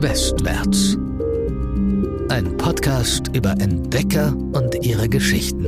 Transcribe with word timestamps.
Westwärts. 0.00 0.96
Ein 2.28 2.56
Podcast 2.56 3.34
über 3.34 3.50
Entdecker 3.58 4.32
und 4.52 4.86
ihre 4.86 5.08
Geschichten. 5.08 5.66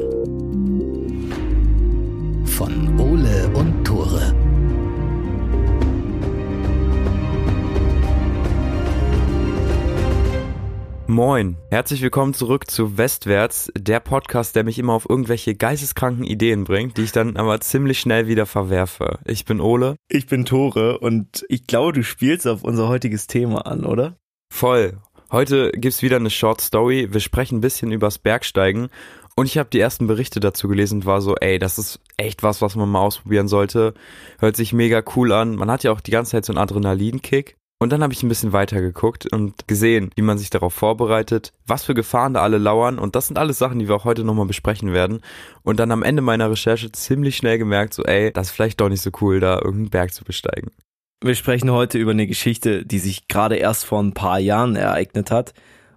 Von 2.46 3.00
Ole 3.00 3.48
und 3.54 3.84
Tore. 3.84 4.32
Moin, 11.08 11.56
herzlich 11.72 12.00
willkommen 12.00 12.32
zurück 12.32 12.70
zu 12.70 12.96
Westwärts, 12.96 13.72
der 13.76 13.98
Podcast, 13.98 14.54
der 14.54 14.62
mich 14.62 14.78
immer 14.78 14.92
auf 14.92 15.10
irgendwelche 15.10 15.56
geisteskranken 15.56 16.22
Ideen 16.22 16.62
bringt, 16.62 16.98
die 16.98 17.02
ich 17.02 17.10
dann 17.10 17.36
aber 17.36 17.60
ziemlich 17.60 17.98
schnell 17.98 18.28
wieder 18.28 18.46
verwerfe. 18.46 19.18
Ich 19.24 19.44
bin 19.44 19.60
Ole. 19.60 19.96
Ich 20.08 20.28
bin 20.28 20.44
Tore 20.44 21.00
und 21.00 21.44
ich 21.48 21.66
glaube, 21.66 21.94
du 21.94 22.04
spielst 22.04 22.46
auf 22.46 22.62
unser 22.62 22.86
heutiges 22.86 23.26
Thema 23.26 23.66
an, 23.66 23.84
oder? 23.84 24.19
Voll. 24.50 24.98
Heute 25.32 25.70
gibt's 25.72 26.02
wieder 26.02 26.16
eine 26.16 26.28
Short 26.28 26.60
Story. 26.60 27.08
Wir 27.12 27.20
sprechen 27.20 27.58
ein 27.58 27.60
bisschen 27.62 27.92
übers 27.92 28.18
Bergsteigen 28.18 28.90
und 29.34 29.46
ich 29.46 29.56
habe 29.56 29.70
die 29.70 29.80
ersten 29.80 30.06
Berichte 30.06 30.38
dazu 30.38 30.68
gelesen 30.68 30.96
und 30.96 31.06
war 31.06 31.22
so, 31.22 31.34
ey, 31.36 31.58
das 31.58 31.78
ist 31.78 31.98
echt 32.18 32.42
was, 32.42 32.60
was 32.60 32.76
man 32.76 32.90
mal 32.90 33.00
ausprobieren 33.00 33.48
sollte. 33.48 33.94
Hört 34.38 34.56
sich 34.56 34.74
mega 34.74 35.02
cool 35.16 35.32
an. 35.32 35.56
Man 35.56 35.70
hat 35.70 35.82
ja 35.82 35.92
auch 35.92 36.02
die 36.02 36.10
ganze 36.10 36.32
Zeit 36.32 36.44
so 36.44 36.52
einen 36.52 36.58
Adrenalinkick. 36.58 37.56
Und 37.78 37.90
dann 37.90 38.02
habe 38.02 38.12
ich 38.12 38.22
ein 38.22 38.28
bisschen 38.28 38.52
weiter 38.52 38.82
geguckt 38.82 39.32
und 39.32 39.66
gesehen, 39.66 40.10
wie 40.14 40.20
man 40.20 40.36
sich 40.36 40.50
darauf 40.50 40.74
vorbereitet, 40.74 41.54
was 41.66 41.84
für 41.84 41.94
Gefahren 41.94 42.34
da 42.34 42.42
alle 42.42 42.58
lauern. 42.58 42.98
Und 42.98 43.16
das 43.16 43.28
sind 43.28 43.38
alles 43.38 43.56
Sachen, 43.56 43.78
die 43.78 43.88
wir 43.88 43.94
auch 43.94 44.04
heute 44.04 44.24
nochmal 44.24 44.44
besprechen 44.44 44.92
werden. 44.92 45.22
Und 45.62 45.80
dann 45.80 45.90
am 45.90 46.02
Ende 46.02 46.20
meiner 46.20 46.50
Recherche 46.50 46.92
ziemlich 46.92 47.38
schnell 47.38 47.56
gemerkt, 47.56 47.94
so, 47.94 48.02
ey, 48.02 48.30
das 48.30 48.48
ist 48.48 48.52
vielleicht 48.52 48.82
doch 48.82 48.90
nicht 48.90 49.00
so 49.00 49.10
cool, 49.22 49.40
da 49.40 49.54
irgendeinen 49.54 49.88
Berg 49.88 50.12
zu 50.12 50.24
besteigen. 50.24 50.72
Wir 51.22 51.34
sprechen 51.34 51.70
heute 51.70 51.98
über 51.98 52.12
eine 52.12 52.26
Geschichte, 52.26 52.86
die 52.86 52.98
sich 52.98 53.28
gerade 53.28 53.56
erst 53.56 53.84
vor 53.84 54.02
ein 54.02 54.14
paar 54.14 54.38
Jahren 54.38 54.74
ereignet 54.74 55.30
hat 55.30 55.52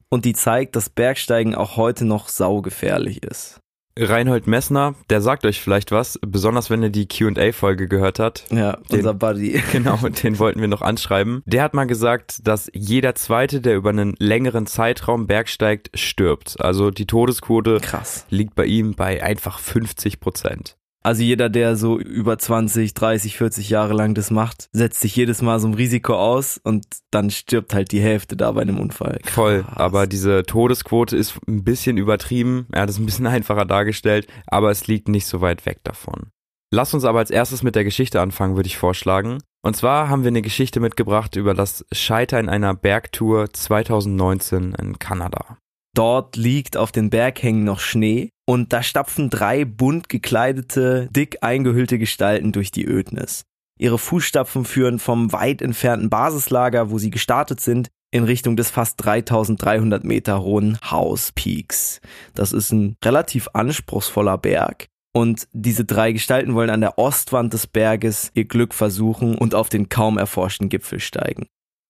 und 0.10 0.26
die 0.26 0.34
zeigt, 0.34 0.76
dass 0.76 0.90
Bergsteigen 0.90 1.56
auch 1.56 1.78
heute 1.78 2.04
noch 2.04 2.28
saugefährlich 2.28 3.24
ist. 3.24 3.60
Reinhold 3.98 4.48
Messner, 4.48 4.96
der 5.10 5.22
sagt 5.22 5.46
euch 5.46 5.62
vielleicht 5.62 5.92
was, 5.92 6.20
besonders 6.26 6.70
wenn 6.72 6.82
er 6.84 6.90
die 6.90 7.08
Q&A-Folge 7.08 7.88
gehört 7.88 8.18
hat. 8.20 8.44
Ja, 8.52 8.78
Den- 8.92 8.98
unser 8.98 9.14
Buddy. 9.14 9.62
Genau, 9.72 9.96
den 9.98 10.40
wollten 10.40 10.60
wir 10.60 10.68
noch 10.68 10.82
anschreiben. 10.82 11.42
Der 11.46 11.62
hat 11.64 11.74
mal 11.74 11.86
gesagt, 11.86 12.46
dass 12.46 12.70
jeder 12.74 13.16
Zweite, 13.16 13.62
der 13.62 13.76
über 13.76 13.92
einen 13.92 14.16
längeren 14.20 14.66
Zeitraum 14.66 15.28
bergsteigt, 15.28 15.92
stirbt. 15.98 16.60
Also 16.60 16.90
die 16.92 17.06
Todesquote 17.06 17.78
Krass. 17.82 18.26
liegt 18.30 18.56
bei 18.56 18.66
ihm 18.66 18.96
bei 18.96 19.24
einfach 19.24 19.60
50 19.60 20.20
Prozent. 20.20 20.76
Also 21.04 21.22
jeder, 21.22 21.50
der 21.50 21.76
so 21.76 22.00
über 22.00 22.38
20, 22.38 22.94
30, 22.94 23.38
40 23.38 23.70
Jahre 23.70 23.94
lang 23.94 24.14
das 24.14 24.32
macht, 24.32 24.70
setzt 24.72 25.02
sich 25.02 25.16
jedes 25.16 25.42
Mal 25.42 25.60
so 25.60 25.68
ein 25.68 25.74
Risiko 25.74 26.16
aus 26.16 26.60
und 26.64 26.86
dann 27.12 27.30
stirbt 27.30 27.74
halt 27.74 27.92
die 27.92 28.00
Hälfte 28.00 28.38
da 28.38 28.54
bei 28.54 28.62
einem 28.62 28.80
Unfall. 28.80 29.20
Voll, 29.26 29.64
Krass. 29.64 29.78
aber 29.78 30.08
diese 30.08 30.44
Todesquote 30.44 31.18
ist 31.18 31.38
ein 31.46 31.66
bisschen 31.66 31.98
übertrieben. 31.98 32.68
Er 32.72 32.84
hat 32.84 32.90
es 32.90 33.00
ein 33.00 33.06
bisschen 33.06 33.28
einfacher 33.34 33.66
dargestellt, 33.66 34.28
aber 34.48 34.72
es 34.72 34.88
liegt 34.88 35.10
nicht 35.10 35.26
so 35.26 35.42
weit 35.42 35.66
weg 35.66 35.80
davon. 35.84 36.30
Lass 36.72 36.94
uns 36.94 37.04
aber 37.04 37.20
als 37.20 37.30
erstes 37.30 37.62
mit 37.62 37.76
der 37.76 37.84
Geschichte 37.84 38.20
anfangen, 38.20 38.56
würde 38.56 38.68
ich 38.68 38.78
vorschlagen. 38.78 39.38
Und 39.62 39.76
zwar 39.76 40.10
haben 40.10 40.24
wir 40.24 40.30
eine 40.30 40.42
Geschichte 40.42 40.80
mitgebracht 40.80 41.36
über 41.36 41.54
das 41.54 41.86
Scheitern 41.92 42.50
einer 42.50 42.74
Bergtour 42.74 43.54
2019 43.54 44.74
in 44.74 44.98
Kanada. 45.00 45.58
Dort 45.96 46.36
liegt 46.36 46.76
auf 46.76 46.92
den 46.92 47.10
Berghängen 47.10 47.64
noch 47.64 47.80
Schnee 47.80 48.30
und 48.48 48.74
da 48.74 48.82
stapfen 48.82 49.30
drei 49.30 49.64
bunt 49.64 50.10
gekleidete, 50.10 51.08
dick 51.12 51.38
eingehüllte 51.42 52.00
Gestalten 52.00 52.52
durch 52.52 52.72
die 52.72 52.86
Ödnis. 52.86 53.44
Ihre 53.80 54.00
Fußstapfen 54.00 54.66
führen 54.66 54.98
vom 55.00 55.32
weit 55.34 55.62
entfernten 55.62 56.10
Basislager, 56.10 56.90
wo 56.90 56.98
sie 56.98 57.12
gestartet 57.12 57.60
sind, 57.60 57.90
in 58.12 58.24
Richtung 58.24 58.56
des 58.56 58.70
fast 58.70 59.04
3300 59.04 60.04
Meter 60.04 60.42
hohen 60.42 60.78
House 60.90 61.32
Peaks. 61.34 62.00
Das 62.36 62.54
ist 62.54 62.72
ein 62.72 62.96
relativ 63.04 63.50
anspruchsvoller 63.54 64.38
Berg. 64.38 64.86
Und 65.16 65.48
diese 65.52 65.86
drei 65.86 66.12
Gestalten 66.12 66.56
wollen 66.56 66.70
an 66.70 66.82
der 66.82 66.98
Ostwand 66.98 67.54
des 67.54 67.68
Berges 67.68 68.32
ihr 68.34 68.46
Glück 68.46 68.74
versuchen 68.74 69.36
und 69.36 69.54
auf 69.54 69.70
den 69.70 69.90
kaum 69.90 70.18
erforschten 70.18 70.70
Gipfel 70.70 71.00
steigen. 71.00 71.46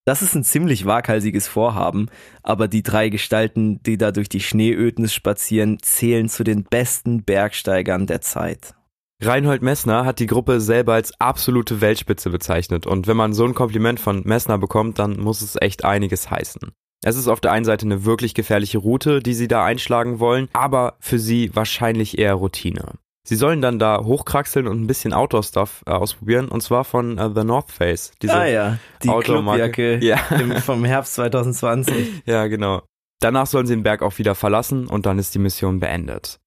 Das 0.05 0.21
ist 0.21 0.35
ein 0.35 0.43
ziemlich 0.43 0.85
waghalsiges 0.85 1.47
Vorhaben, 1.47 2.09
aber 2.41 2.67
die 2.67 2.83
drei 2.83 3.07
Gestalten, 3.07 3.81
die 3.83 3.97
da 3.97 4.11
durch 4.11 4.27
die 4.27 4.41
Schneeödnis 4.41 5.13
spazieren, 5.13 5.77
zählen 5.81 6.27
zu 6.27 6.43
den 6.43 6.63
besten 6.65 7.23
Bergsteigern 7.23 8.05
der 8.05 8.19
Zeit. 8.19 8.75
Reinhold 9.21 9.61
Messner 9.61 10.03
hat 10.03 10.19
die 10.19 10.25
Gruppe 10.25 10.59
selber 10.59 10.95
als 10.95 11.13
absolute 11.21 11.79
Weltspitze 11.79 12.29
bezeichnet 12.29 12.85
und 12.85 13.07
wenn 13.07 13.15
man 13.15 13.31
so 13.31 13.45
ein 13.45 13.53
Kompliment 13.53 14.01
von 14.01 14.23
Messner 14.25 14.57
bekommt, 14.57 14.99
dann 14.99 15.17
muss 15.17 15.41
es 15.41 15.55
echt 15.61 15.85
einiges 15.85 16.29
heißen. 16.29 16.71
Es 17.05 17.15
ist 17.15 17.29
auf 17.29 17.39
der 17.39 17.53
einen 17.53 17.65
Seite 17.65 17.85
eine 17.85 18.03
wirklich 18.03 18.33
gefährliche 18.33 18.79
Route, 18.79 19.21
die 19.21 19.33
sie 19.33 19.47
da 19.47 19.63
einschlagen 19.63 20.19
wollen, 20.19 20.49
aber 20.51 20.97
für 20.99 21.19
sie 21.19 21.55
wahrscheinlich 21.55 22.17
eher 22.17 22.33
Routine. 22.33 22.95
Sie 23.25 23.35
sollen 23.37 23.61
dann 23.61 23.79
da 23.79 24.03
hochkraxeln 24.03 24.67
und 24.67 24.81
ein 24.81 24.87
bisschen 24.87 25.13
Outdoor-Stuff 25.13 25.83
äh, 25.85 25.91
ausprobieren 25.91 26.49
und 26.49 26.61
zwar 26.61 26.83
von 26.83 27.17
äh, 27.17 27.29
The 27.33 27.45
North 27.45 27.71
Face. 27.71 28.11
Diese 28.21 28.33
ah 28.33 28.45
ja, 28.45 28.77
die. 29.01 29.07
Clubjacke 29.07 29.97
Ja. 30.03 30.19
im, 30.31 30.51
vom 30.57 30.83
Herbst 30.83 31.15
2020. 31.15 32.23
Ja, 32.25 32.47
genau. 32.47 32.81
Danach 33.21 33.47
sollen 33.47 33.65
sie 33.65 33.73
den 33.73 33.83
Berg 33.83 34.01
auch 34.01 34.17
wieder 34.17 34.35
verlassen 34.35 34.87
und 34.87 35.05
dann 35.05 35.19
ist 35.19 35.33
die 35.33 35.39
Mission 35.39 35.79
beendet. 35.79 36.39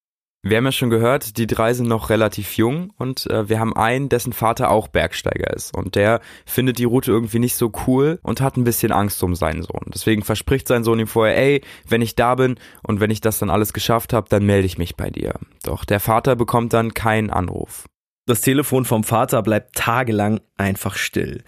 Wir 0.43 0.59
haben 0.59 0.65
ja 0.65 0.73
schon 0.73 0.91
gehört, 0.91 1.39
die 1.39 1.49
drei 1.49 1.75
sind 1.75 1.89
noch 1.89 2.09
relativ 2.09 2.57
jung 2.57 2.93
und 2.99 3.29
äh, 3.31 3.49
wir 3.49 3.59
haben 3.59 3.75
einen, 3.75 4.09
dessen 4.09 4.33
Vater 4.33 4.71
auch 4.71 4.87
Bergsteiger 4.87 5.53
ist 5.53 5.77
und 5.77 5.97
der 5.97 6.21
findet 6.45 6.79
die 6.79 6.85
Route 6.85 7.11
irgendwie 7.11 7.41
nicht 7.41 7.57
so 7.57 7.73
cool 7.87 8.21
und 8.23 8.41
hat 8.41 8.57
ein 8.57 8.63
bisschen 8.63 8.93
Angst 8.93 9.23
um 9.25 9.35
seinen 9.35 9.63
Sohn. 9.63 9.91
Deswegen 9.93 10.23
verspricht 10.23 10.69
sein 10.69 10.85
Sohn 10.85 11.01
ihm 11.01 11.09
vorher, 11.09 11.37
ey, 11.37 11.63
wenn 11.89 12.01
ich 12.01 12.15
da 12.15 12.37
bin 12.37 12.61
und 12.85 13.01
wenn 13.01 13.11
ich 13.11 13.21
das 13.21 13.41
dann 13.41 13.51
alles 13.51 13.73
geschafft 13.73 14.13
habe, 14.13 14.29
dann 14.29 14.47
melde 14.47 14.67
ich 14.67 14.79
mich 14.79 14.95
bei 14.95 15.11
dir. 15.11 15.35
Doch 15.65 15.85
der 15.85 15.99
Vater 15.99 16.37
bekommt 16.37 16.73
dann 16.73 16.95
keinen 16.95 17.31
Anruf. 17.31 17.87
Das 18.27 18.41
Telefon 18.41 18.85
vom 18.85 19.03
Vater 19.03 19.43
bleibt 19.43 19.75
tagelang 19.75 20.41
einfach 20.57 20.95
still. 20.97 21.43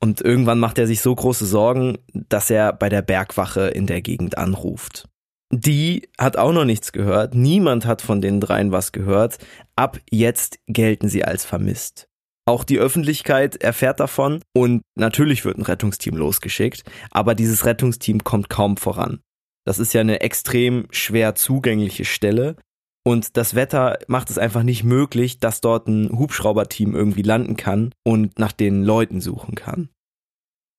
Und 0.00 0.20
irgendwann 0.20 0.58
macht 0.58 0.78
er 0.78 0.88
sich 0.88 1.00
so 1.00 1.14
große 1.14 1.46
Sorgen, 1.46 1.98
dass 2.12 2.50
er 2.50 2.72
bei 2.72 2.88
der 2.88 3.02
Bergwache 3.02 3.68
in 3.68 3.86
der 3.86 4.02
Gegend 4.02 4.36
anruft. 4.36 5.08
Die 5.54 6.08
hat 6.18 6.38
auch 6.38 6.52
noch 6.52 6.64
nichts 6.64 6.92
gehört. 6.92 7.34
Niemand 7.34 7.84
hat 7.84 8.00
von 8.00 8.22
den 8.22 8.40
dreien 8.40 8.72
was 8.72 8.90
gehört. 8.90 9.38
Ab 9.76 10.00
jetzt 10.10 10.58
gelten 10.66 11.08
sie 11.08 11.24
als 11.24 11.44
vermisst. 11.44 12.08
Auch 12.46 12.64
die 12.64 12.78
Öffentlichkeit 12.78 13.56
erfährt 13.56 14.00
davon 14.00 14.42
und 14.52 14.82
natürlich 14.96 15.44
wird 15.44 15.58
ein 15.58 15.62
Rettungsteam 15.62 16.16
losgeschickt, 16.16 16.82
aber 17.10 17.34
dieses 17.36 17.66
Rettungsteam 17.66 18.24
kommt 18.24 18.48
kaum 18.48 18.76
voran. 18.76 19.20
Das 19.64 19.78
ist 19.78 19.92
ja 19.92 20.00
eine 20.00 20.22
extrem 20.22 20.88
schwer 20.90 21.36
zugängliche 21.36 22.04
Stelle 22.04 22.56
und 23.04 23.36
das 23.36 23.54
Wetter 23.54 23.98
macht 24.08 24.30
es 24.30 24.38
einfach 24.38 24.62
nicht 24.64 24.82
möglich, 24.82 25.38
dass 25.38 25.60
dort 25.60 25.86
ein 25.86 26.10
Hubschrauberteam 26.18 26.94
irgendwie 26.94 27.22
landen 27.22 27.56
kann 27.56 27.94
und 28.04 28.38
nach 28.38 28.52
den 28.52 28.82
Leuten 28.82 29.20
suchen 29.20 29.54
kann. 29.54 29.88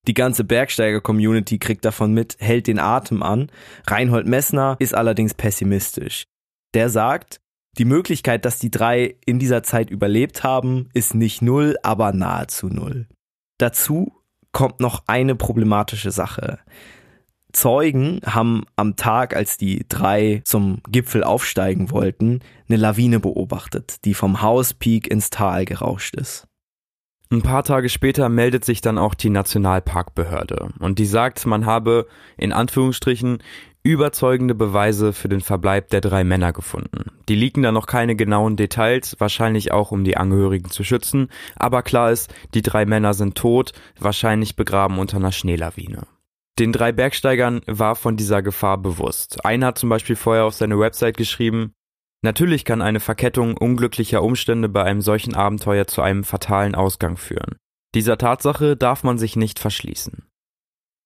Die 0.07 0.13
ganze 0.13 0.43
Bergsteiger-Community 0.43 1.59
kriegt 1.59 1.85
davon 1.85 2.13
mit, 2.13 2.35
hält 2.39 2.67
den 2.67 2.79
Atem 2.79 3.23
an. 3.23 3.49
Reinhold 3.87 4.27
Messner 4.27 4.75
ist 4.79 4.93
allerdings 4.93 5.33
pessimistisch. 5.33 6.25
Der 6.73 6.89
sagt, 6.89 7.39
die 7.77 7.85
Möglichkeit, 7.85 8.45
dass 8.45 8.59
die 8.59 8.69
drei 8.69 9.15
in 9.25 9.39
dieser 9.39 9.63
Zeit 9.63 9.89
überlebt 9.89 10.43
haben, 10.43 10.89
ist 10.93 11.15
nicht 11.15 11.41
null, 11.41 11.77
aber 11.83 12.11
nahezu 12.11 12.67
null. 12.67 13.07
Dazu 13.57 14.11
kommt 14.51 14.79
noch 14.79 15.03
eine 15.07 15.35
problematische 15.35 16.11
Sache. 16.11 16.59
Zeugen 17.53 18.19
haben 18.25 18.65
am 18.75 18.95
Tag, 18.95 19.35
als 19.35 19.57
die 19.57 19.85
drei 19.87 20.41
zum 20.43 20.81
Gipfel 20.89 21.23
aufsteigen 21.23 21.91
wollten, 21.91 22.41
eine 22.67 22.77
Lawine 22.77 23.19
beobachtet, 23.19 24.03
die 24.05 24.13
vom 24.13 24.41
House 24.41 24.73
Peak 24.73 25.07
ins 25.07 25.29
Tal 25.29 25.65
gerauscht 25.65 26.15
ist. 26.15 26.47
Ein 27.33 27.41
paar 27.41 27.63
Tage 27.63 27.89
später 27.89 28.29
meldet 28.29 28.63
sich 28.63 28.81
dann 28.81 28.99
auch 28.99 29.15
die 29.15 29.31
Nationalparkbehörde 29.31 30.69
und 30.77 30.99
die 30.99 31.07
sagt, 31.07 31.47
man 31.47 31.65
habe 31.65 32.05
in 32.37 32.53
Anführungsstrichen 32.53 33.39
überzeugende 33.81 34.53
Beweise 34.53 35.13
für 35.13 35.29
den 35.29 35.41
Verbleib 35.41 35.89
der 35.89 36.01
drei 36.01 36.23
Männer 36.23 36.53
gefunden. 36.53 37.11
Die 37.27 37.33
liegen 37.33 37.63
da 37.63 37.71
noch 37.71 37.87
keine 37.87 38.15
genauen 38.15 38.55
Details, 38.55 39.15
wahrscheinlich 39.17 39.71
auch 39.71 39.89
um 39.89 40.03
die 40.03 40.15
Angehörigen 40.15 40.69
zu 40.69 40.83
schützen, 40.83 41.29
aber 41.55 41.81
klar 41.81 42.11
ist, 42.11 42.31
die 42.53 42.61
drei 42.61 42.85
Männer 42.85 43.15
sind 43.15 43.33
tot, 43.33 43.71
wahrscheinlich 43.99 44.55
begraben 44.55 44.99
unter 44.99 45.17
einer 45.17 45.31
Schneelawine. 45.31 46.03
Den 46.59 46.71
drei 46.71 46.91
Bergsteigern 46.91 47.61
war 47.65 47.95
von 47.95 48.15
dieser 48.15 48.43
Gefahr 48.43 48.77
bewusst. 48.77 49.43
Einer 49.43 49.65
hat 49.65 49.79
zum 49.79 49.89
Beispiel 49.89 50.15
vorher 50.15 50.45
auf 50.45 50.53
seine 50.53 50.77
Website 50.77 51.17
geschrieben, 51.17 51.73
Natürlich 52.23 52.63
kann 52.63 52.81
eine 52.81 53.01
Verkettung 53.01 53.57
unglücklicher 53.57 54.23
Umstände 54.23 54.69
bei 54.69 54.83
einem 54.83 55.01
solchen 55.01 55.35
Abenteuer 55.35 55.87
zu 55.87 56.01
einem 56.01 56.23
fatalen 56.23 56.73
Ausgang 56.73 57.17
führen. 57.17 57.57
Dieser 57.95 58.17
Tatsache 58.17 58.77
darf 58.77 59.03
man 59.03 59.17
sich 59.17 59.35
nicht 59.35 59.59
verschließen. 59.59 60.23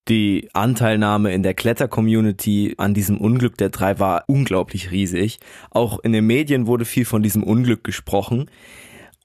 Die 0.07 0.47
Anteilnahme 0.53 1.33
in 1.33 1.41
der 1.41 1.55
Kletter-Community 1.55 2.75
an 2.77 2.93
diesem 2.93 3.17
Unglück 3.17 3.57
der 3.57 3.69
drei 3.69 3.99
war 3.99 4.23
unglaublich 4.27 4.91
riesig. 4.91 5.39
Auch 5.71 5.99
in 5.99 6.13
den 6.13 6.25
Medien 6.25 6.67
wurde 6.67 6.85
viel 6.85 7.03
von 7.03 7.23
diesem 7.23 7.43
Unglück 7.43 7.83
gesprochen. 7.83 8.49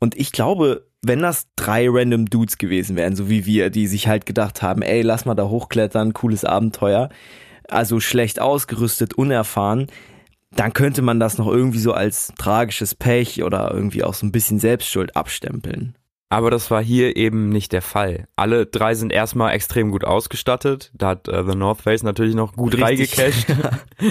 Und 0.00 0.16
ich 0.16 0.32
glaube, 0.32 0.88
wenn 1.02 1.20
das 1.20 1.48
drei 1.56 1.86
random 1.88 2.26
Dudes 2.26 2.56
gewesen 2.58 2.96
wären, 2.96 3.14
so 3.14 3.28
wie 3.28 3.44
wir, 3.44 3.70
die 3.70 3.86
sich 3.86 4.08
halt 4.08 4.24
gedacht 4.24 4.62
haben, 4.62 4.82
ey, 4.82 5.02
lass 5.02 5.26
mal 5.26 5.34
da 5.34 5.48
hochklettern, 5.48 6.14
cooles 6.14 6.44
Abenteuer, 6.44 7.10
also 7.68 8.00
schlecht 8.00 8.40
ausgerüstet, 8.40 9.14
unerfahren, 9.14 9.86
dann 10.54 10.72
könnte 10.72 11.02
man 11.02 11.20
das 11.20 11.38
noch 11.38 11.46
irgendwie 11.46 11.78
so 11.78 11.92
als 11.92 12.32
tragisches 12.38 12.94
Pech 12.94 13.42
oder 13.42 13.72
irgendwie 13.72 14.04
auch 14.04 14.14
so 14.14 14.26
ein 14.26 14.32
bisschen 14.32 14.58
Selbstschuld 14.58 15.16
abstempeln. 15.16 15.96
Aber 16.32 16.50
das 16.50 16.70
war 16.70 16.82
hier 16.82 17.16
eben 17.16 17.50
nicht 17.50 17.72
der 17.72 17.82
Fall. 17.82 18.26
Alle 18.36 18.64
drei 18.64 18.94
sind 18.94 19.12
erstmal 19.12 19.52
extrem 19.52 19.90
gut 19.90 20.04
ausgestattet. 20.04 20.90
Da 20.94 21.08
hat 21.08 21.28
äh, 21.28 21.44
The 21.46 21.54
North 21.54 21.82
Face 21.82 22.02
natürlich 22.02 22.34
noch 22.34 22.54
gut 22.54 22.80
reingecasht. 22.80 23.48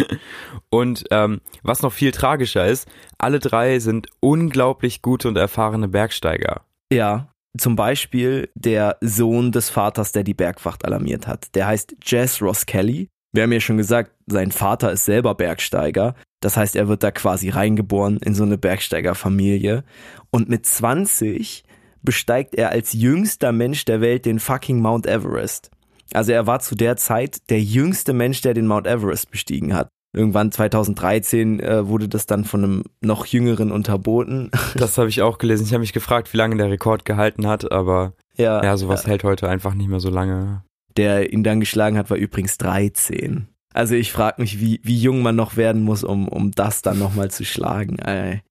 und 0.69 1.03
ähm, 1.09 1.41
was 1.63 1.81
noch 1.81 1.91
viel 1.91 2.11
tragischer 2.11 2.67
ist, 2.67 2.88
alle 3.17 3.39
drei 3.39 3.79
sind 3.79 4.07
unglaublich 4.19 5.01
gute 5.01 5.29
und 5.29 5.35
erfahrene 5.35 5.88
Bergsteiger. 5.88 6.61
Ja, 6.93 7.31
zum 7.57 7.75
Beispiel 7.75 8.49
der 8.55 8.97
Sohn 9.01 9.51
des 9.51 9.69
Vaters, 9.69 10.11
der 10.11 10.23
die 10.23 10.35
Bergwacht 10.35 10.85
alarmiert 10.85 11.25
hat. 11.25 11.53
Der 11.55 11.67
heißt 11.67 11.95
Jess 12.03 12.41
Ross 12.41 12.65
Kelly. 12.65 13.09
Wir 13.33 13.43
haben 13.43 13.51
ja 13.51 13.59
schon 13.59 13.77
gesagt, 13.77 14.11
sein 14.27 14.51
Vater 14.51 14.91
ist 14.91 15.05
selber 15.05 15.35
Bergsteiger. 15.35 16.15
Das 16.41 16.57
heißt, 16.57 16.75
er 16.75 16.87
wird 16.87 17.03
da 17.03 17.11
quasi 17.11 17.49
reingeboren 17.49 18.17
in 18.17 18.33
so 18.33 18.43
eine 18.43 18.57
Bergsteigerfamilie. 18.57 19.83
Und 20.31 20.49
mit 20.49 20.65
20 20.65 21.63
besteigt 22.01 22.55
er 22.55 22.69
als 22.69 22.93
jüngster 22.93 23.51
Mensch 23.51 23.85
der 23.85 24.01
Welt 24.01 24.25
den 24.25 24.39
fucking 24.39 24.79
Mount 24.79 25.05
Everest. 25.05 25.71
Also 26.13 26.33
er 26.33 26.47
war 26.47 26.59
zu 26.59 26.75
der 26.75 26.97
Zeit 26.97 27.49
der 27.49 27.61
jüngste 27.61 28.13
Mensch, 28.13 28.41
der 28.41 28.53
den 28.53 28.67
Mount 28.67 28.87
Everest 28.87 29.31
bestiegen 29.31 29.73
hat. 29.73 29.87
Irgendwann 30.13 30.51
2013 30.51 31.61
äh, 31.61 31.87
wurde 31.87 32.09
das 32.09 32.25
dann 32.25 32.43
von 32.43 32.63
einem 32.63 32.83
noch 32.99 33.25
jüngeren 33.25 33.71
unterboten. 33.71 34.51
Das 34.75 34.97
habe 34.97 35.07
ich 35.07 35.21
auch 35.21 35.37
gelesen. 35.37 35.65
Ich 35.65 35.71
habe 35.71 35.81
mich 35.81 35.93
gefragt, 35.93 36.33
wie 36.33 36.37
lange 36.37 36.57
der 36.57 36.69
Rekord 36.69 37.05
gehalten 37.05 37.47
hat, 37.47 37.71
aber 37.71 38.13
ja, 38.35 38.63
ja, 38.63 38.75
sowas 38.75 39.05
hält 39.05 39.23
heute 39.23 39.47
einfach 39.47 39.73
nicht 39.73 39.89
mehr 39.89 39.99
so 39.99 40.09
lange. 40.09 40.63
Der 40.97 41.31
ihn 41.33 41.43
dann 41.43 41.59
geschlagen 41.59 41.97
hat, 41.97 42.09
war 42.09 42.17
übrigens 42.17 42.57
13. 42.57 43.47
Also 43.73 43.95
ich 43.95 44.11
frage 44.11 44.41
mich, 44.41 44.59
wie, 44.59 44.81
wie 44.83 44.97
jung 44.99 45.21
man 45.21 45.35
noch 45.35 45.55
werden 45.55 45.83
muss, 45.83 46.03
um, 46.03 46.27
um 46.27 46.51
das 46.51 46.81
dann 46.81 46.99
nochmal 46.99 47.31
zu 47.31 47.45
schlagen. 47.45 47.99
Ey. 47.99 48.41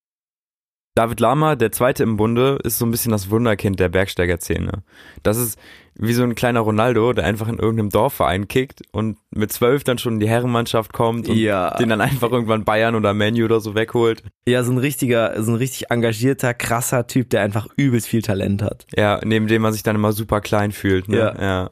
David 0.97 1.21
Lama, 1.21 1.55
der 1.57 1.71
zweite 1.73 2.03
im 2.03 2.17
Bunde, 2.17 2.59
ist 2.65 2.79
so 2.79 2.85
ein 2.85 2.91
bisschen 2.91 3.13
das 3.13 3.31
Wunderkind 3.31 3.79
der 3.79 3.89
Bergsteigerszene. 3.89 4.83
Das 5.23 5.37
ist 5.37 5.59
wie 5.95 6.13
so 6.15 6.23
ein 6.25 6.35
kleiner 6.35 6.61
Ronaldo, 6.61 7.13
der 7.13 7.27
einfach 7.27 7.49
in 7.49 7.59
irgendeinem 7.59 7.91
Dorfverein 7.91 8.49
kickt 8.49 8.83
und 8.91 9.19
mit 9.31 9.53
zwölf 9.53 9.85
dann 9.85 9.99
schon 9.99 10.15
in 10.15 10.21
die 10.21 10.29
Herrenmannschaft 10.29 10.93
kommt 10.93 11.29
und 11.29 11.37
Ja. 11.37 11.77
den 11.77 11.91
dann 11.91 12.01
einfach 12.01 12.33
irgendwann 12.33 12.65
Bayern 12.65 12.95
oder 12.97 13.15
Manu 13.15 13.45
oder 13.45 13.61
so 13.61 13.75
wegholt. 13.75 14.25
Ja, 14.49 14.65
so 14.65 14.73
ein 14.73 14.79
richtiger, 14.79 15.41
so 15.43 15.53
ein 15.53 15.57
richtig 15.59 15.91
engagierter, 15.91 16.55
krasser 16.55 17.07
Typ, 17.07 17.31
der 17.31 17.43
einfach 17.43 17.69
übelst 17.77 18.09
viel 18.09 18.23
Talent 18.23 18.63
hat. 18.63 18.87
Ja, 18.97 19.21
neben 19.25 19.47
dem 19.47 19.63
man 19.63 19.73
sich 19.73 19.83
dann 19.83 19.97
immer 19.97 20.13
super 20.13 20.41
klein 20.41 20.73
fühlt. 20.73 21.09
Ne? 21.09 21.19
Ja. 21.19 21.41
ja. 21.41 21.71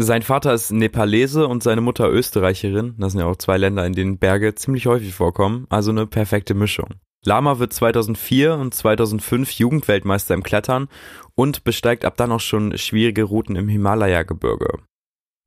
Sein 0.00 0.22
Vater 0.22 0.54
ist 0.54 0.70
Nepalese 0.70 1.48
und 1.48 1.64
seine 1.64 1.80
Mutter 1.80 2.08
Österreicherin. 2.08 2.94
Das 2.98 3.12
sind 3.12 3.20
ja 3.20 3.26
auch 3.26 3.34
zwei 3.34 3.58
Länder, 3.58 3.84
in 3.84 3.94
denen 3.94 4.18
Berge 4.18 4.54
ziemlich 4.54 4.86
häufig 4.86 5.12
vorkommen. 5.12 5.66
Also 5.70 5.90
eine 5.90 6.06
perfekte 6.06 6.54
Mischung. 6.54 6.90
Lama 7.24 7.58
wird 7.58 7.72
2004 7.72 8.54
und 8.54 8.72
2005 8.72 9.50
Jugendweltmeister 9.50 10.34
im 10.34 10.44
Klettern 10.44 10.86
und 11.34 11.64
besteigt 11.64 12.04
ab 12.04 12.16
dann 12.16 12.30
auch 12.30 12.38
schon 12.38 12.78
schwierige 12.78 13.24
Routen 13.24 13.56
im 13.56 13.68
Himalaya-Gebirge. 13.68 14.78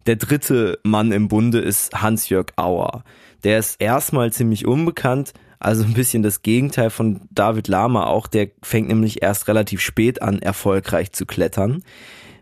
Der 0.05 0.17
dritte 0.17 0.79
Mann 0.83 1.13
im 1.13 1.29
Bunde 1.29 1.59
ist 1.59 2.01
Hans-Jörg 2.01 2.47
Auer. 2.57 3.05
Der 3.45 3.57
ist 3.57 3.79
erstmal 3.79 4.33
ziemlich 4.33 4.67
unbekannt, 4.67 5.31
also 5.59 5.85
ein 5.85 5.93
bisschen 5.93 6.23
das 6.23 6.41
Gegenteil 6.41 6.89
von 6.89 7.21
David 7.31 7.69
Lama 7.69 8.05
auch. 8.05 8.27
Der 8.27 8.49
fängt 8.61 8.89
nämlich 8.89 9.21
erst 9.21 9.47
relativ 9.47 9.79
spät 9.79 10.21
an, 10.21 10.41
erfolgreich 10.41 11.13
zu 11.13 11.25
klettern. 11.25 11.85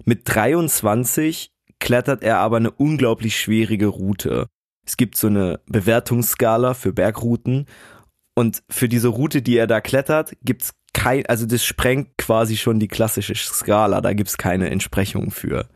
Mit 0.06 0.22
23 0.26 1.52
klettert 1.80 2.24
er 2.24 2.38
aber 2.38 2.58
eine 2.58 2.72
unglaublich 2.72 3.40
schwierige 3.40 3.88
Route. 3.88 4.48
Es 4.86 4.98
gibt 4.98 5.18
so 5.18 5.28
eine 5.28 5.60
Bewertungsskala 5.68 6.74
für 6.74 6.94
Bergrouten 6.94 7.66
und 8.36 8.64
für 8.70 8.88
diese 8.88 9.10
Route, 9.10 9.42
die 9.42 9.58
er 9.58 9.68
da 9.68 9.82
klettert, 9.82 10.34
gibt's 10.44 10.72
kein, 10.94 11.26
also 11.26 11.46
das 11.46 11.64
sprengt 11.64 12.18
quasi 12.18 12.58
schon 12.58 12.80
die 12.80 12.88
klassische 12.88 13.36
Skala, 13.36 14.02
da 14.02 14.14
gibt's 14.14 14.38
keine 14.38 14.70
Entsprechung 14.70 15.32
für. 15.32 15.68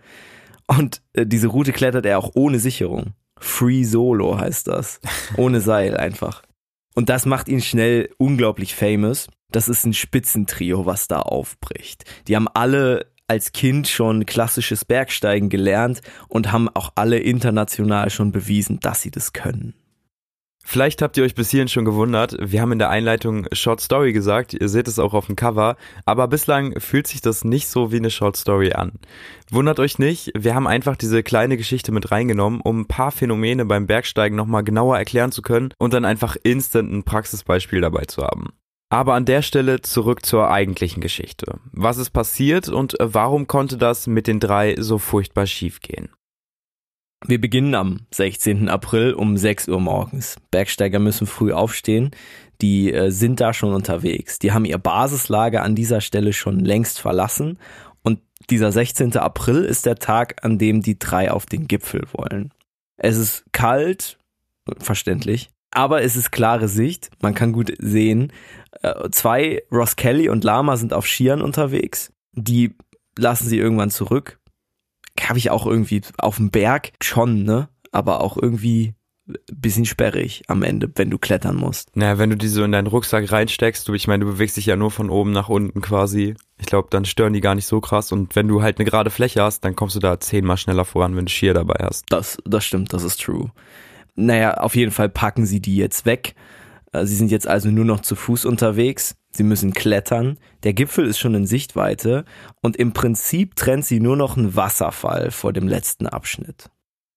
Und 0.66 1.02
äh, 1.14 1.26
diese 1.26 1.48
Route 1.48 1.74
klettert 1.74 2.06
er 2.06 2.18
auch 2.18 2.32
ohne 2.36 2.60
Sicherung. 2.60 3.14
Free 3.38 3.84
Solo 3.84 4.38
heißt 4.38 4.68
das. 4.68 5.02
Ohne 5.38 5.60
Seil 5.60 5.98
einfach. 5.98 6.44
Und 6.96 7.10
das 7.10 7.26
macht 7.26 7.50
ihn 7.50 7.62
schnell 7.62 8.10
unglaublich 8.18 8.76
famous. 8.76 9.28
Das 9.52 9.68
ist 9.68 9.86
ein 9.86 9.94
Spitzentrio, 9.94 10.86
was 10.86 11.08
da 11.08 11.20
aufbricht. 11.20 12.06
Die 12.28 12.36
haben 12.36 12.48
alle 12.48 13.12
als 13.28 13.52
Kind 13.52 13.88
schon 13.88 14.26
klassisches 14.26 14.86
Bergsteigen 14.86 15.50
gelernt 15.50 16.02
und 16.28 16.52
haben 16.52 16.70
auch 16.70 16.92
alle 16.96 17.20
international 17.20 18.10
schon 18.10 18.32
bewiesen, 18.32 18.80
dass 18.80 19.02
sie 19.02 19.12
das 19.12 19.34
können. 19.34 19.74
Vielleicht 20.66 21.02
habt 21.02 21.18
ihr 21.18 21.26
euch 21.26 21.36
bis 21.36 21.52
hierhin 21.52 21.68
schon 21.68 21.84
gewundert, 21.84 22.38
wir 22.40 22.62
haben 22.62 22.72
in 22.72 22.80
der 22.80 22.90
Einleitung 22.90 23.48
Short 23.52 23.82
Story 23.82 24.14
gesagt, 24.14 24.54
ihr 24.54 24.70
seht 24.70 24.88
es 24.88 24.98
auch 24.98 25.14
auf 25.14 25.26
dem 25.26 25.36
Cover, 25.36 25.76
aber 26.06 26.30
bislang 26.30 26.80
fühlt 26.80 27.06
sich 27.06 27.20
das 27.20 27.44
nicht 27.44 27.68
so 27.68 27.92
wie 27.92 27.98
eine 27.98 28.10
Short 28.10 28.38
Story 28.38 28.72
an. 28.72 28.94
Wundert 29.52 29.82
euch 29.82 30.00
nicht, 30.00 30.32
wir 30.38 30.56
haben 30.56 30.66
einfach 30.66 30.96
diese 30.96 31.22
kleine 31.22 31.58
Geschichte 31.58 31.92
mit 31.92 32.12
reingenommen, 32.12 32.62
um 32.62 32.82
ein 32.82 32.88
paar 32.88 33.12
Phänomene 33.12 33.66
beim 33.66 33.88
Bergsteigen 33.88 34.38
nochmal 34.38 34.64
genauer 34.64 34.98
erklären 34.98 35.34
zu 35.34 35.42
können 35.42 35.74
und 35.80 35.94
dann 35.94 36.06
einfach 36.06 36.38
instant 36.42 36.94
ein 36.94 37.04
Praxisbeispiel 37.04 37.82
dabei 37.82 38.06
zu 38.06 38.24
haben. 38.24 38.54
Aber 38.94 39.16
an 39.16 39.26
der 39.26 39.42
Stelle 39.42 39.82
zurück 39.82 40.24
zur 40.24 40.52
eigentlichen 40.52 41.02
Geschichte. 41.02 41.60
Was 41.72 41.98
ist 41.98 42.12
passiert 42.12 42.70
und 42.70 42.96
warum 43.00 43.48
konnte 43.48 43.76
das 43.76 44.06
mit 44.06 44.28
den 44.28 44.40
drei 44.40 44.76
so 44.78 45.00
furchtbar 45.00 45.48
schiefgehen? 45.48 46.10
Wir 47.26 47.42
beginnen 47.42 47.74
am 47.74 48.02
16. 48.14 48.70
April 48.70 49.16
um 49.16 49.36
6 49.36 49.70
Uhr 49.70 49.80
morgens. 49.80 50.36
Bergsteiger 50.52 51.00
müssen 51.00 51.26
früh 51.26 51.52
aufstehen. 51.52 52.12
Die 52.62 52.94
äh, 52.94 53.10
sind 53.10 53.40
da 53.40 53.52
schon 53.56 53.74
unterwegs. 53.74 54.38
Die 54.38 54.52
haben 54.52 54.64
ihr 54.64 54.78
Basislager 54.78 55.64
an 55.64 55.74
dieser 55.74 56.00
Stelle 56.00 56.32
schon 56.32 56.60
längst 56.60 57.00
verlassen. 57.00 57.58
Und 58.04 58.20
dieser 58.52 58.72
16. 58.72 59.18
April 59.18 59.64
ist 59.64 59.88
der 59.88 59.96
Tag, 59.96 60.46
an 60.46 60.60
dem 60.60 60.84
die 60.84 61.00
drei 61.00 61.32
auf 61.32 61.48
den 61.48 61.68
Gipfel 61.68 62.04
wollen. 62.12 62.54
Es 62.98 63.18
ist 63.18 63.44
kalt, 63.54 64.20
verständlich, 64.78 65.50
aber 65.74 66.04
es 66.04 66.16
ist 66.16 66.32
klare 66.32 66.68
Sicht. 66.68 67.10
Man 67.22 67.34
kann 67.34 67.52
gut 67.52 67.74
sehen. 67.80 68.32
Äh, 68.82 69.10
zwei, 69.12 69.64
Ross 69.72 69.96
Kelly 69.96 70.30
und 70.30 70.44
Lama 70.44 70.78
sind 70.78 70.94
auf 70.94 71.08
Skiern 71.08 71.42
unterwegs. 71.42 72.12
Die 72.34 72.76
lassen 73.18 73.48
sie 73.48 73.58
irgendwann 73.58 73.92
zurück 73.92 74.40
habe 75.22 75.40
ich 75.40 75.50
auch 75.50 75.66
irgendwie 75.66 76.02
auf 76.18 76.38
dem 76.38 76.50
Berg 76.50 76.92
schon, 77.02 77.44
ne? 77.44 77.70
Aber 77.92 78.22
auch 78.22 78.38
irgendwie 78.38 78.96
bisschen 79.54 79.86
sperrig 79.86 80.44
am 80.48 80.64
Ende, 80.64 80.92
wenn 80.96 81.10
du 81.10 81.18
klettern 81.18 81.56
musst. 81.56 81.96
Naja, 81.96 82.18
wenn 82.18 82.30
du 82.30 82.36
die 82.36 82.50
so 82.50 82.62
in 82.64 82.74
deinen 82.74 82.88
Rucksack 82.88 83.32
reinsteckst, 83.32 83.88
du, 83.88 83.94
ich 83.94 84.06
meine, 84.06 84.26
du 84.26 84.32
bewegst 84.32 84.58
dich 84.58 84.66
ja 84.66 84.76
nur 84.76 84.92
von 84.92 85.10
oben 85.10 85.32
nach 85.32 85.48
unten 85.48 85.80
quasi. 85.80 86.36
Ich 86.60 86.66
glaube, 86.66 86.90
dann 86.92 87.06
stören 87.06 87.32
die 87.32 87.40
gar 87.40 87.56
nicht 87.56 87.66
so 87.66 87.80
krass. 87.80 88.12
Und 88.12 88.36
wenn 88.36 88.50
du 88.50 88.62
halt 88.62 88.80
eine 88.80 88.86
gerade 88.86 89.10
Fläche 89.10 89.42
hast, 89.42 89.64
dann 89.64 89.78
kommst 89.78 89.96
du 89.96 90.02
da 90.02 90.20
zehnmal 90.20 90.58
schneller 90.58 90.84
voran, 90.84 91.16
wenn 91.16 91.26
du 91.26 91.32
Skier 91.32 91.54
dabei 91.54 91.86
hast. 91.86 92.04
Das, 92.10 92.38
das 92.44 92.66
stimmt, 92.66 92.92
das 92.92 93.04
ist 93.04 93.22
true. 93.22 93.52
Naja, 94.16 94.56
auf 94.56 94.76
jeden 94.76 94.92
Fall 94.92 95.08
packen 95.08 95.46
sie 95.46 95.62
die 95.62 95.78
jetzt 95.78 96.06
weg. 96.06 96.36
Äh, 96.94 97.06
Sie 97.06 97.16
sind 97.16 97.32
jetzt 97.32 97.48
also 97.48 97.70
nur 97.70 97.86
noch 97.86 98.00
zu 98.00 98.16
Fuß 98.16 98.46
unterwegs. 98.46 99.16
Sie 99.32 99.44
müssen 99.44 99.74
klettern. 99.74 100.38
Der 100.64 100.74
Gipfel 100.74 101.06
ist 101.06 101.20
schon 101.20 101.36
in 101.36 101.46
Sichtweite 101.46 102.24
und 102.62 102.78
im 102.78 102.94
Prinzip 102.94 103.56
trennt 103.56 103.86
sie 103.86 104.00
nur 104.00 104.16
noch 104.16 104.38
ein 104.38 104.56
Wasserfall 104.56 105.32
vor 105.32 105.52
dem 105.52 105.68
letzten 105.68 106.08
Abschnitt. 106.08 106.70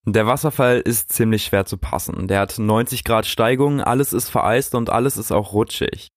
Der 0.09 0.27
Wasserfall 0.27 0.81
ist 0.81 1.13
ziemlich 1.13 1.45
schwer 1.45 1.67
zu 1.67 1.77
passen. 1.79 2.29
Der 2.29 2.41
hat 2.41 2.59
90 2.59 3.05
Grad 3.05 3.27
Steigung, 3.27 3.81
alles 3.81 4.13
ist 4.13 4.31
vereist 4.31 4.75
und 4.75 4.89
alles 4.89 5.17
ist 5.17 5.33
auch 5.33 5.53
rutschig. 5.53 6.09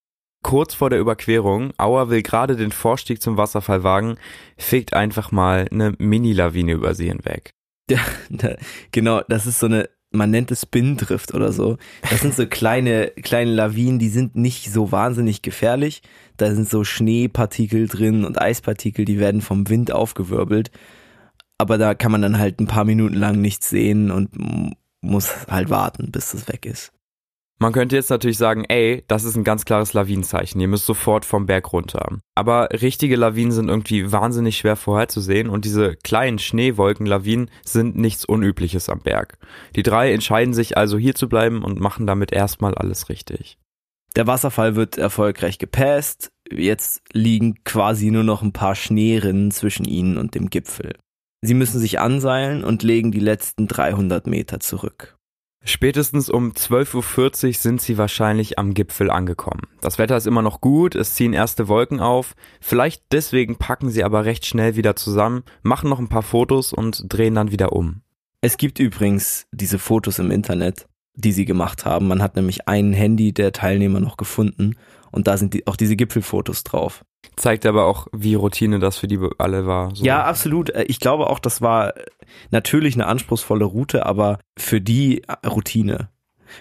Kurz 0.42 0.74
vor 0.74 0.90
der 0.90 1.00
Überquerung, 1.00 1.74
Auer 1.78 2.10
will 2.10 2.22
gerade 2.22 2.56
den 2.56 2.72
Vorstieg 2.72 3.22
zum 3.22 3.36
Wasserfall 3.36 3.84
wagen, 3.84 4.18
fegt 4.58 4.94
einfach 4.94 5.32
mal 5.32 5.68
eine 5.70 5.96
Mini-Lawine 5.98 6.74
über 6.74 6.94
sie 6.94 7.08
hinweg. 7.08 7.52
Ja, 7.90 8.00
genau, 8.92 9.22
das 9.28 9.48
ist 9.48 9.60
so 9.60 9.66
eine, 9.66 9.90
man 10.12 10.32
nennt 10.32 10.52
es 10.52 10.62
Spindrift 10.64 11.34
oder 11.34 11.52
so. 11.52 11.78
Das 12.10 12.22
sind 12.22 12.36
so 12.36 12.46
kleine, 12.50 13.12
kleine 13.22 13.52
Lawinen, 13.52 14.00
die 14.00 14.10
sind 14.10 14.36
nicht 14.36 14.72
so 14.72 14.92
wahnsinnig 14.92 15.42
gefährlich. 15.42 16.02
Da 16.38 16.54
sind 16.54 16.70
so 16.70 16.84
Schneepartikel 16.84 17.88
drin 17.88 18.26
und 18.26 18.42
Eispartikel, 18.42 19.06
die 19.06 19.20
werden 19.20 19.42
vom 19.42 19.70
Wind 19.70 19.92
aufgewirbelt. 19.92 20.72
Aber 21.58 21.78
da 21.78 21.94
kann 21.94 22.12
man 22.12 22.22
dann 22.22 22.40
halt 22.40 22.60
ein 22.60 22.68
paar 22.68 22.86
Minuten 22.86 23.16
lang 23.16 23.42
nichts 23.42 23.70
sehen 23.70 24.12
und 24.12 24.30
muss 25.02 25.48
halt 25.48 25.70
warten, 25.70 26.12
bis 26.12 26.34
es 26.34 26.48
weg 26.48 26.66
ist. 26.66 26.92
Man 27.62 27.74
könnte 27.74 27.98
jetzt 27.98 28.10
natürlich 28.10 28.38
sagen, 28.38 28.64
ey, 28.70 29.04
das 29.10 29.26
ist 29.26 29.36
ein 29.36 29.44
ganz 29.44 29.66
klares 29.66 29.92
Lawinenzeichen, 29.92 30.62
ihr 30.62 30.70
müsst 30.70 30.86
sofort 30.86 31.26
vom 31.26 31.46
Berg 31.46 31.74
runter. 31.74 32.18
Aber 32.34 32.70
richtige 32.72 33.18
Lawinen 33.18 33.52
sind 33.52 33.68
irgendwie 33.68 34.14
wahnsinnig 34.14 34.58
schwer 34.58 34.78
vorherzusehen 34.78 35.50
und 35.50 35.66
diese 35.66 35.98
kleinen 35.98 36.40
Schneewolkenlawinen 36.40 37.52
sind 37.66 37.98
nichts 37.98 38.24
Unübliches 38.24 38.88
am 38.88 39.00
Berg. 39.00 39.38
Die 39.76 39.84
drei 39.84 40.14
entscheiden 40.14 40.54
sich 40.54 40.78
also 40.78 40.98
hier 40.98 41.16
zu 41.16 41.28
bleiben 41.28 41.66
und 41.66 41.82
machen 41.82 42.08
damit 42.08 42.32
erstmal 42.32 42.76
alles 42.76 43.10
richtig. 43.10 43.58
Der 44.16 44.26
Wasserfall 44.26 44.78
wird 44.78 44.98
erfolgreich 44.98 45.60
gepasst. 45.60 46.32
Jetzt 46.50 47.02
liegen 47.12 47.64
quasi 47.66 48.10
nur 48.10 48.24
noch 48.24 48.42
ein 48.42 48.54
paar 48.54 48.76
Schneerinnen 48.76 49.52
zwischen 49.52 49.86
ihnen 49.86 50.18
und 50.18 50.34
dem 50.34 50.50
Gipfel. 50.50 50.96
Sie 51.42 51.54
müssen 51.54 51.80
sich 51.80 52.00
anseilen 52.00 52.64
und 52.64 52.84
legen 52.84 53.12
die 53.12 53.20
letzten 53.20 53.68
300 53.68 54.28
Meter 54.28 54.62
zurück. 54.62 55.19
Spätestens 55.64 56.30
um 56.30 56.52
12.40 56.52 57.48
Uhr 57.48 57.54
sind 57.54 57.82
sie 57.82 57.98
wahrscheinlich 57.98 58.58
am 58.58 58.74
Gipfel 58.74 59.10
angekommen. 59.10 59.62
Das 59.82 59.98
Wetter 59.98 60.16
ist 60.16 60.26
immer 60.26 60.42
noch 60.42 60.62
gut, 60.62 60.96
es 60.96 61.16
ziehen 61.16 61.34
erste 61.34 61.68
Wolken 61.68 62.00
auf. 62.00 62.36
Vielleicht 62.62 63.04
deswegen 63.12 63.58
packen 63.58 63.90
sie 63.90 64.04
aber 64.04 64.26
recht 64.26 64.46
schnell 64.46 64.76
wieder 64.76 64.96
zusammen, 64.96 65.44
machen 65.62 65.90
noch 65.90 66.00
ein 66.00 66.10
paar 66.10 66.24
Fotos 66.24 66.74
und 66.74 67.04
drehen 67.08 67.36
dann 67.36 67.52
wieder 67.52 67.74
um. 67.74 68.02
Es 68.42 68.58
gibt 68.58 68.80
übrigens 68.80 69.48
diese 69.52 69.80
Fotos 69.80 70.18
im 70.18 70.32
Internet, 70.32 70.88
die 71.16 71.34
sie 71.34 71.46
gemacht 71.46 71.86
haben. 71.86 72.08
Man 72.08 72.22
hat 72.22 72.38
nämlich 72.38 72.68
ein 72.70 72.94
Handy 72.94 73.34
der 73.34 73.52
Teilnehmer 73.52 74.00
noch 74.00 74.16
gefunden 74.16 74.76
und 75.12 75.28
da 75.28 75.36
sind 75.36 75.54
die, 75.54 75.68
auch 75.68 75.76
diese 75.76 75.98
Gipfelfotos 75.98 76.64
drauf. 76.64 77.04
Zeigt 77.36 77.66
aber 77.66 77.86
auch, 77.86 78.08
wie 78.12 78.36
Routine 78.36 78.80
das 78.80 78.98
für 78.98 79.08
die 79.08 79.20
alle 79.38 79.66
war. 79.66 79.96
So. 79.96 80.04
Ja, 80.04 80.24
absolut. 80.24 80.70
Äh, 80.72 80.84
ich 80.84 81.00
glaube 81.00 81.30
auch, 81.30 81.40
das 81.40 81.62
war 81.62 81.94
natürlich 82.52 82.96
eine 82.96 83.08
anspruchsvolle 83.08 83.66
Route, 83.66 84.06
aber 84.06 84.40
für 84.58 84.82
die 84.82 85.24
äh, 85.24 85.48
Routine. 85.48 86.10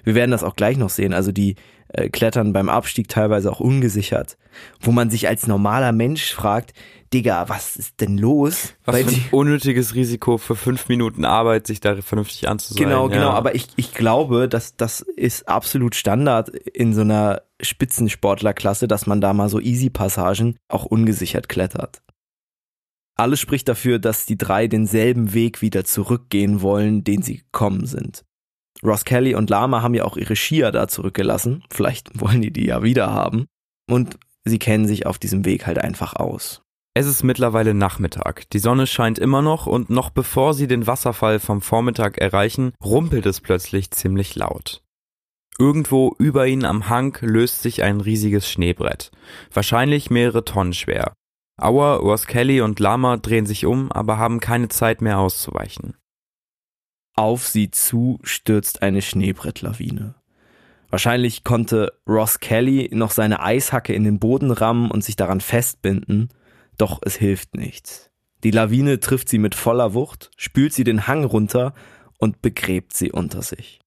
Wir 0.05 0.15
werden 0.15 0.31
das 0.31 0.45
auch 0.45 0.57
gleich 0.57 0.77
noch 0.77 0.91
sehen. 0.91 1.13
Also 1.13 1.33
die 1.33 1.57
äh, 1.89 2.09
klettern 2.11 2.53
beim 2.53 2.69
Abstieg 2.69 3.09
teilweise 3.09 3.51
auch 3.51 3.61
ungesichert, 3.61 4.37
wo 4.81 4.93
man 4.93 5.11
sich 5.11 5.29
als 5.29 5.47
normaler 5.47 5.93
Mensch 5.93 6.33
fragt, 6.35 6.75
Digga, 7.15 7.49
was 7.49 7.77
ist 7.77 8.03
denn 8.03 8.19
los? 8.19 8.75
Was 8.85 8.97
Weil 8.97 9.05
für 9.05 9.15
ein 9.15 9.25
unnötiges 9.31 9.95
Risiko 9.95 10.37
für 10.37 10.57
fünf 10.57 10.89
Minuten 10.89 11.25
Arbeit, 11.25 11.67
sich 11.67 11.81
da 11.81 11.97
vernünftig 12.03 12.47
anzusehen. 12.49 12.87
Genau, 12.87 13.09
genau. 13.09 13.31
Aber 13.31 13.55
ich, 13.55 13.69
ich 13.77 13.95
glaube, 13.95 14.49
dass 14.49 14.77
das 14.77 15.01
ist 15.01 15.49
absolut 15.49 15.95
Standard 15.95 16.51
in 16.51 16.93
so 16.93 17.01
einer 17.01 17.41
Spitzensportlerklasse, 17.63 18.87
dass 18.87 19.07
man 19.07 19.23
da 19.23 19.33
mal 19.33 19.49
so 19.49 19.59
Easy-Passagen 19.59 20.57
auch 20.69 20.85
ungesichert 20.85 21.49
klettert. 21.49 22.03
Alles 23.17 23.41
spricht 23.41 23.69
dafür, 23.69 23.99
dass 23.99 24.27
die 24.27 24.39
drei 24.39 24.69
denselben 24.69 25.33
Weg 25.33 25.63
wieder 25.63 25.85
zurückgehen 25.85 26.61
wollen, 26.61 27.03
den 27.03 27.23
sie 27.23 27.39
gekommen 27.39 27.87
sind. 27.87 28.25
Ross 28.83 29.05
Kelly 29.05 29.35
und 29.35 29.51
Lama 29.51 29.83
haben 29.83 29.95
ja 29.95 30.05
auch 30.05 30.17
ihre 30.17 30.37
Skier 30.37 30.71
da 30.71 30.89
zurückgelassen. 30.89 31.65
Vielleicht 31.71 32.11
wollen 32.21 32.43
die 32.43 32.53
die 32.53 32.67
ja 32.67 32.83
wieder 32.83 33.13
haben. 33.13 33.47
Und 33.89 34.19
sie 34.45 34.59
kennen 34.59 34.87
sich 34.87 35.07
auf 35.07 35.19
diesem 35.19 35.45
Weg 35.45 35.67
halt 35.67 35.79
einfach 35.79 36.15
aus. 36.15 36.63
Es 36.95 37.07
ist 37.07 37.23
mittlerweile 37.23 37.75
Nachmittag. 37.75 38.51
Die 38.51 38.59
Sonne 38.59 38.87
scheint 38.87 39.19
immer 39.19 39.41
noch 39.41 39.67
und 39.67 39.89
noch 39.89 40.11
bevor 40.11 40.53
sie 40.53 40.67
den 40.67 40.87
Wasserfall 40.87 41.39
vom 41.39 41.61
Vormittag 41.61 42.19
erreichen, 42.19 42.73
rumpelt 42.85 43.25
es 43.27 43.41
plötzlich 43.41 43.93
ziemlich 43.93 44.35
laut. 44.35 44.83
Irgendwo 45.61 46.15
über 46.19 46.47
ihnen 46.47 46.65
am 46.65 46.89
Hang 46.89 47.17
löst 47.21 47.63
sich 47.63 47.83
ein 47.83 48.01
riesiges 48.01 48.49
Schneebrett. 48.49 49.11
Wahrscheinlich 49.53 50.11
mehrere 50.11 50.45
Tonnen 50.45 50.73
schwer. 50.73 51.13
Auer, 51.61 51.99
Ross 51.99 52.27
Kelly 52.27 52.61
und 52.61 52.79
Lama 52.79 53.17
drehen 53.17 53.47
sich 53.47 53.67
um, 53.67 53.91
aber 53.91 54.19
haben 54.19 54.39
keine 54.39 54.69
Zeit 54.69 55.01
mehr 55.03 55.19
auszuweichen. 55.19 55.95
Auf 57.19 57.49
sie 57.49 57.73
zu 57.73 58.21
stürzt 58.23 58.83
eine 58.83 59.03
Schneebrettlawine. 59.03 60.15
Wahrscheinlich 60.89 61.43
konnte 61.43 61.93
Ross 62.07 62.39
Kelly 62.39 62.91
noch 62.93 63.11
seine 63.11 63.41
Eishacke 63.43 63.93
in 63.93 64.05
den 64.05 64.21
Boden 64.21 64.53
rammen 64.53 64.89
und 64.89 65.03
sich 65.03 65.17
daran 65.17 65.41
festbinden, 65.41 66.29
doch 66.77 67.01
es 67.03 67.17
hilft 67.17 67.57
nichts. 67.57 68.13
Die 68.45 68.53
Lawine 68.53 69.01
trifft 69.01 69.29
sie 69.29 69.39
mit 69.39 69.57
voller 69.57 69.95
Wucht, 69.95 70.31
spült 70.37 70.73
sie 70.73 70.85
den 70.85 71.09
Hang 71.09 71.25
runter 71.25 71.75
und 72.19 72.41
begräbt 72.41 72.95
sie 72.95 73.11
unter 73.11 73.43
sich. 73.43 73.81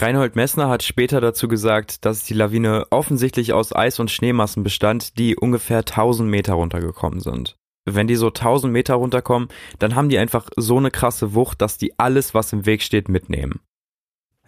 Reinhold 0.00 0.34
Messner 0.34 0.70
hat 0.70 0.82
später 0.82 1.20
dazu 1.20 1.46
gesagt, 1.46 2.06
dass 2.06 2.24
die 2.24 2.32
Lawine 2.32 2.86
offensichtlich 2.88 3.52
aus 3.52 3.76
Eis- 3.76 4.00
und 4.00 4.10
Schneemassen 4.10 4.62
bestand, 4.62 5.18
die 5.18 5.36
ungefähr 5.36 5.80
1000 5.80 6.26
Meter 6.26 6.54
runtergekommen 6.54 7.20
sind 7.20 7.58
wenn 7.94 8.06
die 8.06 8.16
so 8.16 8.28
1000 8.28 8.72
Meter 8.72 8.94
runterkommen, 8.94 9.48
dann 9.78 9.94
haben 9.94 10.08
die 10.08 10.18
einfach 10.18 10.48
so 10.56 10.76
eine 10.76 10.90
krasse 10.90 11.34
Wucht, 11.34 11.62
dass 11.62 11.78
die 11.78 11.98
alles, 11.98 12.34
was 12.34 12.52
im 12.52 12.66
Weg 12.66 12.82
steht, 12.82 13.08
mitnehmen. 13.08 13.60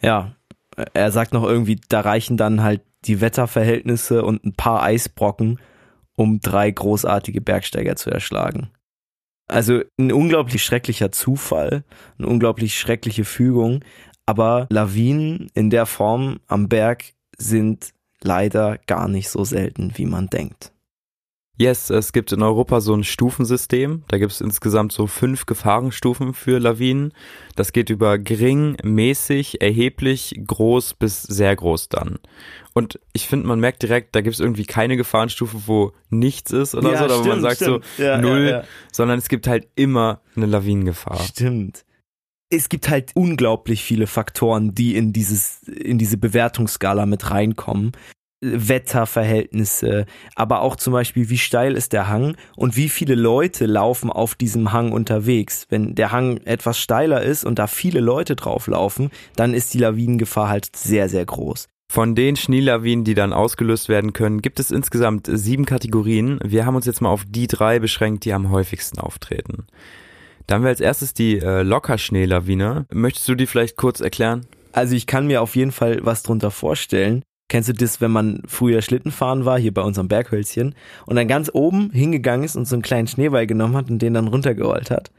Ja, 0.02 0.34
er 0.94 1.12
sagt 1.12 1.32
noch 1.32 1.44
irgendwie, 1.44 1.80
da 1.88 2.00
reichen 2.00 2.36
dann 2.36 2.62
halt 2.62 2.82
die 3.04 3.20
Wetterverhältnisse 3.20 4.24
und 4.24 4.44
ein 4.44 4.54
paar 4.54 4.82
Eisbrocken, 4.82 5.58
um 6.16 6.40
drei 6.40 6.70
großartige 6.70 7.40
Bergsteiger 7.40 7.96
zu 7.96 8.10
erschlagen. 8.10 8.70
Also 9.46 9.80
ein 9.98 10.12
unglaublich 10.12 10.62
schrecklicher 10.62 11.10
Zufall, 11.10 11.84
eine 12.18 12.28
unglaublich 12.28 12.78
schreckliche 12.78 13.24
Fügung, 13.24 13.84
aber 14.26 14.68
Lawinen 14.70 15.50
in 15.54 15.70
der 15.70 15.86
Form 15.86 16.38
am 16.46 16.68
Berg 16.68 17.14
sind 17.36 17.92
leider 18.22 18.78
gar 18.86 19.08
nicht 19.08 19.28
so 19.28 19.44
selten, 19.44 19.92
wie 19.96 20.06
man 20.06 20.28
denkt. 20.28 20.72
Yes, 21.60 21.90
es 21.90 22.14
gibt 22.14 22.32
in 22.32 22.42
Europa 22.42 22.80
so 22.80 22.94
ein 22.94 23.04
Stufensystem. 23.04 24.02
Da 24.08 24.16
gibt 24.16 24.32
es 24.32 24.40
insgesamt 24.40 24.92
so 24.92 25.06
fünf 25.06 25.44
Gefahrenstufen 25.44 26.32
für 26.32 26.58
Lawinen. 26.58 27.12
Das 27.54 27.72
geht 27.72 27.90
über 27.90 28.16
gering, 28.18 28.78
mäßig, 28.82 29.60
erheblich, 29.60 30.40
groß 30.46 30.94
bis 30.94 31.22
sehr 31.22 31.54
groß 31.54 31.90
dann. 31.90 32.18
Und 32.72 32.98
ich 33.12 33.26
finde, 33.26 33.46
man 33.46 33.60
merkt 33.60 33.82
direkt, 33.82 34.16
da 34.16 34.22
gibt 34.22 34.32
es 34.32 34.40
irgendwie 34.40 34.64
keine 34.64 34.96
Gefahrenstufe, 34.96 35.66
wo 35.66 35.92
nichts 36.08 36.50
ist 36.50 36.74
oder 36.74 36.92
ja, 36.92 36.98
so, 37.00 37.04
oder 37.04 37.24
wo 37.24 37.28
man 37.28 37.42
sagt 37.42 37.56
stimmt. 37.56 37.84
so 37.98 38.02
ja, 38.02 38.16
null, 38.16 38.48
ja, 38.48 38.64
sondern 38.90 39.18
es 39.18 39.28
gibt 39.28 39.46
halt 39.46 39.68
immer 39.74 40.22
eine 40.36 40.46
Lawinengefahr. 40.46 41.18
Stimmt 41.18 41.84
es 42.52 42.68
gibt 42.68 42.88
halt 42.88 43.12
unglaublich 43.14 43.84
viele 43.84 44.08
Faktoren, 44.08 44.74
die 44.74 44.96
in 44.96 45.12
dieses, 45.12 45.62
in 45.68 45.98
diese 45.98 46.16
Bewertungsskala 46.16 47.06
mit 47.06 47.30
reinkommen. 47.30 47.92
Wetterverhältnisse, 48.40 50.06
aber 50.34 50.62
auch 50.62 50.76
zum 50.76 50.92
Beispiel, 50.92 51.28
wie 51.28 51.38
steil 51.38 51.74
ist 51.74 51.92
der 51.92 52.08
Hang 52.08 52.36
und 52.56 52.76
wie 52.76 52.88
viele 52.88 53.14
Leute 53.14 53.66
laufen 53.66 54.10
auf 54.10 54.34
diesem 54.34 54.72
Hang 54.72 54.92
unterwegs. 54.92 55.66
Wenn 55.68 55.94
der 55.94 56.12
Hang 56.12 56.38
etwas 56.44 56.78
steiler 56.78 57.22
ist 57.22 57.44
und 57.44 57.58
da 57.58 57.66
viele 57.66 58.00
Leute 58.00 58.36
drauf 58.36 58.66
laufen, 58.66 59.10
dann 59.36 59.54
ist 59.54 59.74
die 59.74 59.78
Lawinengefahr 59.78 60.48
halt 60.48 60.74
sehr, 60.74 61.08
sehr 61.08 61.24
groß. 61.24 61.68
Von 61.90 62.14
den 62.14 62.36
Schneelawinen, 62.36 63.04
die 63.04 63.14
dann 63.14 63.32
ausgelöst 63.32 63.88
werden 63.88 64.12
können, 64.12 64.42
gibt 64.42 64.60
es 64.60 64.70
insgesamt 64.70 65.28
sieben 65.28 65.66
Kategorien. 65.66 66.38
Wir 66.44 66.64
haben 66.64 66.76
uns 66.76 66.86
jetzt 66.86 67.00
mal 67.00 67.08
auf 67.08 67.24
die 67.26 67.48
drei 67.48 67.80
beschränkt, 67.80 68.24
die 68.24 68.32
am 68.32 68.50
häufigsten 68.50 69.00
auftreten. 69.00 69.66
Dann 70.46 70.58
haben 70.58 70.62
wir 70.62 70.68
als 70.68 70.80
erstes 70.80 71.14
die 71.14 71.38
äh, 71.40 71.62
Lockerschneelawine. 71.62 72.86
Möchtest 72.92 73.28
du 73.28 73.34
die 73.34 73.46
vielleicht 73.46 73.76
kurz 73.76 74.00
erklären? 74.00 74.46
Also 74.72 74.94
ich 74.94 75.08
kann 75.08 75.26
mir 75.26 75.42
auf 75.42 75.56
jeden 75.56 75.72
Fall 75.72 75.98
was 76.02 76.22
drunter 76.22 76.52
vorstellen. 76.52 77.22
Kennst 77.50 77.68
du 77.68 77.72
das, 77.72 78.00
wenn 78.00 78.12
man 78.12 78.42
früher 78.46 78.80
Schlittenfahren 78.80 79.44
war, 79.44 79.58
hier 79.58 79.74
bei 79.74 79.82
unserem 79.82 80.06
Berghölzchen, 80.06 80.76
und 81.06 81.16
dann 81.16 81.26
ganz 81.26 81.50
oben 81.52 81.90
hingegangen 81.90 82.44
ist 82.44 82.54
und 82.54 82.64
so 82.66 82.76
einen 82.76 82.82
kleinen 82.82 83.08
Schneeball 83.08 83.48
genommen 83.48 83.76
hat 83.76 83.90
und 83.90 83.98
den 84.00 84.14
dann 84.14 84.28
runtergerollt 84.28 84.92
hat? 84.92 85.10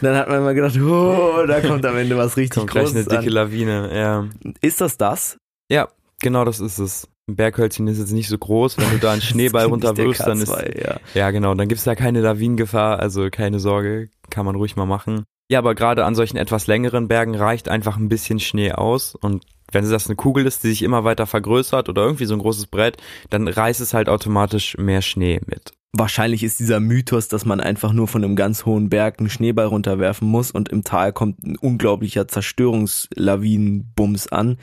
Und 0.00 0.04
dann 0.04 0.16
hat 0.16 0.28
man 0.28 0.38
immer 0.38 0.54
gedacht, 0.54 0.78
oh, 0.80 1.44
da 1.46 1.60
kommt 1.60 1.84
am 1.84 1.98
Ende 1.98 2.16
was 2.16 2.38
richtig 2.38 2.58
kommt 2.58 2.70
Großes 2.70 2.92
gleich 2.92 3.06
eine 3.06 3.22
dicke 3.22 3.38
an. 3.38 3.50
Lawine, 3.50 3.90
ja. 3.94 4.26
Ist 4.62 4.80
das 4.80 4.96
das? 4.96 5.36
Ja, 5.70 5.90
genau 6.22 6.46
das 6.46 6.58
ist 6.58 6.78
es. 6.78 7.06
Ein 7.28 7.36
Berghölzchen 7.36 7.86
ist 7.86 7.98
jetzt 7.98 8.12
nicht 8.12 8.28
so 8.28 8.38
groß, 8.38 8.78
wenn 8.78 8.90
du 8.90 8.98
da 8.98 9.12
einen 9.12 9.22
Schneeball 9.22 9.66
runterwirfst, 9.66 10.26
dann 10.26 10.40
ist 10.40 10.50
ja. 10.50 10.96
ja 11.12 11.30
genau, 11.32 11.54
dann 11.54 11.68
gibt's 11.68 11.84
da 11.84 11.94
keine 11.94 12.22
Lawinengefahr, 12.22 12.98
also 12.98 13.28
keine 13.30 13.60
Sorge, 13.60 14.08
kann 14.30 14.46
man 14.46 14.56
ruhig 14.56 14.74
mal 14.74 14.86
machen. 14.86 15.24
Ja, 15.50 15.58
aber 15.58 15.74
gerade 15.74 16.06
an 16.06 16.14
solchen 16.14 16.38
etwas 16.38 16.66
längeren 16.66 17.08
Bergen 17.08 17.34
reicht 17.34 17.68
einfach 17.68 17.98
ein 17.98 18.08
bisschen 18.08 18.40
Schnee 18.40 18.72
aus 18.72 19.14
und 19.14 19.44
wenn 19.72 19.88
das 19.88 20.06
eine 20.06 20.16
Kugel 20.16 20.46
ist, 20.46 20.64
die 20.64 20.68
sich 20.68 20.82
immer 20.82 21.04
weiter 21.04 21.26
vergrößert 21.26 21.88
oder 21.88 22.02
irgendwie 22.02 22.26
so 22.26 22.34
ein 22.34 22.40
großes 22.40 22.66
Brett, 22.66 22.96
dann 23.30 23.48
reißt 23.48 23.80
es 23.80 23.94
halt 23.94 24.08
automatisch 24.08 24.76
mehr 24.78 25.02
Schnee 25.02 25.40
mit. 25.46 25.72
Wahrscheinlich 25.96 26.42
ist 26.42 26.58
dieser 26.58 26.80
Mythos, 26.80 27.28
dass 27.28 27.44
man 27.44 27.60
einfach 27.60 27.92
nur 27.92 28.08
von 28.08 28.24
einem 28.24 28.34
ganz 28.34 28.66
hohen 28.66 28.88
Berg 28.88 29.20
einen 29.20 29.30
Schneeball 29.30 29.66
runterwerfen 29.66 30.26
muss 30.26 30.50
und 30.50 30.68
im 30.70 30.82
Tal 30.82 31.12
kommt 31.12 31.44
ein 31.44 31.56
unglaublicher 31.56 32.26
Zerstörungslawinenbums 32.26 34.26
an. 34.26 34.58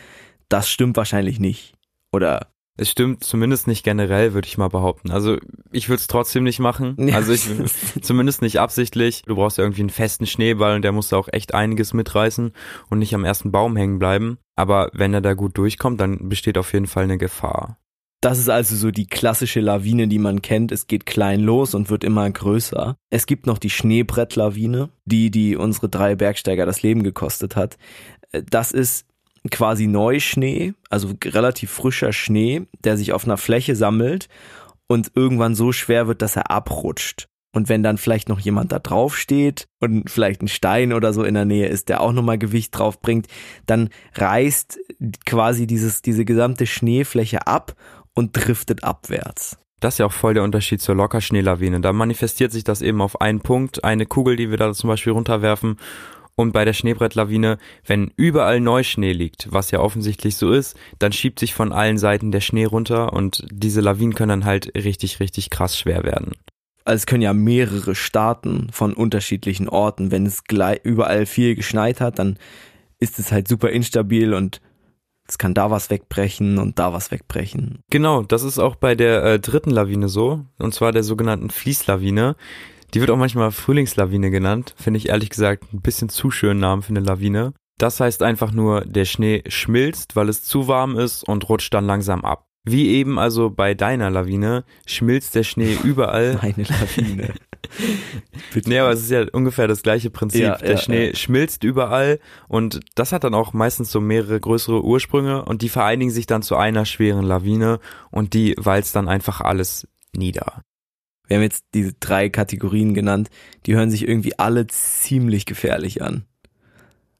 Das 0.50 0.67
stimmt 0.67 0.98
wahrscheinlich 0.98 1.39
nicht. 1.39 1.74
Oder 2.12 2.51
es 2.77 2.89
stimmt 2.89 3.24
zumindest 3.24 3.67
nicht 3.67 3.84
generell, 3.84 4.34
würde 4.34 4.48
ich 4.48 4.58
mal 4.58 4.67
behaupten. 4.67 5.12
Also 5.12 5.38
ich 5.72 5.88
würde 5.88 6.01
es 6.01 6.08
trotzdem 6.08 6.43
nicht 6.43 6.60
machen. 6.60 6.98
Also 7.13 7.31
ich 7.31 7.48
zumindest 8.01 8.41
nicht 8.41 8.60
absichtlich. 8.60 9.24
Du 9.24 9.36
brauchst 9.36 9.58
ja 9.58 9.63
irgendwie 9.63 9.81
einen 9.81 9.89
festen 9.89 10.25
Schneeball 10.25 10.75
und 10.75 10.81
der 10.81 10.91
muss 10.91 11.13
auch 11.13 11.29
echt 11.31 11.53
einiges 11.53 11.93
mitreißen 11.93 12.51
und 12.89 13.00
nicht 13.00 13.13
am 13.13 13.24
ersten 13.24 13.51
Baum 13.51 13.77
hängen 13.77 14.00
bleiben. 14.00 14.38
Aber 14.55 14.89
wenn 14.93 15.13
er 15.13 15.22
da 15.22 15.34
gut 15.34 15.58
durchkommt, 15.58 16.00
dann 16.00 16.29
besteht 16.29 16.58
auf 16.58 16.74
jeden 16.74 16.88
Fall 16.88 17.05
eine 17.05 17.17
Gefahr. 17.17 17.77
Das 18.22 18.38
ist 18.38 18.50
also 18.50 18.75
so 18.75 18.91
die 18.91 19.08
klassische 19.08 19.62
Lawine, 19.62 20.08
die 20.08 20.20
man 20.20 20.43
kennt. 20.43 20.72
Es 20.72 20.86
geht 20.86 21.08
klein 21.08 21.41
los 21.41 21.74
und 21.74 21.89
wird 21.89 22.03
immer 22.03 22.29
größer. 22.29 22.96
Es 23.10 23.25
gibt 23.25 23.48
noch 23.48 23.58
die 23.58 23.72
Schneebrettlawine, 23.72 24.89
die, 25.05 25.31
die 25.31 25.55
unsere 25.55 25.89
drei 25.89 26.15
Bergsteiger 26.15 26.67
das 26.67 26.84
Leben 26.84 27.01
gekostet 27.01 27.55
hat. 27.55 27.79
Das 28.31 28.72
ist 28.72 29.08
quasi 29.50 29.88
Neuschnee, 29.88 30.75
also 30.91 31.13
relativ 31.24 31.72
frischer 31.72 32.13
Schnee, 32.13 32.67
der 32.84 32.96
sich 32.96 33.12
auf 33.12 33.25
einer 33.25 33.38
Fläche 33.38 33.75
sammelt 33.75 34.29
und 34.88 35.12
irgendwann 35.15 35.55
so 35.55 35.72
schwer 35.72 36.08
wird, 36.08 36.22
dass 36.22 36.36
er 36.36 36.51
abrutscht. 36.51 37.27
Und 37.53 37.67
wenn 37.67 37.84
dann 37.84 37.98
vielleicht 37.98 38.29
noch 38.29 38.39
jemand 38.39 38.72
da 38.72 38.79
drauf 38.79 39.17
steht 39.17 39.67
und 39.79 40.10
vielleicht 40.10 40.41
ein 40.41 40.48
Stein 40.48 40.93
oder 40.93 41.12
so 41.12 41.24
in 41.24 41.34
der 41.34 41.46
Nähe 41.46 41.67
ist, 41.67 41.89
der 41.89 42.01
auch 42.01 42.13
nochmal 42.13 42.38
Gewicht 42.38 42.77
drauf 42.77 43.01
bringt, 43.01 43.27
dann 43.65 43.89
reißt 44.15 44.79
quasi 45.25 45.67
dieses, 45.67 46.01
diese 46.01 46.24
gesamte 46.24 46.65
Schneefläche 46.65 47.48
ab 47.48 47.75
und 48.13 48.31
driftet 48.31 48.84
abwärts. 48.84 49.58
Das 49.81 49.96
ist 49.96 49.98
ja 49.98 50.05
auch 50.05 50.13
voll 50.13 50.34
der 50.34 50.43
Unterschied 50.43 50.79
zur 50.79 50.96
Lockerschneelawine. 50.96 51.81
Da 51.81 51.91
manifestiert 51.91 52.51
sich 52.51 52.63
das 52.63 52.81
eben 52.81 53.01
auf 53.01 53.20
einen 53.20 53.41
Punkt, 53.41 53.84
eine 53.84 54.05
Kugel, 54.05 54.36
die 54.36 54.50
wir 54.50 54.58
da 54.58 54.74
zum 54.74 54.88
Beispiel 54.89 55.13
runterwerfen. 55.13 55.77
Und 56.36 56.53
bei 56.53 56.63
der 56.63 56.74
Schneebrettlawine, 56.74 57.58
wenn 57.86 58.13
überall 58.15 58.62
Neuschnee 58.62 59.12
liegt, 59.12 59.51
was 59.51 59.72
ja 59.72 59.79
offensichtlich 59.79 60.38
so 60.38 60.51
ist, 60.51 60.77
dann 61.00 61.12
schiebt 61.12 61.39
sich 61.39 61.53
von 61.53 61.74
allen 61.74 61.98
Seiten 61.98 62.31
der 62.31 62.39
Schnee 62.39 62.65
runter 62.65 63.12
und 63.12 63.46
diese 63.51 63.81
Lawinen 63.81 64.15
können 64.15 64.29
dann 64.29 64.46
halt 64.46 64.74
richtig, 64.75 65.20
richtig 65.20 65.50
krass 65.50 65.77
schwer 65.77 66.03
werden 66.03 66.31
also 66.83 66.95
es 66.95 67.05
können 67.05 67.21
ja 67.21 67.33
mehrere 67.33 67.95
starten 67.95 68.67
von 68.71 68.93
unterschiedlichen 68.93 69.69
Orten. 69.69 70.11
Wenn 70.11 70.25
es 70.25 70.43
überall 70.83 71.25
viel 71.25 71.55
geschneit 71.55 72.01
hat, 72.01 72.19
dann 72.19 72.38
ist 73.00 73.19
es 73.19 73.31
halt 73.31 73.47
super 73.47 73.69
instabil 73.69 74.33
und 74.33 74.61
es 75.27 75.38
kann 75.38 75.53
da 75.53 75.71
was 75.71 75.89
wegbrechen 75.89 76.57
und 76.57 76.77
da 76.77 76.93
was 76.93 77.11
wegbrechen. 77.11 77.79
Genau, 77.89 78.23
das 78.23 78.43
ist 78.43 78.59
auch 78.59 78.75
bei 78.75 78.95
der 78.95 79.23
äh, 79.23 79.39
dritten 79.39 79.71
Lawine 79.71 80.09
so, 80.09 80.45
und 80.59 80.73
zwar 80.73 80.91
der 80.91 81.03
sogenannten 81.03 81.50
Fließlawine. 81.50 82.35
Die 82.93 83.00
wird 83.00 83.09
auch 83.09 83.17
manchmal 83.17 83.51
Frühlingslawine 83.51 84.29
genannt, 84.31 84.75
finde 84.77 84.97
ich 84.97 85.09
ehrlich 85.09 85.29
gesagt 85.29 85.73
ein 85.73 85.81
bisschen 85.81 86.09
zu 86.09 86.31
schönen 86.31 86.59
Namen 86.59 86.81
für 86.81 86.89
eine 86.89 87.00
Lawine. 87.00 87.53
Das 87.77 88.00
heißt 88.00 88.21
einfach 88.21 88.51
nur, 88.51 88.81
der 88.81 89.05
Schnee 89.05 89.43
schmilzt, 89.47 90.15
weil 90.15 90.29
es 90.29 90.43
zu 90.43 90.67
warm 90.67 90.97
ist 90.97 91.23
und 91.27 91.47
rutscht 91.47 91.73
dann 91.73 91.85
langsam 91.85 92.25
ab. 92.25 92.45
Wie 92.63 92.89
eben 92.89 93.18
also 93.18 93.50
bei 93.50 93.74
deiner 93.74 94.12
Lawine 94.12 94.63
schmilzt 94.86 95.34
der 95.36 95.44
Schnee 95.44 95.77
überall. 95.84 96.39
Meine 96.41 96.63
Lawine. 96.63 97.34
nee, 98.65 98.80
aber 98.80 98.91
es 98.91 99.01
ist 99.01 99.12
ja 99.12 99.25
ungefähr 99.32 99.68
das 99.68 99.82
gleiche 99.82 100.10
Prinzip. 100.10 100.41
Ja, 100.41 100.58
der 100.58 100.72
ja, 100.72 100.77
Schnee 100.77 101.08
ja. 101.10 101.15
schmilzt 101.15 101.63
überall 101.63 102.20
und 102.48 102.80
das 102.96 103.12
hat 103.12 103.24
dann 103.24 103.34
auch 103.34 103.53
meistens 103.53 103.91
so 103.91 104.01
mehrere 104.01 104.39
größere 104.39 104.84
Ursprünge 104.84 105.46
und 105.46 105.62
die 105.62 105.70
vereinigen 105.70 106.12
sich 106.12 106.25
dann 106.25 106.41
zu 106.41 106.56
einer 106.56 106.86
schweren 106.86 107.25
Lawine 107.25 107.80
und 108.12 108.34
die 108.34 108.56
walzt 108.58 108.96
dann 108.96 109.08
einfach 109.08 109.41
alles 109.41 109.88
nieder. 110.13 110.63
Wir 111.27 111.38
haben 111.38 111.44
jetzt 111.44 111.65
diese 111.74 111.94
drei 111.94 112.30
Kategorien 112.30 112.94
genannt, 112.94 113.30
die 113.65 113.75
hören 113.75 113.89
sich 113.89 114.08
irgendwie 114.08 114.38
alle 114.38 114.68
ziemlich 114.68 115.46
gefährlich 115.46 116.01
an. 116.01 116.25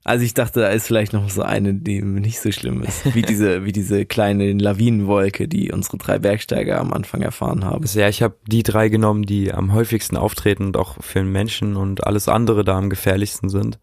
Also 0.04 0.26
ich 0.26 0.34
dachte, 0.34 0.62
da 0.62 0.70
ist 0.70 0.88
vielleicht 0.88 1.14
noch 1.14 1.30
so 1.30 1.44
eine, 1.44 1.76
die 1.76 2.02
nicht 2.02 2.40
so 2.40 2.52
schlimm 2.52 2.82
ist. 2.82 3.14
Wie 3.14 3.22
diese, 3.22 3.66
wie 3.66 3.72
diese 3.72 4.06
kleine 4.06 4.52
Lawinenwolke, 4.54 5.48
die 5.48 5.72
unsere 5.72 5.98
drei 5.98 6.18
Bergsteiger 6.18 6.80
am 6.80 6.92
Anfang 6.92 7.22
erfahren 7.22 7.66
haben. 7.66 7.86
Ja, 7.94 8.10
ich 8.10 8.24
habe 8.24 8.36
die 8.48 8.64
drei 8.64 8.90
genommen, 8.90 9.24
die 9.24 9.54
am 9.54 9.74
häufigsten 9.74 10.18
auftreten 10.18 10.66
und 10.66 10.78
auch 10.78 10.96
für 11.02 11.20
den 11.20 11.32
Menschen 11.32 11.76
und 11.76 12.08
alles 12.08 12.28
andere 12.28 12.64
da 12.64 12.78
am 12.78 12.90
gefährlichsten 12.90 13.50
sind 13.50 13.80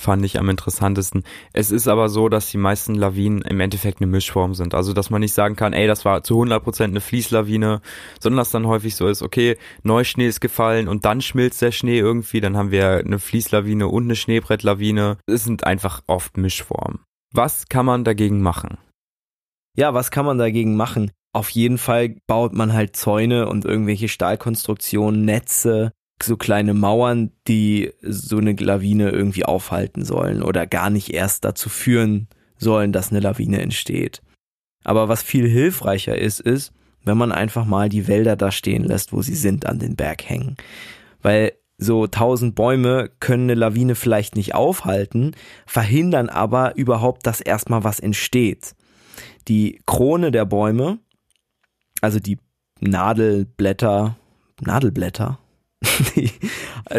fand 0.00 0.24
ich 0.24 0.38
am 0.38 0.48
interessantesten. 0.48 1.24
Es 1.52 1.70
ist 1.70 1.86
aber 1.86 2.08
so, 2.08 2.28
dass 2.28 2.50
die 2.50 2.58
meisten 2.58 2.94
Lawinen 2.94 3.42
im 3.42 3.60
Endeffekt 3.60 4.00
eine 4.00 4.10
Mischform 4.10 4.54
sind. 4.54 4.74
Also, 4.74 4.92
dass 4.92 5.10
man 5.10 5.20
nicht 5.20 5.34
sagen 5.34 5.56
kann, 5.56 5.72
ey, 5.72 5.86
das 5.86 6.04
war 6.04 6.22
zu 6.22 6.40
100% 6.42 6.84
eine 6.84 7.00
Fließlawine, 7.00 7.80
sondern 8.18 8.38
dass 8.38 8.50
dann 8.50 8.66
häufig 8.66 8.96
so 8.96 9.06
ist, 9.06 9.22
okay, 9.22 9.56
Neuschnee 9.82 10.26
ist 10.26 10.40
gefallen 10.40 10.88
und 10.88 11.04
dann 11.04 11.20
schmilzt 11.20 11.62
der 11.62 11.72
Schnee 11.72 11.98
irgendwie, 11.98 12.40
dann 12.40 12.56
haben 12.56 12.70
wir 12.70 12.98
eine 12.98 13.18
Fließlawine 13.18 13.88
und 13.88 14.04
eine 14.04 14.16
Schneebrettlawine. 14.16 15.18
Es 15.26 15.44
sind 15.44 15.64
einfach 15.64 16.02
oft 16.06 16.36
Mischformen. 16.36 17.00
Was 17.32 17.68
kann 17.68 17.86
man 17.86 18.02
dagegen 18.04 18.40
machen? 18.40 18.78
Ja, 19.76 19.94
was 19.94 20.10
kann 20.10 20.26
man 20.26 20.38
dagegen 20.38 20.76
machen? 20.76 21.12
Auf 21.32 21.50
jeden 21.50 21.78
Fall 21.78 22.16
baut 22.26 22.52
man 22.52 22.72
halt 22.72 22.96
Zäune 22.96 23.48
und 23.48 23.64
irgendwelche 23.64 24.08
Stahlkonstruktionen, 24.08 25.24
Netze, 25.24 25.92
so 26.22 26.36
kleine 26.36 26.74
Mauern, 26.74 27.32
die 27.48 27.92
so 28.02 28.38
eine 28.38 28.52
Lawine 28.52 29.10
irgendwie 29.10 29.44
aufhalten 29.44 30.04
sollen 30.04 30.42
oder 30.42 30.66
gar 30.66 30.90
nicht 30.90 31.12
erst 31.12 31.44
dazu 31.44 31.68
führen 31.68 32.28
sollen, 32.58 32.92
dass 32.92 33.10
eine 33.10 33.20
Lawine 33.20 33.60
entsteht. 33.60 34.22
Aber 34.84 35.08
was 35.08 35.22
viel 35.22 35.48
hilfreicher 35.48 36.16
ist, 36.16 36.40
ist, 36.40 36.72
wenn 37.04 37.18
man 37.18 37.32
einfach 37.32 37.64
mal 37.64 37.88
die 37.88 38.08
Wälder 38.08 38.36
da 38.36 38.50
stehen 38.50 38.84
lässt, 38.84 39.12
wo 39.12 39.22
sie 39.22 39.34
sind, 39.34 39.66
an 39.66 39.78
den 39.78 39.96
Berg 39.96 40.28
hängen. 40.28 40.56
Weil 41.22 41.52
so 41.78 42.06
tausend 42.06 42.54
Bäume 42.54 43.10
können 43.20 43.44
eine 43.44 43.54
Lawine 43.54 43.94
vielleicht 43.94 44.36
nicht 44.36 44.54
aufhalten, 44.54 45.34
verhindern 45.66 46.28
aber 46.28 46.76
überhaupt, 46.76 47.26
dass 47.26 47.40
erstmal 47.40 47.84
was 47.84 48.00
entsteht. 48.00 48.74
Die 49.48 49.80
Krone 49.86 50.30
der 50.30 50.44
Bäume, 50.44 50.98
also 52.02 52.20
die 52.20 52.38
Nadelblätter, 52.80 54.16
Nadelblätter, 54.60 55.38
die, 56.16 56.30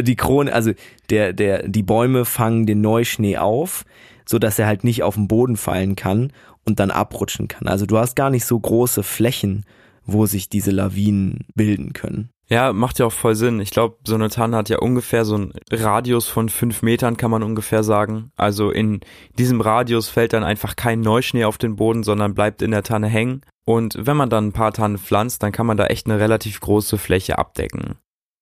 die 0.02 0.16
Krone, 0.16 0.52
also 0.52 0.72
der, 1.10 1.34
der, 1.34 1.68
die 1.68 1.84
Bäume 1.84 2.26
fangen 2.26 2.66
den 2.66 2.82
Neuschnee 2.82 3.38
auf, 3.38 3.86
so 4.26 4.40
dass 4.40 4.60
er 4.60 4.68
halt 4.68 4.84
nicht 4.84 5.04
auf 5.04 5.16
den 5.16 5.28
Boden 5.28 5.58
fallen 5.58 5.96
kann 5.96 6.32
und 6.66 6.80
dann 6.80 6.92
abrutschen 6.92 7.48
kann. 7.48 7.68
Also 7.68 7.86
du 7.86 7.98
hast 7.98 8.16
gar 8.16 8.30
nicht 8.30 8.46
so 8.46 8.60
große 8.60 9.04
Flächen, 9.04 9.66
wo 10.06 10.26
sich 10.26 10.50
diese 10.50 10.72
Lawinen 10.72 11.46
bilden 11.56 11.94
können. 11.94 12.30
Ja, 12.52 12.74
macht 12.74 13.00
ja 13.00 13.06
auch 13.06 13.14
voll 13.14 13.36
Sinn. 13.36 13.62
Ich 13.62 13.72
glaube, 13.72 13.96
so 14.06 14.16
eine 14.16 14.30
Tanne 14.30 14.58
hat 14.58 14.68
ja 14.68 14.80
ungefähr 14.80 15.24
so 15.24 15.36
einen 15.36 15.54
Radius 15.72 16.28
von 16.28 16.50
fünf 16.50 16.82
Metern, 16.82 17.16
kann 17.16 17.32
man 17.32 17.44
ungefähr 17.44 17.82
sagen. 17.82 18.32
Also 18.36 18.72
in 18.72 19.00
diesem 19.38 19.62
Radius 19.62 20.10
fällt 20.10 20.34
dann 20.34 20.44
einfach 20.44 20.76
kein 20.76 21.00
Neuschnee 21.00 21.46
auf 21.46 21.58
den 21.58 21.78
Boden, 21.78 22.04
sondern 22.04 22.36
bleibt 22.36 22.62
in 22.62 22.72
der 22.72 22.84
Tanne 22.84 23.08
hängen. 23.08 23.40
Und 23.64 23.96
wenn 23.98 24.18
man 24.18 24.30
dann 24.30 24.48
ein 24.48 24.52
paar 24.52 24.74
Tannen 24.74 24.98
pflanzt, 24.98 25.44
dann 25.44 25.54
kann 25.54 25.66
man 25.66 25.78
da 25.78 25.86
echt 25.86 26.08
eine 26.08 26.20
relativ 26.20 26.60
große 26.60 26.98
Fläche 26.98 27.38
abdecken. 27.38 27.96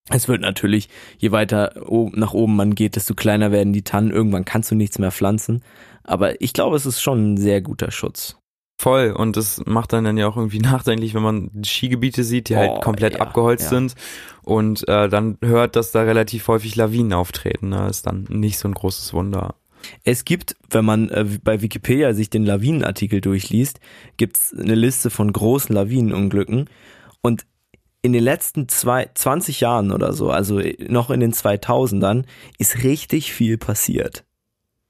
Es 0.10 0.28
wird 0.28 0.42
natürlich, 0.42 0.90
je 1.18 1.32
weiter 1.32 1.74
nach 2.14 2.34
oben 2.34 2.56
man 2.56 2.74
geht, 2.74 2.96
desto 2.96 3.14
kleiner 3.14 3.52
werden 3.52 3.74
die 3.74 3.84
Tannen. 3.84 4.12
Irgendwann 4.12 4.46
kannst 4.46 4.72
du 4.72 4.76
nichts 4.76 4.98
mehr 4.98 5.12
pflanzen. 5.12 5.64
Aber 6.04 6.42
ich 6.42 6.54
glaube, 6.54 6.76
es 6.76 6.86
ist 6.86 7.02
schon 7.02 7.34
ein 7.34 7.38
sehr 7.38 7.62
guter 7.62 7.92
Schutz. 7.92 8.38
Voll. 8.80 9.12
Und 9.12 9.36
das 9.36 9.62
macht 9.66 9.92
dann, 9.92 10.06
dann 10.06 10.18
ja 10.18 10.28
auch 10.28 10.38
irgendwie 10.38 10.60
nachdenklich, 10.60 11.14
wenn 11.14 11.22
man 11.22 11.52
Skigebiete 11.64 12.24
sieht, 12.24 12.50
die 12.50 12.56
halt 12.56 12.70
oh, 12.70 12.74
halt 12.76 12.84
komplett 12.84 13.14
ja, 13.16 13.20
abgeholzt 13.20 13.66
ja. 13.66 13.70
sind 13.70 13.96
und 14.44 14.88
äh, 14.88 15.10
dann 15.10 15.38
hört, 15.44 15.76
dass 15.76 15.92
da 15.92 16.02
relativ 16.02 16.48
häufig 16.48 16.76
Lawinen 16.76 17.14
auftreten. 17.14 17.70
Ne? 17.70 17.88
Ist 17.90 18.08
dann 18.08 18.24
nicht 18.30 18.58
so 18.58 18.68
ein 18.68 18.74
großes 18.74 19.14
Wunder. 19.14 19.56
Es 20.04 20.26
gibt, 20.26 20.56
wenn 20.70 20.86
man 20.86 21.10
äh, 21.10 21.26
bei 21.44 21.62
Wikipedia 21.62 22.14
sich 22.14 22.30
den 22.30 22.46
Lawinenartikel 22.46 23.22
durchliest, 23.22 23.80
gibt's 24.18 24.54
eine 24.58 24.76
Liste 24.76 25.10
von 25.10 25.32
großen 25.32 25.76
Lawinenunglücken. 25.76 26.70
Und 27.22 27.46
in 28.02 28.14
den 28.14 28.24
letzten 28.24 28.68
zwei, 28.70 29.10
20 29.14 29.60
Jahren 29.60 29.92
oder 29.92 30.14
so, 30.14 30.30
also 30.32 30.62
noch 30.88 31.10
in 31.10 31.20
den 31.20 31.34
2000ern, 31.34 32.26
ist 32.58 32.84
richtig 32.84 33.34
viel 33.34 33.58
passiert. 33.58 34.24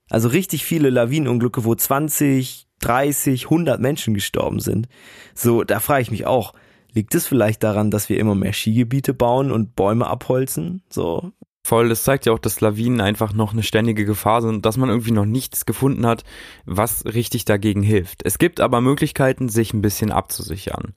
Also 0.09 0.29
richtig 0.29 0.63
viele 0.63 0.89
Lawinenunglücke, 0.89 1.65
wo 1.65 1.75
20, 1.75 2.67
30, 2.79 3.45
100 3.45 3.79
Menschen 3.79 4.13
gestorben 4.13 4.59
sind. 4.59 4.87
So, 5.33 5.63
da 5.63 5.79
frage 5.79 6.03
ich 6.03 6.11
mich 6.11 6.25
auch, 6.25 6.53
liegt 6.93 7.13
es 7.15 7.27
vielleicht 7.27 7.63
daran, 7.63 7.91
dass 7.91 8.09
wir 8.09 8.19
immer 8.19 8.35
mehr 8.35 8.53
Skigebiete 8.53 9.13
bauen 9.13 9.51
und 9.51 9.75
Bäume 9.75 10.07
abholzen? 10.07 10.83
So. 10.89 11.31
Voll, 11.65 11.89
das 11.89 12.03
zeigt 12.03 12.25
ja 12.25 12.31
auch, 12.33 12.39
dass 12.39 12.61
Lawinen 12.61 13.01
einfach 13.01 13.33
noch 13.33 13.51
eine 13.53 13.63
ständige 13.63 14.05
Gefahr 14.05 14.41
sind, 14.41 14.65
dass 14.65 14.77
man 14.77 14.89
irgendwie 14.89 15.11
noch 15.11 15.25
nichts 15.25 15.65
gefunden 15.65 16.07
hat, 16.07 16.23
was 16.65 17.05
richtig 17.05 17.45
dagegen 17.45 17.83
hilft. 17.83 18.25
Es 18.25 18.39
gibt 18.39 18.59
aber 18.59 18.81
Möglichkeiten, 18.81 19.49
sich 19.49 19.73
ein 19.73 19.81
bisschen 19.81 20.11
abzusichern. 20.11 20.93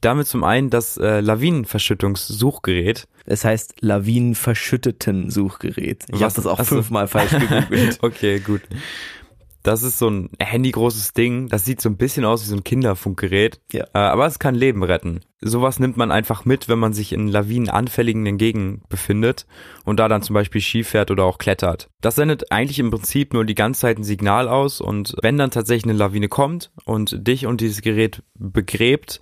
Damit 0.00 0.26
zum 0.26 0.42
einen 0.44 0.70
das 0.70 0.96
äh, 0.96 1.20
Lawinenverschüttungssuchgerät. 1.20 3.06
Es 3.24 3.44
heißt 3.44 3.74
Lawinenverschütteten-Suchgerät. 3.80 6.06
Ich 6.12 6.22
habe 6.22 6.34
das 6.34 6.46
auch 6.46 6.64
fünfmal 6.64 7.08
falsch 7.08 7.32
gegoogelt. 7.32 7.98
okay, 8.02 8.38
gut. 8.40 8.62
Das 9.66 9.82
ist 9.82 9.98
so 9.98 10.08
ein 10.08 10.30
handygroßes 10.38 11.12
Ding. 11.12 11.48
Das 11.48 11.64
sieht 11.64 11.80
so 11.80 11.88
ein 11.88 11.96
bisschen 11.96 12.24
aus 12.24 12.44
wie 12.44 12.50
so 12.50 12.54
ein 12.54 12.62
Kinderfunkgerät. 12.62 13.60
Ja. 13.72 13.82
Äh, 13.94 13.98
aber 13.98 14.24
es 14.26 14.38
kann 14.38 14.54
Leben 14.54 14.84
retten. 14.84 15.22
Sowas 15.40 15.80
nimmt 15.80 15.96
man 15.96 16.12
einfach 16.12 16.44
mit, 16.44 16.68
wenn 16.68 16.78
man 16.78 16.92
sich 16.92 17.12
in 17.12 17.26
lawinenanfälligen 17.26 18.38
Gegenden 18.38 18.82
befindet 18.88 19.44
und 19.84 19.98
da 19.98 20.06
dann 20.06 20.22
zum 20.22 20.34
Beispiel 20.34 20.60
Ski 20.60 20.84
fährt 20.84 21.10
oder 21.10 21.24
auch 21.24 21.38
klettert. 21.38 21.88
Das 22.00 22.14
sendet 22.14 22.52
eigentlich 22.52 22.78
im 22.78 22.92
Prinzip 22.92 23.34
nur 23.34 23.44
die 23.44 23.56
ganze 23.56 23.80
Zeit 23.80 23.98
ein 23.98 24.04
Signal 24.04 24.46
aus 24.46 24.80
und 24.80 25.16
wenn 25.20 25.36
dann 25.36 25.50
tatsächlich 25.50 25.90
eine 25.90 25.98
Lawine 25.98 26.28
kommt 26.28 26.70
und 26.84 27.26
dich 27.26 27.46
und 27.46 27.60
dieses 27.60 27.82
Gerät 27.82 28.22
begräbt, 28.38 29.18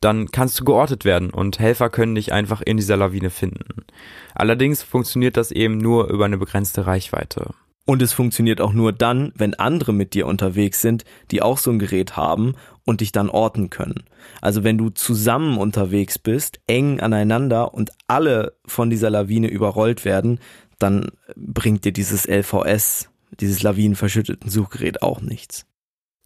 dann 0.00 0.30
kannst 0.30 0.60
du 0.60 0.64
geortet 0.64 1.04
werden 1.04 1.30
und 1.30 1.58
Helfer 1.58 1.90
können 1.90 2.14
dich 2.14 2.32
einfach 2.32 2.60
in 2.60 2.76
dieser 2.76 2.96
Lawine 2.96 3.30
finden. 3.30 3.84
Allerdings 4.32 4.84
funktioniert 4.84 5.36
das 5.36 5.50
eben 5.50 5.76
nur 5.76 6.08
über 6.08 6.24
eine 6.24 6.38
begrenzte 6.38 6.86
Reichweite. 6.86 7.52
Und 7.88 8.02
es 8.02 8.12
funktioniert 8.12 8.60
auch 8.60 8.74
nur 8.74 8.92
dann, 8.92 9.32
wenn 9.34 9.54
andere 9.54 9.94
mit 9.94 10.12
dir 10.12 10.26
unterwegs 10.26 10.82
sind, 10.82 11.06
die 11.30 11.40
auch 11.40 11.56
so 11.56 11.70
ein 11.70 11.78
Gerät 11.78 12.18
haben 12.18 12.54
und 12.84 13.00
dich 13.00 13.12
dann 13.12 13.30
orten 13.30 13.70
können. 13.70 14.04
Also 14.42 14.62
wenn 14.62 14.76
du 14.76 14.90
zusammen 14.90 15.56
unterwegs 15.56 16.18
bist, 16.18 16.60
eng 16.66 17.00
aneinander 17.00 17.72
und 17.72 17.90
alle 18.06 18.58
von 18.66 18.90
dieser 18.90 19.08
Lawine 19.08 19.48
überrollt 19.48 20.04
werden, 20.04 20.38
dann 20.78 21.12
bringt 21.34 21.86
dir 21.86 21.92
dieses 21.92 22.28
LVS, 22.28 23.08
dieses 23.40 23.62
lawinenverschütteten 23.62 24.50
Suchgerät 24.50 25.00
auch 25.00 25.22
nichts. 25.22 25.64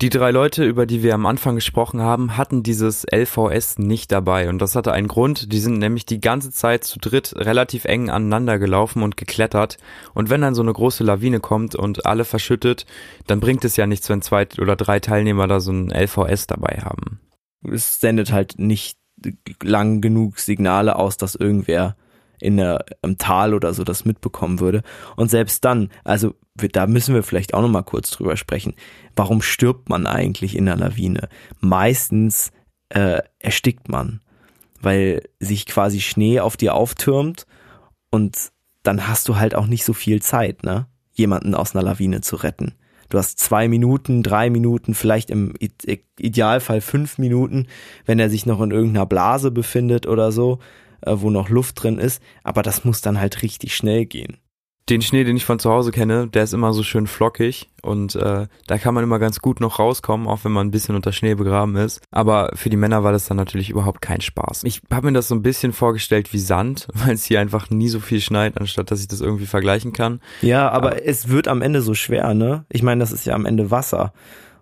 Die 0.01 0.09
drei 0.09 0.33
Leute, 0.33 0.65
über 0.65 0.85
die 0.85 1.05
wir 1.05 1.15
am 1.15 1.27
Anfang 1.27 1.55
gesprochen 1.55 2.01
haben, 2.01 2.37
hatten 2.37 2.65
dieses 2.65 3.07
LVS 3.09 3.79
nicht 3.79 4.11
dabei 4.11 4.49
und 4.49 4.59
das 4.59 4.75
hatte 4.75 4.93
einen 4.93 5.07
Grund. 5.07 5.53
Die 5.53 5.61
sind 5.61 5.79
nämlich 5.79 6.05
die 6.05 6.21
ganze 6.21 6.51
Zeit 6.51 6.83
zu 6.83 6.99
dritt 6.99 7.35
relativ 7.37 7.85
eng 7.85 8.11
aneinander 8.11 8.59
gelaufen 8.59 9.05
und 9.05 9.17
geklettert 9.17 9.77
und 10.13 10.29
wenn 10.29 10.41
dann 10.41 10.57
so 10.57 10.63
eine 10.63 10.73
große 10.73 11.05
Lawine 11.05 11.39
kommt 11.39 11.77
und 11.77 12.05
alle 12.05 12.25
verschüttet, 12.25 12.85
dann 13.29 13.39
bringt 13.39 13.65
es 13.65 13.77
ja 13.77 13.87
nichts, 13.87 14.09
wenn 14.09 14.23
zwei 14.23 14.49
oder 14.61 14.75
drei 14.75 14.99
Teilnehmer 14.99 15.47
da 15.47 15.61
so 15.61 15.71
ein 15.71 15.91
LVS 15.91 16.49
dabei 16.49 16.81
haben. 16.83 17.21
Es 17.63 18.01
sendet 18.01 18.33
halt 18.33 18.59
nicht 18.59 18.99
lang 19.63 20.01
genug 20.01 20.41
Signale 20.41 20.97
aus, 20.97 21.17
dass 21.17 21.37
irgendwer 21.37 21.97
in 22.41 22.57
der, 22.57 22.85
im 23.03 23.19
Tal 23.19 23.55
oder 23.55 23.73
so 23.73 23.85
das 23.85 24.05
mitbekommen 24.05 24.59
würde. 24.59 24.83
Und 25.15 25.31
selbst 25.31 25.65
dann, 25.65 25.91
also 26.03 26.35
da 26.55 26.87
müssen 26.87 27.15
wir 27.15 27.23
vielleicht 27.23 27.55
auch 27.55 27.63
noch 27.63 27.69
mal 27.69 27.83
kurz 27.83 28.11
drüber 28.11 28.37
sprechen. 28.37 28.75
Warum 29.17 29.43
stirbt 29.43 29.89
man 29.89 30.07
eigentlich 30.07 30.57
in 30.57 30.67
der 30.67 30.77
Lawine? 30.77 31.29
Meistens 31.61 32.53
äh, 32.91 33.21
erstickt 33.39 33.89
man, 33.89 34.21
weil 34.81 35.23
sich 35.41 35.67
quasi 35.67 36.01
Schnee 36.01 36.41
auf 36.41 36.57
dir 36.57 36.75
auftürmt 36.75 37.47
und 38.11 38.53
dann 38.83 39.09
hast 39.09 39.29
du 39.29 39.37
halt 39.37 39.55
auch 39.55 39.67
nicht 39.67 39.85
so 39.85 39.93
viel 39.93 40.21
Zeit, 40.21 40.65
ne? 40.65 40.87
Jemanden 41.15 41.55
aus 41.55 41.75
einer 41.75 41.85
Lawine 41.85 42.21
zu 42.21 42.37
retten. 42.37 42.75
Du 43.09 43.19
hast 43.19 43.39
zwei 43.39 43.69
Minuten, 43.69 44.23
drei 44.23 44.49
Minuten, 44.49 44.95
vielleicht 44.95 45.31
im 45.31 45.53
Idealfall 46.19 46.81
fünf 46.81 47.19
Minuten, 47.19 47.67
wenn 48.07 48.19
er 48.19 48.31
sich 48.31 48.47
noch 48.47 48.61
in 48.63 48.71
irgendeiner 48.71 49.05
Blase 49.05 49.51
befindet 49.51 50.07
oder 50.07 50.33
so 50.33 50.59
äh, 51.03 51.15
wo 51.17 51.31
noch 51.31 51.49
Luft 51.49 51.83
drin 51.83 51.99
ist, 51.99 52.23
aber 52.43 52.63
das 52.63 52.85
muss 52.85 53.01
dann 53.01 53.21
halt 53.21 53.43
richtig 53.43 53.75
schnell 53.75 54.07
gehen. 54.07 54.39
Den 54.89 55.01
Schnee, 55.01 55.23
den 55.23 55.37
ich 55.37 55.45
von 55.45 55.61
zu 55.61 55.71
Hause 55.71 55.93
kenne, 55.93 56.27
der 56.27 56.43
ist 56.43 56.55
immer 56.55 56.73
so 56.73 56.83
schön 56.83 57.07
flockig 57.07 57.71
und 57.83 58.17
äh, 58.17 58.49
da 58.67 58.79
kann 58.79 58.95
man 58.95 59.05
immer 59.05 59.21
ganz 59.21 59.41
gut 59.41 59.61
noch 59.61 59.79
rauskommen, 59.79 60.27
auch 60.27 60.41
wenn 60.43 60.51
man 60.51 60.67
ein 60.67 60.71
bisschen 60.73 60.97
unter 60.97 61.13
Schnee 61.13 61.35
begraben 61.35 61.77
ist. 61.77 62.01
Aber 62.11 62.51
für 62.55 62.69
die 62.69 62.77
Männer 62.77 63.05
war 63.05 63.13
das 63.13 63.27
dann 63.27 63.37
natürlich 63.37 63.71
überhaupt 63.71 64.03
kein 64.03 64.21
Spaß. 64.21 64.65
Ich 64.65 64.83
habe 64.93 65.07
mir 65.07 65.13
das 65.13 65.29
so 65.29 65.37
ein 65.37 65.43
bisschen 65.43 65.73
vorgestellt 65.73 66.33
wie 66.33 66.39
Sand, 66.39 66.89
weil 66.95 67.15
es 67.15 67.25
hier 67.25 67.41
einfach 67.41 67.71
nie 67.71 67.89
so 67.89 68.01
viel 68.01 68.21
schneit, 68.21 68.59
anstatt 68.61 68.91
dass 68.91 69.01
ich 69.01 69.09
das 69.09 69.21
irgendwie 69.21 69.47
vergleichen 69.47 69.93
kann. 69.93 70.21
Ja, 70.41 70.69
aber, 70.71 70.93
aber 70.93 71.07
es 71.07 71.29
wird 71.29 71.47
am 71.47 71.63
Ende 71.63 71.81
so 71.81 71.95
schwer, 71.95 72.35
ne? 72.35 72.65
Ich 72.69 72.83
meine, 72.83 73.01
das 73.01 73.13
ist 73.13 73.25
ja 73.25 73.35
am 73.35 73.47
Ende 73.47 73.71
Wasser 73.71 74.13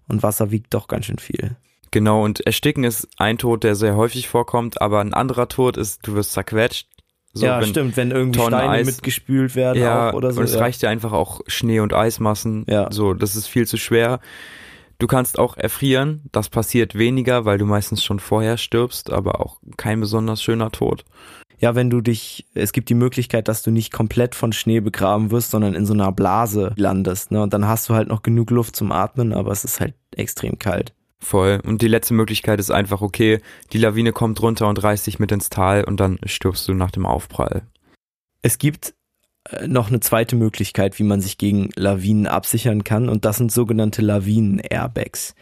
und 0.07 0.23
Wasser 0.23 0.51
wiegt 0.51 0.75
doch 0.75 0.87
ganz 0.87 1.07
schön 1.07 1.19
viel. 1.19 1.57
Genau, 1.93 2.25
und 2.25 2.41
Ersticken 2.47 2.85
ist 2.85 3.09
ein 3.17 3.39
Tod, 3.39 3.65
der 3.65 3.75
sehr 3.75 3.97
häufig 3.97 4.29
vorkommt, 4.29 4.81
aber 4.81 5.01
ein 5.01 5.15
anderer 5.15 5.49
Tod 5.49 5.77
ist, 5.77 6.07
du 6.07 6.15
wirst 6.15 6.33
zerquetscht. 6.33 6.87
So, 7.33 7.47
ja, 7.47 7.63
stimmt, 7.63 7.97
wenn 7.97 8.11
irgendwie 8.11 8.39
Tonnen 8.39 8.59
Steine 8.59 8.73
Eis, 8.73 8.87
mitgespült 8.87 9.55
werden 9.55 9.81
ja, 9.81 10.13
oder 10.13 10.33
so. 10.33 10.41
Und 10.41 10.47
es 10.47 10.55
ja. 10.55 10.61
reicht 10.61 10.83
ja 10.83 10.91
einfach 10.91 11.13
auch 11.13 11.41
Schnee- 11.47 11.81
und 11.81 11.95
Eismassen. 11.95 12.65
Ja. 12.69 12.91
So, 12.91 13.15
das 13.15 13.37
ist 13.37 13.47
viel 13.47 13.67
zu 13.67 13.77
schwer. 13.77 14.21
Du 14.99 15.07
kannst 15.07 15.39
auch 15.39 15.57
erfrieren, 15.57 16.25
das 16.33 16.49
passiert 16.49 16.95
weniger, 16.97 17.45
weil 17.45 17.57
du 17.57 17.65
meistens 17.65 18.05
schon 18.05 18.21
vorher 18.21 18.59
stirbst, 18.59 19.11
aber 19.11 19.41
auch 19.41 19.59
kein 19.77 20.01
besonders 20.01 20.43
schöner 20.43 20.71
Tod. 20.71 21.05
Ja, 21.59 21.75
wenn 21.75 21.89
du 21.89 22.01
dich, 22.01 22.47
es 22.55 22.73
gibt 22.73 22.89
die 22.89 22.95
Möglichkeit, 22.95 23.47
dass 23.47 23.63
du 23.63 23.71
nicht 23.71 23.93
komplett 23.93 24.35
von 24.35 24.53
Schnee 24.53 24.81
begraben 24.81 25.31
wirst, 25.31 25.51
sondern 25.51 25.75
in 25.75 25.87
so 25.87 25.93
einer 25.93 26.11
Blase 26.11 26.73
landest, 26.77 27.31
ne? 27.31 27.43
Und 27.43 27.55
dann 27.55 27.69
hast 27.69 27.89
du 27.89 27.95
halt 27.95 28.09
noch 28.09 28.23
genug 28.23 28.51
Luft 28.51 28.77
zum 28.77 28.93
Atmen, 28.93 29.33
aber 29.33 29.53
es 29.53 29.65
ist 29.65 29.81
halt 29.81 29.95
extrem 30.17 30.59
kalt. 30.59 30.95
Voll. 31.23 31.61
Und 31.65 31.83
die 31.83 31.89
letzte 31.89 32.15
Möglichkeit 32.15 32.61
ist 32.61 32.71
einfach, 32.71 33.03
okay, 33.03 33.41
die 33.73 33.79
Lawine 33.79 34.13
kommt 34.13 34.41
runter 34.41 34.69
und 34.69 34.83
reißt 34.83 35.07
dich 35.07 35.19
mit 35.19 35.31
ins 35.33 35.51
Tal 35.51 35.85
und 35.85 36.01
dann 36.01 36.19
stirbst 36.25 36.67
du 36.67 36.75
nach 36.75 36.91
dem 36.91 37.05
Aufprall. 37.05 37.63
Es 38.43 38.59
gibt 38.59 38.95
äh, 39.51 39.67
noch 39.67 39.89
eine 39.89 40.01
zweite 40.01 40.35
Möglichkeit, 40.35 40.99
wie 40.99 41.05
man 41.05 41.21
sich 41.21 41.37
gegen 41.37 41.71
Lawinen 41.77 42.27
absichern 42.27 42.85
kann 42.85 43.09
und 43.09 43.25
das 43.25 43.37
sind 43.37 43.53
sogenannte 43.53 44.01
Lawinen-Airbags. 44.01 45.35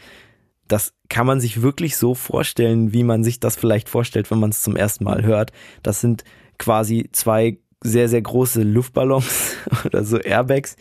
Das 0.67 0.93
kann 1.09 1.27
man 1.27 1.41
sich 1.41 1.63
wirklich 1.63 1.97
so 1.97 2.15
vorstellen, 2.15 2.93
wie 2.93 3.05
man 3.05 3.23
sich 3.25 3.41
das 3.41 3.57
vielleicht 3.57 3.89
vorstellt, 3.89 4.31
wenn 4.31 4.41
man 4.41 4.51
es 4.51 4.63
zum 4.63 4.77
ersten 4.77 5.05
Mal 5.05 5.23
hört. 5.23 5.53
Das 5.83 6.01
sind 6.01 6.25
quasi 6.59 7.09
zwei 7.13 7.59
sehr, 7.83 8.09
sehr 8.09 8.21
große 8.21 8.63
Luftballons 8.63 9.55
oder 9.85 10.05
so 10.05 10.19
Airbags, 10.19 10.77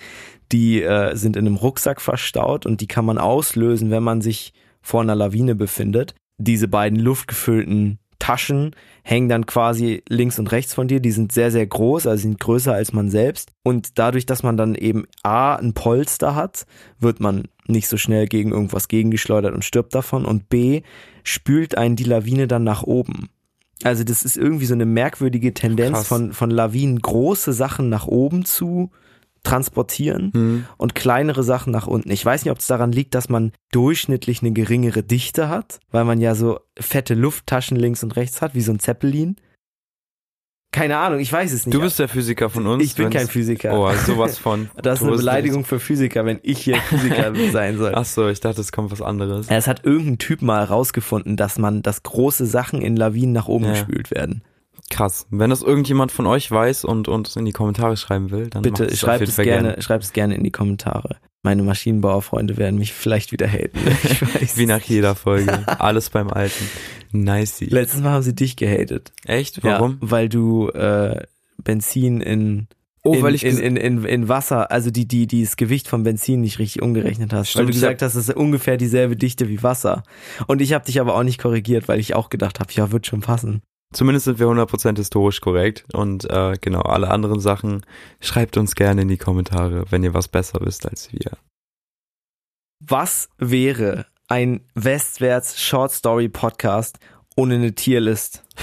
die 0.51 0.81
äh, 0.81 1.15
sind 1.15 1.35
in 1.35 1.45
einem 1.45 1.55
Rucksack 1.55 2.01
verstaut 2.01 2.65
und 2.65 2.81
die 2.81 2.87
kann 2.87 3.05
man 3.05 3.19
auslösen, 3.19 3.91
wenn 3.91 4.03
man 4.03 4.21
sich 4.21 4.53
vor 4.87 5.01
einer 5.01 5.15
Lawine 5.15 5.53
befindet. 5.53 6.15
Diese 6.37 6.69
beiden 6.69 6.97
luftgefüllten 6.97 7.99
Taschen 8.19 8.73
hängen 9.03 9.27
dann 9.27 9.45
quasi 9.45 10.01
links 10.07 10.39
und 10.39 10.49
rechts 10.53 10.73
von 10.73 10.87
dir. 10.87 11.01
Die 11.01 11.11
sind 11.11 11.33
sehr, 11.33 11.51
sehr 11.51 11.67
groß, 11.67 12.07
also 12.07 12.21
sind 12.21 12.39
größer 12.39 12.73
als 12.73 12.93
man 12.93 13.09
selbst. 13.09 13.51
Und 13.63 13.99
dadurch, 13.99 14.25
dass 14.25 14.43
man 14.43 14.55
dann 14.55 14.75
eben 14.75 15.05
A, 15.23 15.55
ein 15.55 15.73
Polster 15.73 16.35
hat, 16.35 16.65
wird 16.99 17.19
man 17.19 17.49
nicht 17.67 17.89
so 17.89 17.97
schnell 17.97 18.27
gegen 18.27 18.51
irgendwas 18.51 18.87
gegengeschleudert 18.87 19.53
und 19.53 19.65
stirbt 19.65 19.93
davon. 19.93 20.23
Und 20.23 20.47
B, 20.47 20.83
spült 21.21 21.77
einen 21.77 21.97
die 21.97 22.05
Lawine 22.05 22.47
dann 22.47 22.63
nach 22.63 22.83
oben. 22.83 23.27
Also 23.83 24.05
das 24.05 24.23
ist 24.23 24.37
irgendwie 24.37 24.65
so 24.67 24.73
eine 24.73 24.85
merkwürdige 24.85 25.53
Tendenz 25.53 26.07
von, 26.07 26.31
von 26.31 26.49
Lawinen, 26.49 27.01
große 27.01 27.51
Sachen 27.51 27.89
nach 27.89 28.07
oben 28.07 28.45
zu 28.45 28.91
transportieren 29.47 30.31
mhm. 30.33 30.65
und 30.77 30.95
kleinere 30.95 31.43
Sachen 31.43 31.71
nach 31.71 31.87
unten. 31.87 32.11
Ich 32.11 32.25
weiß 32.25 32.43
nicht, 32.43 32.51
ob 32.51 32.59
es 32.59 32.67
daran 32.67 32.91
liegt, 32.91 33.15
dass 33.15 33.29
man 33.29 33.51
durchschnittlich 33.71 34.41
eine 34.41 34.51
geringere 34.51 35.03
Dichte 35.03 35.49
hat, 35.49 35.79
weil 35.91 36.05
man 36.05 36.19
ja 36.19 36.35
so 36.35 36.59
fette 36.79 37.13
Lufttaschen 37.13 37.77
links 37.77 38.03
und 38.03 38.15
rechts 38.15 38.41
hat, 38.41 38.55
wie 38.55 38.61
so 38.61 38.71
ein 38.71 38.79
Zeppelin. 38.79 39.37
Keine 40.71 40.97
Ahnung, 40.97 41.19
ich 41.19 41.31
weiß 41.31 41.53
es 41.53 41.65
nicht. 41.65 41.73
Du 41.73 41.81
bist 41.81 41.97
der 41.97 42.09
Physiker 42.09 42.49
von 42.49 42.67
uns. 42.67 42.83
Ich 42.83 42.95
bin 42.95 43.09
kein 43.09 43.27
Physiker. 43.27 43.73
Oh, 43.73 43.91
sowas 44.05 44.37
von. 44.37 44.69
Das 44.75 44.99
ist 45.01 45.07
eine 45.07 45.15
Beleidigung 45.15 45.63
für 45.63 45.79
Physiker, 45.79 46.25
wenn 46.25 46.39
ich 46.43 46.59
hier 46.59 46.75
Physiker 46.75 47.33
sein 47.51 47.77
soll. 47.77 47.93
Ach 47.95 48.05
so, 48.05 48.27
ich 48.27 48.41
dachte, 48.41 48.61
es 48.61 48.71
kommt 48.71 48.91
was 48.91 49.01
anderes. 49.01 49.47
Es 49.49 49.65
hat 49.65 49.85
irgendein 49.85 50.17
Typ 50.17 50.41
mal 50.41 50.59
herausgefunden, 50.59 51.37
dass 51.37 51.57
man, 51.57 51.81
dass 51.81 52.03
große 52.03 52.45
Sachen 52.45 52.81
in 52.81 52.97
Lawinen 52.97 53.31
nach 53.31 53.47
oben 53.47 53.65
ja. 53.65 53.71
gespült 53.71 54.11
werden. 54.11 54.43
Krass. 54.89 55.27
Wenn 55.29 55.49
das 55.49 55.61
irgendjemand 55.61 56.11
von 56.11 56.25
euch 56.27 56.49
weiß 56.49 56.85
und 56.85 57.07
uns 57.07 57.35
in 57.35 57.45
die 57.45 57.51
Kommentare 57.51 57.97
schreiben 57.97 58.31
will, 58.31 58.49
dann 58.49 58.61
bitte 58.61 58.95
schreibt 58.95 59.27
es 59.27 59.35
gerne, 59.35 59.69
gerne, 59.69 59.81
schreibt 59.81 60.03
es 60.05 60.13
gerne 60.13 60.35
in 60.35 60.43
die 60.43 60.51
Kommentare. 60.51 61.17
Meine 61.43 61.63
Maschinenbauerfreunde 61.63 62.57
werden 62.57 62.79
mich 62.79 62.93
vielleicht 62.93 63.31
wieder 63.31 63.47
haten. 63.47 63.77
Wie 64.55 64.65
nach 64.65 64.81
jeder 64.81 65.15
Folge. 65.15 65.67
Alles 65.79 66.09
beim 66.09 66.29
Alten. 66.29 66.69
Nice. 67.11 67.61
Letztes 67.61 68.01
Mal 68.01 68.11
haben 68.11 68.23
sie 68.23 68.35
dich 68.35 68.55
gehatet. 68.55 69.11
Echt? 69.25 69.63
Warum? 69.63 69.99
Ja, 70.01 70.11
weil 70.11 70.29
du 70.29 70.69
äh, 70.69 71.23
Benzin 71.57 72.21
in 72.21 72.67
Oh, 73.03 73.13
in, 73.13 73.23
weil 73.23 73.35
ich 73.35 73.45
in, 73.45 73.57
in, 73.57 73.77
in, 73.77 74.03
in 74.03 74.27
Wasser, 74.27 74.69
also 74.69 74.91
die, 74.91 75.07
die, 75.07 75.27
die 75.27 75.43
das 75.43 75.55
Gewicht 75.55 75.87
vom 75.87 76.03
Benzin 76.03 76.41
nicht 76.41 76.59
richtig 76.59 76.81
umgerechnet 76.81 77.31
hast. 77.31 77.51
Stimmt, 77.51 77.59
weil 77.59 77.65
du 77.67 77.73
gesagt 77.73 78.01
hast, 78.01 78.15
es 78.15 78.27
ist 78.27 78.35
ungefähr 78.35 78.75
dieselbe 78.75 79.15
Dichte 79.15 79.47
wie 79.47 79.63
Wasser. 79.63 80.03
Und 80.47 80.61
ich 80.61 80.73
habe 80.73 80.83
dich 80.83 80.99
aber 80.99 81.15
auch 81.15 81.23
nicht 81.23 81.39
korrigiert, 81.39 81.87
weil 81.87 82.01
ich 82.01 82.15
auch 82.15 82.29
gedacht 82.29 82.59
habe, 82.59 82.73
ja, 82.73 82.91
wird 82.91 83.07
schon 83.07 83.21
passen. 83.21 83.61
Zumindest 83.93 84.25
sind 84.25 84.39
wir 84.39 84.47
100% 84.47 84.97
historisch 84.97 85.39
korrekt 85.39 85.85
und 85.93 86.29
äh, 86.29 86.57
genau, 86.59 86.81
alle 86.81 87.09
anderen 87.09 87.39
Sachen 87.39 87.85
schreibt 88.19 88.57
uns 88.57 88.75
gerne 88.75 89.03
in 89.03 89.07
die 89.07 89.17
Kommentare, 89.17 89.85
wenn 89.89 90.03
ihr 90.03 90.13
was 90.13 90.27
besser 90.27 90.59
wisst 90.61 90.87
als 90.87 91.11
wir. 91.13 91.37
Was 92.85 93.29
wäre 93.37 94.05
ein 94.27 94.61
Westwärts 94.75 95.61
Short 95.61 95.91
Story 95.91 96.27
Podcast 96.27 96.99
ohne 97.35 97.55
eine 97.55 97.75
Tierlist? 97.75 98.43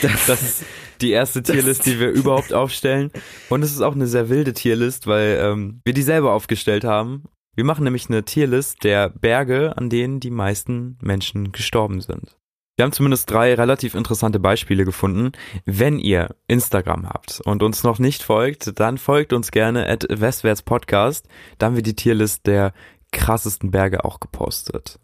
Das, 0.00 0.26
das 0.26 0.42
ist 0.42 0.64
die 1.02 1.10
erste 1.10 1.42
Tierlist, 1.42 1.84
die 1.84 2.00
wir 2.00 2.08
überhaupt 2.08 2.54
aufstellen. 2.54 3.10
Und 3.50 3.62
es 3.62 3.72
ist 3.72 3.82
auch 3.82 3.94
eine 3.94 4.06
sehr 4.06 4.30
wilde 4.30 4.54
Tierlist, 4.54 5.06
weil 5.06 5.38
ähm, 5.42 5.80
wir 5.84 5.92
die 5.92 6.02
selber 6.02 6.32
aufgestellt 6.32 6.84
haben. 6.84 7.24
Wir 7.54 7.64
machen 7.64 7.84
nämlich 7.84 8.08
eine 8.08 8.24
Tierlist 8.24 8.84
der 8.84 9.10
Berge, 9.10 9.76
an 9.76 9.90
denen 9.90 10.20
die 10.20 10.30
meisten 10.30 10.96
Menschen 11.02 11.52
gestorben 11.52 12.00
sind. 12.00 12.37
Wir 12.78 12.84
haben 12.84 12.92
zumindest 12.92 13.28
drei 13.28 13.54
relativ 13.54 13.96
interessante 13.96 14.38
Beispiele 14.38 14.84
gefunden. 14.84 15.32
Wenn 15.64 15.98
ihr 15.98 16.36
Instagram 16.46 17.08
habt 17.08 17.40
und 17.44 17.64
uns 17.64 17.82
noch 17.82 17.98
nicht 17.98 18.22
folgt, 18.22 18.78
dann 18.78 18.98
folgt 18.98 19.32
uns 19.32 19.50
gerne 19.50 19.88
at 19.88 20.06
Westwärts 20.08 20.62
Podcast. 20.62 21.26
Da 21.58 21.66
haben 21.66 21.74
wir 21.74 21.82
die 21.82 21.96
Tierlist 21.96 22.46
der 22.46 22.72
krassesten 23.10 23.72
Berge 23.72 24.04
auch 24.04 24.20
gepostet. 24.20 25.00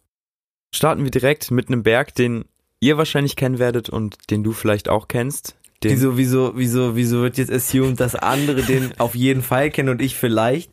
Starten 0.73 1.03
wir 1.03 1.11
direkt 1.11 1.51
mit 1.51 1.67
einem 1.67 1.83
Berg, 1.83 2.15
den 2.15 2.45
ihr 2.79 2.97
wahrscheinlich 2.97 3.35
kennen 3.35 3.59
werdet 3.59 3.89
und 3.89 4.31
den 4.31 4.45
du 4.45 4.53
vielleicht 4.53 4.89
auch 4.89 5.09
kennst. 5.09 5.57
wieso, 5.83 6.17
wieso, 6.17 6.53
wieso, 6.57 6.95
wieso 6.95 7.23
wird 7.23 7.39
jetzt 7.39 7.51
assumed, 7.51 7.99
dass 7.99 8.15
andere 8.15 8.63
den 8.63 8.93
auf 9.01 9.17
jeden 9.17 9.43
Fall 9.43 9.71
kennen 9.71 9.89
und 9.89 10.01
ich 10.01 10.15
vielleicht? 10.15 10.71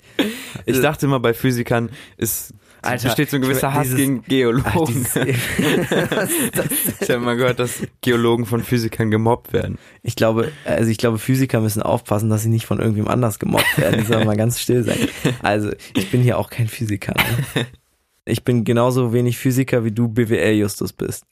Ich 0.67 0.79
dachte 0.81 1.07
immer, 1.07 1.19
bei 1.19 1.33
Physikern 1.33 1.89
ist 2.17 2.53
Alter, 2.81 3.09
besteht 3.09 3.29
so 3.29 3.35
ein 3.35 3.41
gewisser 3.41 3.73
Hass 3.73 3.83
dieses, 3.83 3.97
gegen 3.97 4.23
Geologen. 4.23 4.63
Ach, 4.65 4.85
dieses, 4.87 5.15
ich 7.01 7.09
habe 7.09 7.19
mal 7.19 7.35
gehört, 7.35 7.59
dass 7.59 7.83
Geologen 8.01 8.45
von 8.45 8.63
Physikern 8.63 9.11
gemobbt 9.11 9.53
werden. 9.53 9.77
Ich 10.01 10.15
glaube, 10.15 10.51
also 10.65 10.89
ich 10.89 10.97
glaube, 10.97 11.19
Physiker 11.19 11.61
müssen 11.61 11.83
aufpassen, 11.83 12.29
dass 12.29 12.41
sie 12.41 12.49
nicht 12.49 12.65
von 12.65 12.79
irgendwem 12.79 13.07
anders 13.07 13.37
gemobbt 13.37 13.77
werden. 13.77 13.99
Die 13.99 14.05
sollen 14.05 14.25
mal 14.25 14.35
ganz 14.37 14.59
still 14.59 14.83
sein. 14.83 14.97
Also, 15.43 15.71
ich 15.95 16.09
bin 16.09 16.21
hier 16.21 16.39
auch 16.39 16.49
kein 16.49 16.67
Physiker. 16.67 17.13
Ne? 17.13 17.65
Ich 18.23 18.43
bin 18.43 18.63
genauso 18.63 19.13
wenig 19.13 19.39
Physiker, 19.39 19.83
wie 19.83 19.91
du 19.91 20.07
BWL-Justus 20.07 20.93
bist. 20.93 21.25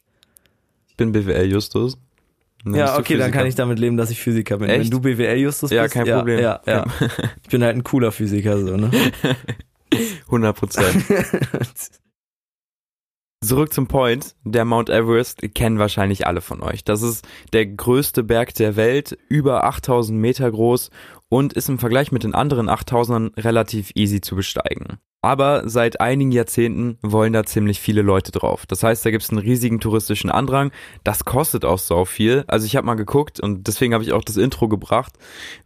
Ich 0.88 0.96
bin 0.96 1.12
BWL-Justus? 1.12 1.96
Ja, 2.66 2.98
okay, 2.98 3.16
dann 3.16 3.30
kann 3.30 3.46
ich 3.46 3.54
damit 3.54 3.78
leben, 3.78 3.96
dass 3.96 4.10
ich 4.10 4.20
Physiker 4.20 4.58
bin. 4.58 4.68
Echt? 4.68 4.80
Wenn 4.80 4.90
du 4.90 5.00
BWL-Justus 5.00 5.70
bist. 5.70 5.72
Ja, 5.72 5.86
kein 5.86 6.04
Problem. 6.04 6.40
Ja, 6.40 6.60
ja. 6.66 6.84
Ich 7.44 7.48
bin 7.48 7.62
halt 7.62 7.76
ein 7.76 7.84
cooler 7.84 8.10
Physiker, 8.10 8.58
so, 8.58 8.76
ne? 8.76 8.90
100 10.26 10.56
Prozent. 10.56 11.04
Zurück 13.42 13.72
zum 13.72 13.88
Point. 13.88 14.34
Der 14.44 14.66
Mount 14.66 14.90
Everest 14.90 15.40
kennen 15.54 15.78
wahrscheinlich 15.78 16.26
alle 16.26 16.42
von 16.42 16.62
euch. 16.62 16.84
Das 16.84 17.00
ist 17.00 17.26
der 17.54 17.64
größte 17.66 18.22
Berg 18.22 18.52
der 18.54 18.76
Welt, 18.76 19.16
über 19.28 19.64
8000 19.64 20.18
Meter 20.18 20.50
groß 20.50 20.90
und 21.30 21.54
ist 21.54 21.70
im 21.70 21.78
Vergleich 21.78 22.12
mit 22.12 22.22
den 22.22 22.34
anderen 22.34 22.68
8000ern 22.68 23.42
relativ 23.42 23.92
easy 23.94 24.20
zu 24.20 24.36
besteigen. 24.36 24.98
Aber 25.22 25.68
seit 25.68 26.00
einigen 26.00 26.32
Jahrzehnten 26.32 26.96
wollen 27.02 27.34
da 27.34 27.44
ziemlich 27.44 27.78
viele 27.78 28.00
Leute 28.00 28.32
drauf. 28.32 28.64
Das 28.64 28.82
heißt, 28.82 29.04
da 29.04 29.10
gibt 29.10 29.22
es 29.22 29.28
einen 29.28 29.38
riesigen 29.38 29.78
touristischen 29.78 30.30
Andrang. 30.30 30.72
Das 31.04 31.26
kostet 31.26 31.66
auch 31.66 31.78
so 31.78 32.06
viel. 32.06 32.44
Also 32.46 32.64
ich 32.64 32.74
habe 32.74 32.86
mal 32.86 32.94
geguckt 32.94 33.38
und 33.38 33.66
deswegen 33.66 33.92
habe 33.92 34.02
ich 34.02 34.12
auch 34.12 34.24
das 34.24 34.38
Intro 34.38 34.68
gebracht, 34.68 35.12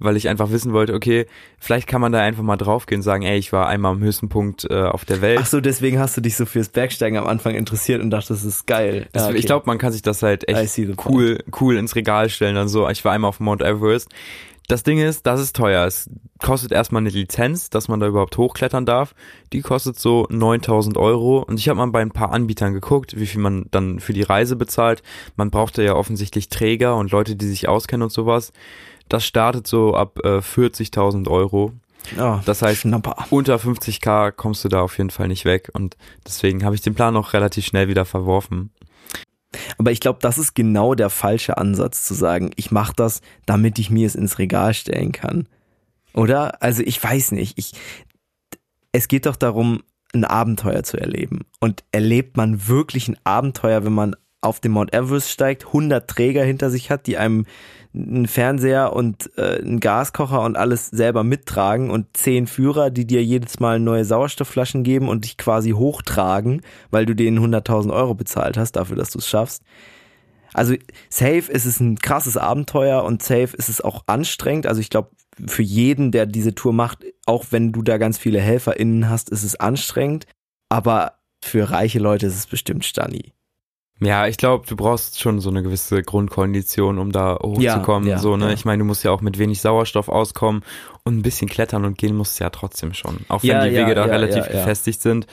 weil 0.01 0.17
ich 0.17 0.29
einfach 0.29 0.51
wissen 0.51 0.73
wollte, 0.73 0.95
okay, 0.95 1.27
vielleicht 1.61 1.87
kann 1.87 2.01
man 2.01 2.11
da 2.11 2.21
einfach 2.21 2.43
mal 2.43 2.57
draufgehen 2.57 2.99
und 2.99 3.05
sagen, 3.05 3.23
ey, 3.23 3.39
ich 3.39 3.53
war 3.53 3.69
einmal 3.69 3.93
am 3.93 4.01
höchsten 4.01 4.29
Punkt 4.29 4.67
äh, 4.69 4.83
auf 4.83 5.05
der 5.05 5.21
Welt. 5.21 5.39
Ach 5.41 5.47
so, 5.47 5.61
deswegen 5.61 6.01
hast 6.01 6.17
du 6.17 6.21
dich 6.21 6.37
so 6.37 6.47
fürs 6.47 6.69
Bergsteigen 6.69 7.17
am 7.17 7.29
Anfang 7.29 7.55
interessiert 7.55 8.03
und 8.03 8.11
dachtest, 8.11 8.31
das 8.31 8.45
ist 8.45 8.67
geil. 8.67 9.07
Ja, 9.15 9.29
okay. 9.29 9.37
Ich 9.37 9.47
glaube, 9.47 9.67
man 9.67 9.79
kann 9.79 9.93
sich 9.93 10.03
das 10.03 10.25
halt 10.25 10.49
echt 10.49 10.81
cool, 11.09 11.39
cool 11.61 11.77
ins 11.77 11.95
Regal 11.95 12.29
stellen. 12.29 12.57
Dann 12.57 12.67
so, 12.67 12.89
ich 12.89 13.05
war 13.05 13.13
einmal 13.13 13.29
auf 13.29 13.39
Mount 13.39 13.63
Everest 13.63 14.09
das 14.67 14.83
Ding 14.83 14.99
ist, 14.99 15.27
das 15.27 15.41
ist 15.41 15.55
teuer. 15.57 15.87
Es 15.87 16.09
kostet 16.43 16.73
erstmal 16.73 17.01
eine 17.01 17.11
Lizenz, 17.11 17.71
dass 17.71 17.89
man 17.89 18.01
da 18.01 18.07
überhaupt 18.07 18.37
hochklettern 18.39 18.87
darf. 18.87 19.15
Die 19.53 19.61
kostet 19.61 19.99
so 19.99 20.27
9000 20.31 20.97
Euro. 20.97 21.43
Und 21.43 21.59
ich 21.59 21.69
habe 21.69 21.79
mal 21.79 21.91
bei 21.91 22.01
ein 22.01 22.11
paar 22.11 22.33
Anbietern 22.33 22.73
geguckt, 22.73 23.19
wie 23.19 23.27
viel 23.27 23.41
man 23.41 23.67
dann 23.71 24.01
für 24.01 24.15
die 24.15 24.23
Reise 24.23 24.57
bezahlt. 24.57 25.03
Man 25.37 25.51
brauchte 25.51 25.83
ja 25.83 25.95
offensichtlich 25.95 26.49
Träger 26.49 26.97
und 26.97 27.11
Leute, 27.11 27.37
die 27.37 27.47
sich 27.47 27.69
auskennen 27.69 28.05
und 28.05 28.13
sowas. 28.13 28.53
Das 29.09 29.25
startet 29.25 29.67
so 29.67 29.95
ab 29.95 30.19
äh, 30.25 30.39
40.000 30.39 31.29
Euro. 31.29 31.73
Oh, 32.19 32.39
das 32.45 32.63
heißt, 32.63 32.83
Schnapper. 32.83 33.17
unter 33.31 33.57
50k 33.57 34.33
kommst 34.33 34.65
du 34.65 34.69
da 34.69 34.83
auf 34.83 34.99
jeden 34.99 35.11
Fall 35.11 35.29
nicht 35.29 35.45
weg. 35.45 35.71
Und 35.75 35.97
deswegen 36.27 36.65
habe 36.65 36.75
ich 36.75 36.81
den 36.81 36.95
Plan 36.95 37.17
auch 37.17 37.33
relativ 37.33 37.67
schnell 37.67 37.89
wieder 37.89 38.05
verworfen. 38.05 38.71
Aber 39.79 39.93
ich 39.93 40.01
glaube, 40.01 40.19
das 40.23 40.39
ist 40.39 40.55
genau 40.55 40.95
der 40.95 41.11
falsche 41.11 41.59
Ansatz 41.59 42.05
zu 42.05 42.15
sagen, 42.15 42.51
ich 42.57 42.71
mache 42.71 42.95
das, 42.97 43.21
damit 43.47 43.79
ich 43.79 43.91
mir 43.91 44.07
es 44.07 44.15
ins 44.15 44.39
Regal 44.39 44.75
stellen 44.75 45.13
kann. 45.13 45.49
Oder? 46.13 46.63
Also 46.63 46.83
ich 46.83 47.03
weiß 47.03 47.33
nicht. 47.33 47.59
Ich, 47.59 47.73
es 48.93 49.09
geht 49.09 49.27
doch 49.27 49.37
darum, 49.37 49.83
ein 50.15 50.25
Abenteuer 50.25 50.83
zu 50.85 50.97
erleben. 50.97 51.41
Und 51.61 51.85
erlebt 51.93 52.37
man 52.37 52.69
wirklich 52.69 53.09
ein 53.09 53.19
Abenteuer, 53.25 53.85
wenn 53.85 53.93
man 53.93 54.17
auf 54.45 54.61
den 54.61 54.73
Mount 54.73 54.95
Everest 54.95 55.31
steigt, 55.31 55.67
100 55.67 56.09
Träger 56.09 56.45
hinter 56.45 56.71
sich 56.71 56.91
hat, 56.91 57.07
die 57.07 57.17
einem 57.17 57.47
einen 57.95 58.27
Fernseher 58.27 58.93
und 58.93 59.31
äh, 59.37 59.61
einen 59.61 59.79
Gaskocher 59.79 60.43
und 60.43 60.57
alles 60.57 60.89
selber 60.89 61.23
mittragen 61.23 61.91
und 61.91 62.17
zehn 62.17 62.49
Führer, 62.49 62.91
die 62.91 63.07
dir 63.07 63.23
jedes 63.23 63.61
Mal 63.61 63.79
neue 63.79 64.05
Sauerstoffflaschen 64.05 64.83
geben 64.83 65.09
und 65.09 65.25
dich 65.25 65.37
quasi 65.37 65.71
hochtragen, 65.71 66.63
weil 66.91 67.07
du 67.07 67.15
denen 67.15 67.39
100.000 67.39 67.93
Euro 67.93 68.15
bezahlt 68.15 68.57
hast 68.57 68.73
dafür, 68.73 68.97
dass 68.97 69.11
du 69.11 69.21
es 69.21 69.29
schaffst. 69.29 69.63
Also 70.53 70.75
safe 71.09 71.51
ist 71.51 71.67
es 71.67 71.81
ein 71.81 71.99
krasses 71.99 72.37
Abenteuer 72.37 73.05
und 73.05 73.23
safe 73.23 73.57
ist 73.57 73.69
es 73.69 73.81
auch 73.81 74.05
anstrengend. 74.07 74.67
Also 74.67 74.81
ich 74.81 74.91
glaube, 74.91 75.11
für 75.47 75.63
jeden, 75.63 76.11
der 76.11 76.27
diese 76.27 76.55
Tour 76.55 76.73
macht, 76.73 77.05
auch 77.27 77.47
wenn 77.51 77.73
du 77.73 77.83
da 77.83 77.99
ganz 77.99 78.19
viele 78.19 78.41
HelferInnen 78.41 79.09
hast, 79.09 79.31
ist 79.31 79.43
es 79.43 79.57
anstrengend. 79.57 80.27
Aber 80.69 81.15
für 81.43 81.71
reiche 81.71 81.99
Leute 81.99 82.27
ist 82.27 82.37
es 82.37 82.47
bestimmt 82.47 82.85
Stani. 82.85 83.34
Ja, 84.05 84.27
ich 84.27 84.37
glaube, 84.37 84.67
du 84.67 84.77
brauchst 84.77 85.21
schon 85.21 85.41
so 85.41 85.51
eine 85.51 85.63
gewisse 85.63 86.03
Grundkondition, 86.03 86.99
um 86.99 87.13
da 87.13 87.39
hochzukommen. 87.43 88.09
Ja, 88.09 88.17
ja, 88.17 88.19
so, 88.19 88.37
ne? 88.37 88.47
Ja. 88.47 88.53
Ich 88.53 88.65
meine, 88.65 88.81
du 88.81 88.85
musst 88.85 89.05
ja 89.05 89.11
auch 89.11 89.21
mit 89.21 89.39
wenig 89.39 89.61
Sauerstoff 89.61 90.09
auskommen 90.09 90.63
und 91.05 91.17
ein 91.17 91.23
bisschen 91.23 91.49
klettern 91.49 91.85
und 91.85 91.99
gehen 91.99 92.17
musst 92.17 92.39
du 92.39 92.45
ja 92.45 92.51
trotzdem 92.51 92.95
schon. 92.95 93.21
Auch 93.29 93.43
wenn 93.43 93.65
die 93.65 93.77
Wege 93.77 93.95
da 93.95 94.05
relativ 94.05 94.47
gefestigt 94.47 95.01
sind. 95.01 95.27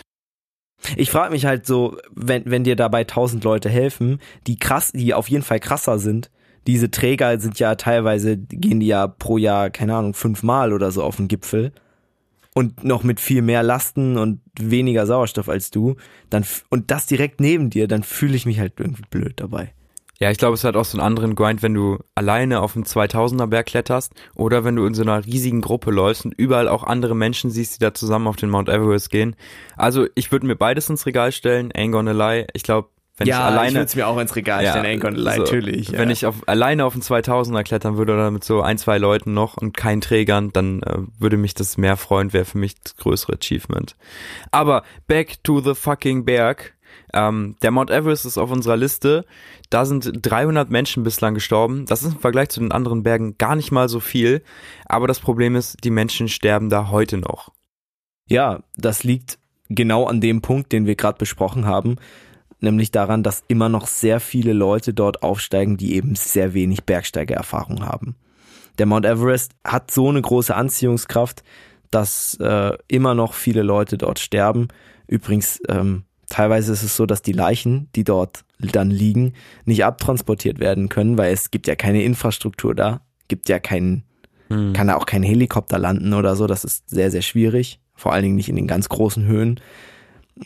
Ich 0.96 1.12
frage 1.12 1.32
mich 1.32 1.46
halt 1.46 1.66
so, 1.66 1.98
wenn, 2.16 2.44
wenn 2.46 2.64
dir 2.64 2.76
dabei 2.76 3.04
tausend 3.04 3.44
Leute 3.44 3.70
helfen, 3.70 4.20
die 4.48 4.58
krass, 4.58 4.92
die 4.92 5.14
auf 5.14 5.30
jeden 5.30 5.44
Fall 5.44 5.60
krasser 5.60 6.00
sind. 6.00 6.32
Diese 6.66 6.90
Träger 6.92 7.40
sind 7.40 7.60
ja 7.60 7.76
teilweise, 7.76 8.38
gehen 8.38 8.80
die 8.80 8.88
ja 8.88 9.08
pro 9.08 9.38
Jahr, 9.38 9.70
keine 9.70 9.96
Ahnung, 9.96 10.14
fünfmal 10.14 10.74
oder 10.74 10.92
so 10.92 11.04
auf 11.04 11.18
den 11.18 11.28
Gipfel 11.28 11.72
und 12.54 12.84
noch 12.84 13.04
mit 13.04 13.20
viel 13.20 13.42
mehr 13.42 13.64
Lasten 13.64 14.18
und 14.18 14.42
weniger 14.60 15.06
Sauerstoff 15.06 15.50
als 15.50 15.72
du, 15.72 15.96
dann 16.30 16.46
und 16.70 16.92
das 16.92 17.06
direkt 17.06 17.40
neben 17.40 17.70
dir, 17.70 17.88
dann 17.88 18.04
fühle 18.04 18.36
ich 18.36 18.46
mich 18.46 18.60
halt 18.60 18.74
irgendwie 18.78 19.04
blöd 19.10 19.34
dabei. 19.38 19.74
Ja, 20.22 20.30
ich 20.30 20.38
glaube, 20.38 20.54
es 20.54 20.64
hat 20.64 20.76
auch 20.76 20.86
so 20.86 21.00
einen 21.00 21.08
anderen 21.08 21.34
Grind, 21.34 21.64
wenn 21.64 21.74
du 21.74 21.98
alleine 22.14 22.62
auf 22.62 22.76
einem 22.76 22.86
2000er 22.86 23.48
Berg 23.48 23.66
kletterst 23.66 24.14
oder 24.36 24.64
wenn 24.64 24.76
du 24.76 24.86
in 24.86 24.94
so 24.94 25.02
einer 25.02 25.26
riesigen 25.26 25.62
Gruppe 25.62 25.90
läufst 25.90 26.26
und 26.26 26.36
überall 26.38 26.68
auch 26.68 26.84
andere 26.84 27.16
Menschen 27.16 27.50
siehst, 27.50 27.76
die 27.76 27.80
da 27.80 27.96
zusammen 27.96 28.28
auf 28.28 28.36
den 28.36 28.52
Mount 28.52 28.70
Everest 28.70 29.10
gehen. 29.10 29.36
Also 29.78 30.06
ich 30.14 30.32
würde 30.32 30.46
mir 30.46 30.56
beides 30.56 30.88
ins 30.92 31.08
Regal 31.08 31.32
stellen, 31.32 31.72
ain't 31.72 31.90
gonna 31.90 32.12
lie. 32.12 32.46
Ich 32.54 32.62
glaube, 32.62 32.90
wenn 33.18 33.28
ja, 33.28 33.40
ich 33.40 33.44
alleine. 33.44 33.68
ich 33.68 33.74
würde 33.76 33.86
es 33.86 33.96
mir 33.96 34.08
auch 34.08 34.18
ins 34.18 34.36
Regal 34.36 34.66
stellen, 34.66 34.86
ja, 34.86 34.92
Ankon, 34.92 35.16
so, 35.18 35.24
natürlich. 35.24 35.92
Wenn 35.92 36.10
ich 36.10 36.26
auf, 36.26 36.48
alleine 36.48 36.86
auf 36.86 36.94
einen 36.94 37.04
2000er 37.04 37.64
klettern 37.64 37.98
würde 37.98 38.14
oder 38.14 38.32
mit 38.32 38.44
so 38.44 38.62
ein, 38.62 38.78
zwei 38.78 38.98
Leuten 38.98 39.34
noch 39.34 39.58
und 39.58 39.76
keinen 39.76 40.02
Trägern, 40.02 40.52
dann 40.54 40.82
äh, 40.84 41.00
würde 41.20 41.38
mich 41.38 41.54
das 41.54 41.78
mehr 41.78 41.98
freuen, 41.98 42.34
wäre 42.34 42.46
für 42.46 42.58
mich 42.58 42.80
das 42.82 42.96
größere 42.96 43.34
Achievement. 43.34 43.96
Aber 44.52 44.84
back 45.08 45.44
to 45.44 45.60
the 45.60 45.76
fucking 45.76 46.26
Berg. 46.26 46.74
Ähm, 47.14 47.58
der 47.62 47.72
Mount 47.72 47.92
Everest 47.92 48.26
ist 48.26 48.38
auf 48.38 48.52
unserer 48.52 48.78
Liste. 48.78 49.26
Da 49.70 49.86
sind 49.86 50.10
300 50.14 50.70
Menschen 50.70 51.04
bislang 51.04 51.34
gestorben. 51.34 51.86
Das 51.86 52.04
ist 52.04 52.14
im 52.14 52.20
Vergleich 52.20 52.50
zu 52.50 52.62
den 52.62 52.72
anderen 52.72 53.04
Bergen 53.04 53.38
gar 53.38 53.56
nicht 53.56 53.72
mal 53.72 53.90
so 53.90 54.00
viel. 54.00 54.42
Aber 54.86 55.08
das 55.08 55.20
Problem 55.20 55.56
ist, 55.58 55.84
die 55.84 55.90
Menschen 55.90 56.30
sterben 56.30 56.70
da 56.70 56.90
heute 56.90 57.18
noch. 57.18 57.52
Ja, 58.30 58.64
das 58.78 59.04
liegt 59.04 59.40
genau 59.68 60.06
an 60.06 60.22
dem 60.22 60.42
Punkt, 60.42 60.72
den 60.72 60.86
wir 60.86 60.96
gerade 60.96 61.18
besprochen 61.18 61.66
haben 61.66 61.98
nämlich 62.62 62.92
daran, 62.92 63.24
dass 63.24 63.44
immer 63.48 63.70
noch 63.70 63.88
sehr 63.88 64.20
viele 64.20 64.54
Leute 64.54 64.94
dort 64.94 65.24
aufsteigen, 65.24 65.78
die 65.78 65.96
eben 65.96 66.16
sehr 66.16 66.54
wenig 66.54 66.84
Bergsteigererfahrung 66.84 67.86
haben. 67.86 68.16
Der 68.78 68.86
Mount 68.86 69.06
Everest 69.06 69.54
hat 69.66 69.92
so 69.92 70.10
eine 70.10 70.22
große 70.22 70.56
Anziehungskraft, 70.56 71.44
dass 71.90 72.36
äh, 72.36 72.78
immer 72.88 73.14
noch 73.14 73.34
viele 73.34 73.64
Leute 73.64 73.98
dort 73.98 74.20
sterben. 74.20 74.70
Übrigens, 75.08 75.60
ähm, 75.68 76.04
teilweise 76.30 76.72
ist 76.72 76.84
es 76.84 76.96
so, 76.96 77.06
dass 77.06 77.22
die 77.22 77.34
Leichen, 77.34 77.90
die 77.96 78.04
dort 78.04 78.46
dann 78.60 78.90
liegen, 78.90 79.34
nicht 79.66 79.84
abtransportiert 79.84 80.60
werden 80.60 80.88
können, 80.88 81.18
weil 81.18 81.34
es 81.34 81.52
gibt 81.52 81.68
ja 81.68 81.76
keine 81.76 82.04
Infrastruktur 82.04 82.74
da, 82.74 83.02
gibt 83.28 83.50
ja 83.50 83.60
keinen, 83.60 84.04
hm. 84.50 84.74
kann 84.74 84.88
da 84.88 84.96
auch 84.96 85.06
kein 85.06 85.24
Helikopter 85.24 85.80
landen 85.80 86.14
oder 86.14 86.36
so. 86.36 86.48
Das 86.48 86.64
ist 86.64 86.90
sehr, 86.90 87.12
sehr 87.12 87.22
schwierig. 87.22 87.80
Vor 87.96 88.14
allen 88.14 88.24
Dingen 88.24 88.36
nicht 88.36 88.50
in 88.50 88.56
den 88.56 88.68
ganz 88.68 88.88
großen 88.88 89.26
Höhen. 89.26 89.60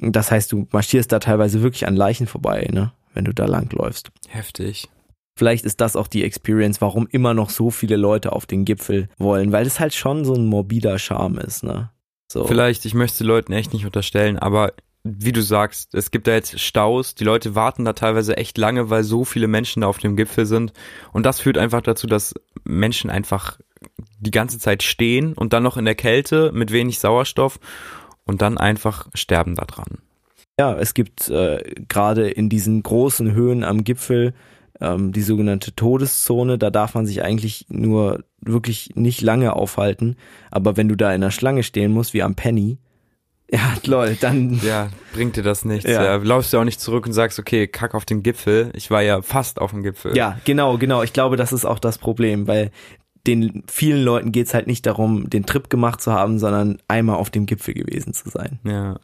Das 0.01 0.31
heißt, 0.31 0.51
du 0.51 0.67
marschierst 0.71 1.11
da 1.11 1.19
teilweise 1.19 1.61
wirklich 1.61 1.87
an 1.87 1.95
Leichen 1.95 2.27
vorbei, 2.27 2.67
ne? 2.71 2.91
wenn 3.13 3.25
du 3.25 3.33
da 3.33 3.45
langläufst. 3.45 4.11
Heftig. 4.27 4.89
Vielleicht 5.37 5.65
ist 5.65 5.81
das 5.81 5.95
auch 5.95 6.07
die 6.07 6.23
Experience, 6.23 6.79
warum 6.79 7.07
immer 7.07 7.33
noch 7.33 7.49
so 7.49 7.69
viele 7.69 7.97
Leute 7.97 8.31
auf 8.31 8.45
den 8.45 8.63
Gipfel 8.63 9.09
wollen, 9.17 9.51
weil 9.51 9.65
es 9.65 9.79
halt 9.79 9.93
schon 9.93 10.23
so 10.23 10.33
ein 10.33 10.45
morbider 10.45 10.97
Charme 10.99 11.39
ist, 11.39 11.63
ne? 11.63 11.91
So. 12.31 12.45
Vielleicht, 12.45 12.85
ich 12.85 12.93
möchte 12.93 13.23
Leuten 13.23 13.53
echt 13.53 13.73
nicht 13.73 13.85
unterstellen, 13.85 14.39
aber 14.39 14.73
wie 15.03 15.31
du 15.31 15.41
sagst, 15.41 15.93
es 15.93 16.09
gibt 16.09 16.25
da 16.25 16.31
jetzt 16.31 16.59
Staus, 16.59 17.13
die 17.13 17.23
Leute 17.23 17.53
warten 17.53 17.85
da 17.85 17.93
teilweise 17.93 18.37
echt 18.37 18.57
lange, 18.57 18.89
weil 18.89 19.03
so 19.03 19.23
viele 19.23 19.47
Menschen 19.47 19.81
da 19.81 19.87
auf 19.87 19.99
dem 19.99 20.15
Gipfel 20.15 20.47
sind. 20.47 20.73
Und 21.13 21.27
das 21.27 21.39
führt 21.39 21.59
einfach 21.59 21.81
dazu, 21.81 22.07
dass 22.07 22.33
Menschen 22.63 23.11
einfach 23.11 23.59
die 24.19 24.31
ganze 24.31 24.57
Zeit 24.57 24.81
stehen 24.81 25.33
und 25.33 25.53
dann 25.53 25.61
noch 25.61 25.77
in 25.77 25.85
der 25.85 25.93
Kälte 25.93 26.51
mit 26.53 26.71
wenig 26.71 26.99
Sauerstoff 26.99 27.59
und 28.25 28.41
dann 28.41 28.57
einfach 28.57 29.07
sterben 29.13 29.55
da 29.55 29.65
dran. 29.65 29.99
Ja, 30.59 30.77
es 30.77 30.93
gibt 30.93 31.29
äh, 31.29 31.63
gerade 31.87 32.29
in 32.29 32.49
diesen 32.49 32.81
großen 32.81 33.33
Höhen 33.33 33.63
am 33.63 33.83
Gipfel 33.83 34.33
ähm, 34.79 35.11
die 35.11 35.21
sogenannte 35.21 35.75
Todeszone. 35.75 36.57
Da 36.57 36.69
darf 36.69 36.93
man 36.95 37.05
sich 37.05 37.23
eigentlich 37.23 37.65
nur 37.69 38.23
wirklich 38.39 38.91
nicht 38.95 39.21
lange 39.21 39.53
aufhalten. 39.53 40.15
Aber 40.51 40.77
wenn 40.77 40.87
du 40.87 40.95
da 40.95 41.13
in 41.13 41.21
der 41.21 41.31
Schlange 41.31 41.63
stehen 41.63 41.91
musst, 41.91 42.13
wie 42.13 42.23
am 42.23 42.35
Penny, 42.35 42.77
ja, 43.51 43.75
lol, 43.85 44.17
dann. 44.19 44.59
Ja, 44.63 44.89
bringt 45.13 45.35
dir 45.35 45.43
das 45.43 45.65
nichts. 45.65 45.89
Ja. 45.89 46.03
ja. 46.03 46.15
Laufst 46.15 46.51
du 46.51 46.57
auch 46.57 46.63
nicht 46.63 46.79
zurück 46.79 47.05
und 47.05 47.13
sagst, 47.13 47.37
okay, 47.37 47.67
kack 47.67 47.93
auf 47.93 48.05
den 48.05 48.23
Gipfel. 48.23 48.71
Ich 48.73 48.89
war 48.89 49.01
ja 49.03 49.21
fast 49.21 49.59
auf 49.59 49.71
dem 49.71 49.83
Gipfel. 49.83 50.17
Ja, 50.17 50.39
genau, 50.45 50.77
genau. 50.77 51.03
Ich 51.03 51.13
glaube, 51.13 51.37
das 51.37 51.53
ist 51.53 51.65
auch 51.65 51.79
das 51.79 51.97
Problem, 51.97 52.47
weil 52.47 52.71
den 53.27 53.63
vielen 53.67 54.03
Leuten 54.03 54.31
geht's 54.31 54.53
halt 54.53 54.67
nicht 54.67 54.85
darum, 54.85 55.29
den 55.29 55.45
Trip 55.45 55.69
gemacht 55.69 56.01
zu 56.01 56.13
haben, 56.13 56.39
sondern 56.39 56.77
einmal 56.87 57.17
auf 57.17 57.29
dem 57.29 57.45
Gipfel 57.45 57.73
gewesen 57.73 58.13
zu 58.13 58.29
sein. 58.29 58.59
Ja. 58.63 58.99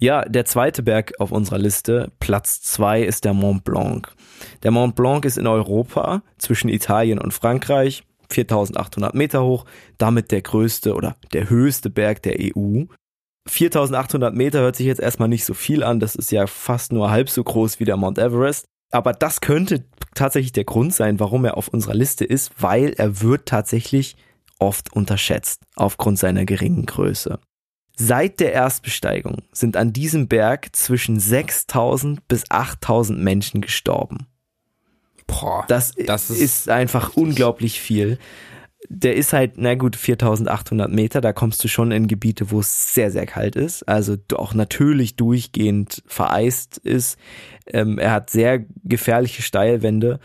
Ja, 0.00 0.22
der 0.22 0.44
zweite 0.44 0.84
Berg 0.84 1.14
auf 1.18 1.32
unserer 1.32 1.58
Liste, 1.58 2.12
Platz 2.20 2.60
zwei, 2.62 3.02
ist 3.02 3.24
der 3.24 3.34
Mont 3.34 3.64
Blanc. 3.64 4.12
Der 4.62 4.70
Mont 4.70 4.94
Blanc 4.94 5.24
ist 5.24 5.38
in 5.38 5.48
Europa 5.48 6.22
zwischen 6.38 6.68
Italien 6.68 7.18
und 7.18 7.34
Frankreich, 7.34 8.04
4800 8.30 9.14
Meter 9.14 9.42
hoch, 9.42 9.64
damit 9.96 10.30
der 10.30 10.42
größte 10.42 10.94
oder 10.94 11.16
der 11.32 11.50
höchste 11.50 11.90
Berg 11.90 12.22
der 12.22 12.36
EU. 12.38 12.84
4800 13.48 14.34
Meter 14.34 14.60
hört 14.60 14.76
sich 14.76 14.86
jetzt 14.86 15.00
erstmal 15.00 15.28
nicht 15.28 15.44
so 15.44 15.54
viel 15.54 15.82
an, 15.82 15.98
das 15.98 16.14
ist 16.14 16.30
ja 16.30 16.46
fast 16.46 16.92
nur 16.92 17.10
halb 17.10 17.28
so 17.28 17.42
groß 17.42 17.80
wie 17.80 17.84
der 17.84 17.96
Mount 17.96 18.18
Everest. 18.18 18.66
Aber 18.90 19.12
das 19.12 19.40
könnte 19.40 19.84
tatsächlich 20.14 20.52
der 20.52 20.64
Grund 20.64 20.94
sein, 20.94 21.20
warum 21.20 21.44
er 21.44 21.56
auf 21.56 21.68
unserer 21.68 21.94
Liste 21.94 22.24
ist, 22.24 22.50
weil 22.60 22.94
er 22.96 23.20
wird 23.20 23.46
tatsächlich 23.46 24.16
oft 24.58 24.92
unterschätzt 24.92 25.62
aufgrund 25.76 26.18
seiner 26.18 26.44
geringen 26.44 26.86
Größe. 26.86 27.38
Seit 27.96 28.40
der 28.40 28.52
Erstbesteigung 28.52 29.42
sind 29.52 29.76
an 29.76 29.92
diesem 29.92 30.28
Berg 30.28 30.74
zwischen 30.74 31.18
6000 31.18 32.26
bis 32.28 32.44
8000 32.48 33.20
Menschen 33.20 33.60
gestorben. 33.60 34.26
Boah, 35.26 35.64
Das, 35.68 35.92
das 36.06 36.30
ist, 36.30 36.40
ist 36.40 36.68
einfach 36.68 37.16
unglaublich 37.16 37.80
viel. 37.80 38.18
Der 38.88 39.16
ist 39.16 39.32
halt, 39.32 39.54
na 39.56 39.74
gut, 39.74 39.96
4800 39.96 40.90
Meter, 40.90 41.20
da 41.20 41.32
kommst 41.32 41.62
du 41.64 41.68
schon 41.68 41.90
in 41.90 42.06
Gebiete, 42.06 42.50
wo 42.50 42.60
es 42.60 42.94
sehr, 42.94 43.10
sehr 43.10 43.26
kalt 43.26 43.56
ist. 43.56 43.82
Also 43.88 44.16
auch 44.34 44.54
natürlich 44.54 45.16
durchgehend 45.16 46.02
vereist 46.06 46.78
ist. 46.78 47.18
Ähm, 47.66 47.98
er 47.98 48.12
hat 48.12 48.30
sehr 48.30 48.64
gefährliche 48.84 49.42
Steilwände 49.42 50.20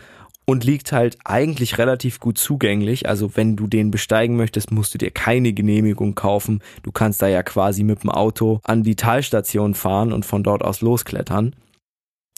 und 0.46 0.64
liegt 0.64 0.92
halt 0.92 1.16
eigentlich 1.24 1.78
relativ 1.78 2.20
gut 2.20 2.38
zugänglich. 2.38 3.08
Also 3.08 3.36
wenn 3.36 3.56
du 3.56 3.66
den 3.66 3.90
besteigen 3.90 4.36
möchtest, 4.36 4.70
musst 4.70 4.94
du 4.94 4.98
dir 4.98 5.10
keine 5.10 5.52
Genehmigung 5.52 6.14
kaufen. 6.14 6.62
Du 6.82 6.92
kannst 6.92 7.22
da 7.22 7.28
ja 7.28 7.42
quasi 7.42 7.82
mit 7.82 8.02
dem 8.02 8.10
Auto 8.10 8.60
an 8.64 8.82
die 8.82 8.96
Talstation 8.96 9.74
fahren 9.74 10.12
und 10.12 10.24
von 10.24 10.42
dort 10.42 10.62
aus 10.62 10.80
losklettern. 10.80 11.56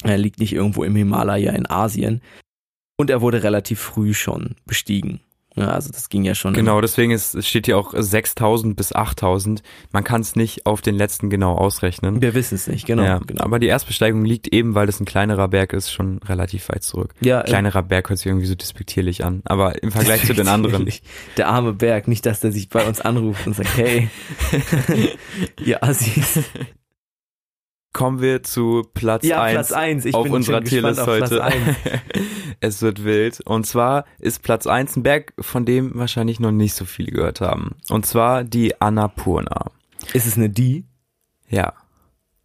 Er 0.02 0.18
liegt 0.18 0.38
nicht 0.38 0.52
irgendwo 0.52 0.84
im 0.84 0.94
Himalaya 0.94 1.52
in 1.52 1.68
Asien. 1.68 2.20
Und 2.98 3.10
er 3.10 3.20
wurde 3.20 3.42
relativ 3.42 3.80
früh 3.80 4.14
schon 4.14 4.56
bestiegen. 4.64 5.20
Ja, 5.56 5.68
also 5.68 5.90
das 5.90 6.10
ging 6.10 6.22
ja 6.22 6.34
schon. 6.34 6.52
Genau, 6.52 6.82
deswegen 6.82 7.12
ist, 7.12 7.34
es 7.34 7.48
steht 7.48 7.64
hier 7.64 7.78
auch 7.78 7.94
6000 7.96 8.76
bis 8.76 8.92
8000. 8.92 9.62
Man 9.90 10.04
kann 10.04 10.20
es 10.20 10.36
nicht 10.36 10.66
auf 10.66 10.82
den 10.82 10.94
letzten 10.94 11.30
genau 11.30 11.54
ausrechnen. 11.54 12.20
Wir 12.20 12.34
wissen 12.34 12.56
es 12.56 12.66
nicht, 12.66 12.86
genau. 12.86 13.02
ja, 13.02 13.18
genau. 13.26 13.42
Aber 13.42 13.58
die 13.58 13.66
Erstbesteigung 13.66 14.24
liegt 14.24 14.48
eben, 14.48 14.74
weil 14.74 14.86
das 14.86 15.00
ein 15.00 15.06
kleinerer 15.06 15.48
Berg 15.48 15.72
ist, 15.72 15.90
schon 15.90 16.18
relativ 16.18 16.68
weit 16.68 16.82
zurück. 16.82 17.14
Ja, 17.20 17.40
äh, 17.40 17.44
Kleinerer 17.44 17.82
Berg 17.82 18.10
hört 18.10 18.18
sich 18.18 18.26
irgendwie 18.26 18.46
so 18.46 18.54
despektierlich 18.54 19.24
an, 19.24 19.40
aber 19.44 19.82
im 19.82 19.92
Vergleich 19.92 20.26
zu 20.26 20.34
den 20.34 20.48
anderen. 20.48 20.86
Der 21.38 21.48
arme 21.48 21.72
Berg, 21.72 22.06
nicht, 22.06 22.26
dass 22.26 22.40
der 22.40 22.52
sich 22.52 22.68
bei 22.68 22.86
uns 22.86 23.00
anruft 23.00 23.46
und 23.46 23.54
sagt, 23.56 23.76
hey, 23.76 24.10
ihr 25.64 25.82
Assis. 25.82 26.40
Kommen 27.96 28.20
wir 28.20 28.42
zu 28.42 28.82
Platz 28.92 29.24
Ja, 29.24 29.40
1 29.40 29.54
Platz 29.54 29.72
1. 29.72 30.04
Ich 30.04 30.14
auf 30.14 30.24
bin 30.24 30.34
unserer 30.34 30.62
Tierlist 30.62 31.00
auf 31.00 31.06
Platz 31.06 31.30
heute. 31.30 31.42
1. 31.42 31.54
es 32.60 32.82
wird 32.82 33.04
wild. 33.04 33.40
Und 33.46 33.66
zwar 33.66 34.04
ist 34.18 34.42
Platz 34.42 34.66
1 34.66 34.96
ein 34.96 35.02
Berg, 35.02 35.32
von 35.40 35.64
dem 35.64 35.94
wahrscheinlich 35.94 36.38
noch 36.38 36.52
nicht 36.52 36.74
so 36.74 36.84
viele 36.84 37.10
gehört 37.10 37.40
haben. 37.40 37.70
Und 37.88 38.04
zwar 38.04 38.44
die 38.44 38.78
Annapurna. 38.82 39.70
Ist 40.12 40.26
es 40.26 40.36
eine 40.36 40.50
Die? 40.50 40.84
Ja. 41.48 41.72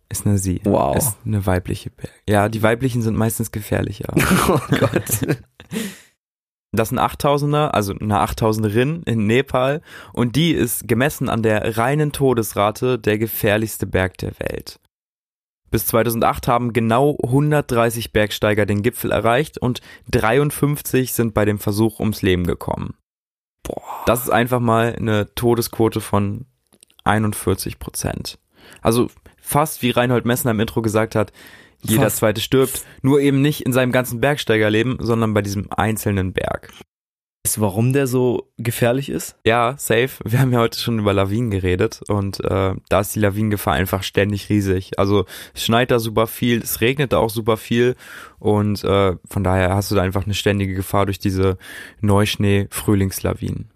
Ist 0.07 0.25
eine 0.25 0.37
sie. 0.37 0.61
Wow. 0.63 0.95
Ist 0.95 1.17
eine 1.25 1.45
weibliche 1.45 1.89
Berg. 1.89 2.13
Ja, 2.29 2.47
die 2.47 2.63
weiblichen 2.63 3.01
sind 3.01 3.17
meistens 3.17 3.51
gefährlicher. 3.51 4.13
Oh 4.47 4.59
Gott. 4.69 5.03
Das 6.73 6.87
sind 6.87 6.99
8000er, 6.99 7.71
also 7.71 7.93
eine 7.93 8.23
8000erin 8.23 9.05
in 9.05 9.27
Nepal 9.27 9.81
und 10.13 10.37
die 10.37 10.53
ist 10.53 10.87
gemessen 10.87 11.27
an 11.27 11.43
der 11.43 11.77
reinen 11.77 12.13
Todesrate 12.13 12.97
der 12.97 13.17
gefährlichste 13.17 13.85
Berg 13.85 14.17
der 14.19 14.39
Welt. 14.39 14.79
Bis 15.71 15.87
2008 15.87 16.47
haben 16.47 16.73
genau 16.73 17.17
130 17.23 18.11
Bergsteiger 18.11 18.65
den 18.65 18.83
Gipfel 18.83 19.11
erreicht 19.11 19.57
und 19.57 19.81
53 20.11 21.13
sind 21.13 21.33
bei 21.33 21.45
dem 21.45 21.59
Versuch 21.59 21.99
ums 21.99 22.21
Leben 22.21 22.45
gekommen. 22.45 22.95
Boah. 23.63 23.81
Das 24.05 24.23
ist 24.23 24.29
einfach 24.29 24.59
mal 24.59 24.95
eine 24.95 25.33
Todesquote 25.33 26.01
von 26.01 26.45
41 27.05 27.79
Prozent. 27.79 28.37
Also 28.81 29.09
fast 29.41 29.81
wie 29.81 29.91
Reinhold 29.91 30.25
Messner 30.25 30.51
im 30.51 30.59
Intro 30.59 30.81
gesagt 30.81 31.15
hat, 31.15 31.31
jeder 31.83 32.03
Fast. 32.03 32.17
zweite 32.17 32.41
stirbt, 32.41 32.85
nur 33.01 33.21
eben 33.21 33.41
nicht 33.41 33.61
in 33.61 33.73
seinem 33.73 33.91
ganzen 33.91 34.19
Bergsteigerleben, 34.19 34.97
sondern 34.99 35.33
bei 35.33 35.41
diesem 35.41 35.71
einzelnen 35.71 36.33
Berg. 36.33 36.71
Weißt 37.43 37.57
du, 37.57 37.61
warum 37.61 37.91
der 37.91 38.05
so 38.05 38.51
gefährlich 38.57 39.09
ist? 39.09 39.35
Ja, 39.45 39.73
safe. 39.77 40.09
Wir 40.23 40.39
haben 40.39 40.53
ja 40.53 40.59
heute 40.59 40.79
schon 40.79 40.99
über 40.99 41.11
Lawinen 41.11 41.49
geredet 41.49 42.01
und 42.07 42.39
äh, 42.43 42.75
da 42.87 42.99
ist 42.99 43.15
die 43.15 43.19
Lawinengefahr 43.19 43.73
einfach 43.73 44.03
ständig 44.03 44.49
riesig. 44.49 44.99
Also 44.99 45.25
es 45.55 45.63
schneit 45.63 45.89
da 45.89 45.97
super 45.97 46.27
viel, 46.27 46.61
es 46.61 46.81
regnet 46.81 47.13
da 47.13 47.17
auch 47.17 47.31
super 47.31 47.57
viel 47.57 47.95
und 48.37 48.83
äh, 48.83 49.15
von 49.27 49.43
daher 49.43 49.73
hast 49.73 49.89
du 49.89 49.95
da 49.95 50.03
einfach 50.03 50.25
eine 50.25 50.35
ständige 50.35 50.75
Gefahr 50.75 51.07
durch 51.07 51.17
diese 51.17 51.57
Neuschnee-Frühlingslawinen. 52.01 53.71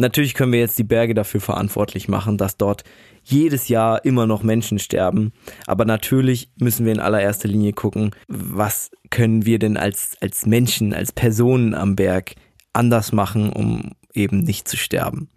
Natürlich 0.00 0.34
können 0.34 0.52
wir 0.52 0.60
jetzt 0.60 0.78
die 0.78 0.84
Berge 0.84 1.14
dafür 1.14 1.40
verantwortlich 1.40 2.08
machen, 2.08 2.38
dass 2.38 2.56
dort 2.56 2.84
jedes 3.24 3.68
Jahr 3.68 4.04
immer 4.04 4.26
noch 4.26 4.42
Menschen 4.42 4.78
sterben. 4.78 5.32
Aber 5.66 5.84
natürlich 5.84 6.50
müssen 6.60 6.86
wir 6.86 6.92
in 6.92 7.00
allererster 7.00 7.48
Linie 7.48 7.72
gucken, 7.72 8.12
was 8.28 8.90
können 9.10 9.44
wir 9.44 9.58
denn 9.58 9.76
als, 9.76 10.16
als 10.20 10.46
Menschen, 10.46 10.94
als 10.94 11.12
Personen 11.12 11.74
am 11.74 11.96
Berg 11.96 12.34
anders 12.72 13.12
machen, 13.12 13.52
um 13.52 13.92
eben 14.12 14.40
nicht 14.40 14.68
zu 14.68 14.76
sterben. 14.76 15.30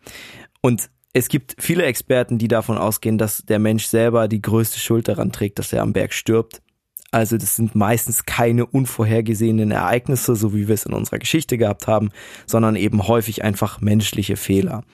Und 0.61 0.89
es 1.13 1.27
gibt 1.27 1.55
viele 1.59 1.83
Experten, 1.83 2.37
die 2.37 2.47
davon 2.47 2.77
ausgehen, 2.77 3.17
dass 3.17 3.43
der 3.45 3.59
Mensch 3.59 3.85
selber 3.85 4.27
die 4.27 4.41
größte 4.41 4.79
Schuld 4.79 5.07
daran 5.07 5.31
trägt, 5.31 5.59
dass 5.59 5.73
er 5.73 5.81
am 5.81 5.93
Berg 5.93 6.13
stirbt. 6.13 6.61
Also 7.11 7.37
das 7.37 7.57
sind 7.57 7.75
meistens 7.75 8.25
keine 8.25 8.65
unvorhergesehenen 8.65 9.71
Ereignisse, 9.71 10.35
so 10.37 10.53
wie 10.53 10.69
wir 10.69 10.75
es 10.75 10.85
in 10.85 10.93
unserer 10.93 11.19
Geschichte 11.19 11.57
gehabt 11.57 11.87
haben, 11.87 12.11
sondern 12.45 12.77
eben 12.77 13.05
häufig 13.05 13.43
einfach 13.43 13.81
menschliche 13.81 14.37
Fehler. 14.37 14.85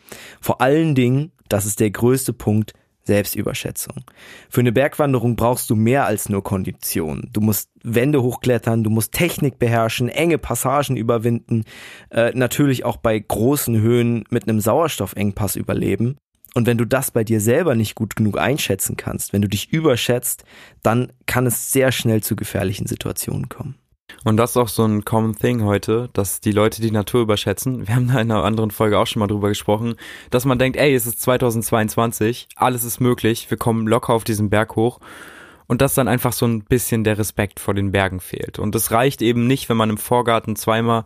Vor 0.41 0.59
allen 0.59 0.95
Dingen, 0.95 1.31
das 1.47 1.67
ist 1.67 1.79
der 1.79 1.91
größte 1.91 2.33
Punkt, 2.33 2.73
Selbstüberschätzung. 3.07 4.03
Für 4.49 4.61
eine 4.61 4.71
Bergwanderung 4.71 5.35
brauchst 5.35 5.69
du 5.69 5.75
mehr 5.75 6.05
als 6.05 6.29
nur 6.29 6.43
Kondition. 6.43 7.29
Du 7.33 7.41
musst 7.41 7.71
Wände 7.83 8.21
hochklettern, 8.21 8.83
du 8.83 8.89
musst 8.89 9.13
Technik 9.13 9.57
beherrschen, 9.57 10.09
enge 10.09 10.37
Passagen 10.37 10.95
überwinden, 10.95 11.63
äh, 12.11 12.31
natürlich 12.35 12.85
auch 12.85 12.97
bei 12.97 13.17
großen 13.17 13.81
Höhen 13.81 14.23
mit 14.29 14.47
einem 14.47 14.59
Sauerstoffengpass 14.59 15.55
überleben. 15.55 16.17
Und 16.53 16.65
wenn 16.65 16.77
du 16.77 16.85
das 16.85 17.11
bei 17.11 17.23
dir 17.23 17.41
selber 17.41 17.75
nicht 17.75 17.95
gut 17.95 18.15
genug 18.15 18.37
einschätzen 18.37 18.97
kannst, 18.97 19.33
wenn 19.33 19.41
du 19.41 19.47
dich 19.47 19.71
überschätzt, 19.71 20.43
dann 20.83 21.11
kann 21.25 21.45
es 21.45 21.71
sehr 21.71 21.91
schnell 21.91 22.21
zu 22.21 22.35
gefährlichen 22.35 22.87
Situationen 22.87 23.49
kommen. 23.49 23.75
Und 24.23 24.37
das 24.37 24.51
ist 24.51 24.57
auch 24.57 24.67
so 24.67 24.83
ein 24.83 25.05
common 25.05 25.35
thing 25.35 25.63
heute, 25.63 26.09
dass 26.13 26.41
die 26.41 26.51
Leute 26.51 26.81
die 26.81 26.91
Natur 26.91 27.21
überschätzen. 27.21 27.87
Wir 27.87 27.95
haben 27.95 28.07
da 28.07 28.19
in 28.19 28.31
einer 28.31 28.43
anderen 28.43 28.71
Folge 28.71 28.99
auch 28.99 29.07
schon 29.07 29.21
mal 29.21 29.27
drüber 29.27 29.49
gesprochen, 29.49 29.95
dass 30.31 30.45
man 30.45 30.59
denkt, 30.59 30.77
ey, 30.77 30.93
es 30.93 31.05
ist 31.05 31.21
2022, 31.21 32.47
alles 32.55 32.83
ist 32.83 32.99
möglich, 32.99 33.49
wir 33.49 33.57
kommen 33.57 33.87
locker 33.87 34.13
auf 34.13 34.23
diesen 34.23 34.49
Berg 34.49 34.75
hoch. 34.75 34.99
Und 35.67 35.81
dass 35.81 35.93
dann 35.93 36.07
einfach 36.07 36.31
so 36.31 36.45
ein 36.45 36.63
bisschen 36.63 37.03
der 37.03 37.17
Respekt 37.17 37.59
vor 37.59 37.73
den 37.73 37.91
Bergen 37.91 38.21
fehlt. 38.21 38.57
Und 38.57 38.73
es 38.75 38.91
reicht 38.91 39.21
eben 39.21 39.47
nicht, 39.47 39.67
wenn 39.67 39.75
man 39.75 39.89
im 39.89 39.97
Vorgarten 39.97 40.55
zweimal 40.55 41.03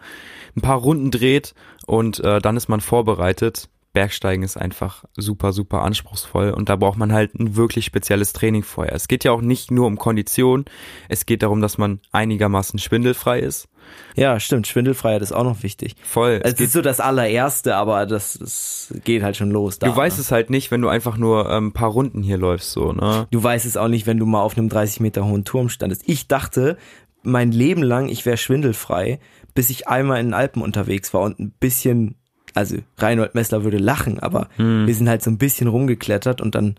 ein 0.55 0.61
paar 0.61 0.77
Runden 0.77 1.09
dreht 1.09 1.55
und 1.87 2.19
äh, 2.19 2.39
dann 2.39 2.57
ist 2.57 2.69
man 2.69 2.79
vorbereitet. 2.79 3.69
Bergsteigen 3.93 4.43
ist 4.43 4.57
einfach 4.57 5.03
super, 5.17 5.51
super 5.51 5.81
anspruchsvoll 5.81 6.51
und 6.51 6.69
da 6.69 6.75
braucht 6.77 6.97
man 6.97 7.11
halt 7.11 7.35
ein 7.35 7.55
wirklich 7.55 7.85
spezielles 7.85 8.31
Training 8.33 8.63
vorher. 8.63 8.93
Es 8.93 9.07
geht 9.07 9.23
ja 9.23 9.31
auch 9.31 9.41
nicht 9.41 9.69
nur 9.71 9.87
um 9.87 9.97
Kondition, 9.97 10.65
es 11.09 11.25
geht 11.25 11.43
darum, 11.43 11.61
dass 11.61 11.77
man 11.77 11.99
einigermaßen 12.11 12.79
schwindelfrei 12.79 13.39
ist. 13.39 13.67
Ja, 14.15 14.39
stimmt. 14.39 14.67
Schwindelfreiheit 14.67 15.21
ist 15.21 15.31
auch 15.31 15.43
noch 15.43 15.63
wichtig. 15.63 15.95
Voll. 16.03 16.39
Es 16.43 16.59
ist 16.59 16.73
so 16.73 16.81
das 16.81 16.99
allererste, 16.99 17.75
aber 17.75 18.05
das, 18.05 18.37
das 18.39 18.93
geht 19.03 19.23
halt 19.23 19.35
schon 19.35 19.51
los. 19.51 19.79
Da, 19.79 19.87
du 19.87 19.95
weißt 19.95 20.17
ne? 20.17 20.21
es 20.21 20.31
halt 20.31 20.49
nicht, 20.49 20.71
wenn 20.71 20.81
du 20.81 20.87
einfach 20.87 21.17
nur 21.17 21.49
ein 21.49 21.57
ähm, 21.57 21.73
paar 21.73 21.89
Runden 21.89 22.21
hier 22.21 22.37
läufst, 22.37 22.71
so, 22.71 22.93
ne? 22.93 23.27
Du 23.31 23.43
weißt 23.43 23.65
es 23.65 23.77
auch 23.77 23.87
nicht, 23.87 24.07
wenn 24.07 24.17
du 24.17 24.25
mal 24.25 24.41
auf 24.41 24.57
einem 24.57 24.69
30 24.69 24.99
Meter 24.99 25.25
hohen 25.25 25.43
Turm 25.43 25.69
standest. 25.69 26.03
Ich 26.05 26.27
dachte 26.27 26.77
mein 27.23 27.51
Leben 27.51 27.83
lang, 27.83 28.09
ich 28.09 28.25
wäre 28.25 28.37
schwindelfrei, 28.37 29.19
bis 29.53 29.69
ich 29.69 29.87
einmal 29.87 30.19
in 30.19 30.27
den 30.27 30.33
Alpen 30.33 30.61
unterwegs 30.61 31.13
war 31.13 31.21
und 31.21 31.39
ein 31.39 31.51
bisschen, 31.51 32.15
also 32.53 32.77
Reinhold 32.97 33.35
Messler 33.35 33.63
würde 33.63 33.77
lachen, 33.77 34.19
aber 34.19 34.49
Hm. 34.57 34.87
wir 34.87 34.93
sind 34.95 35.07
halt 35.09 35.23
so 35.23 35.31
ein 35.31 35.37
bisschen 35.37 35.67
rumgeklettert 35.67 36.41
und 36.41 36.55
dann 36.55 36.75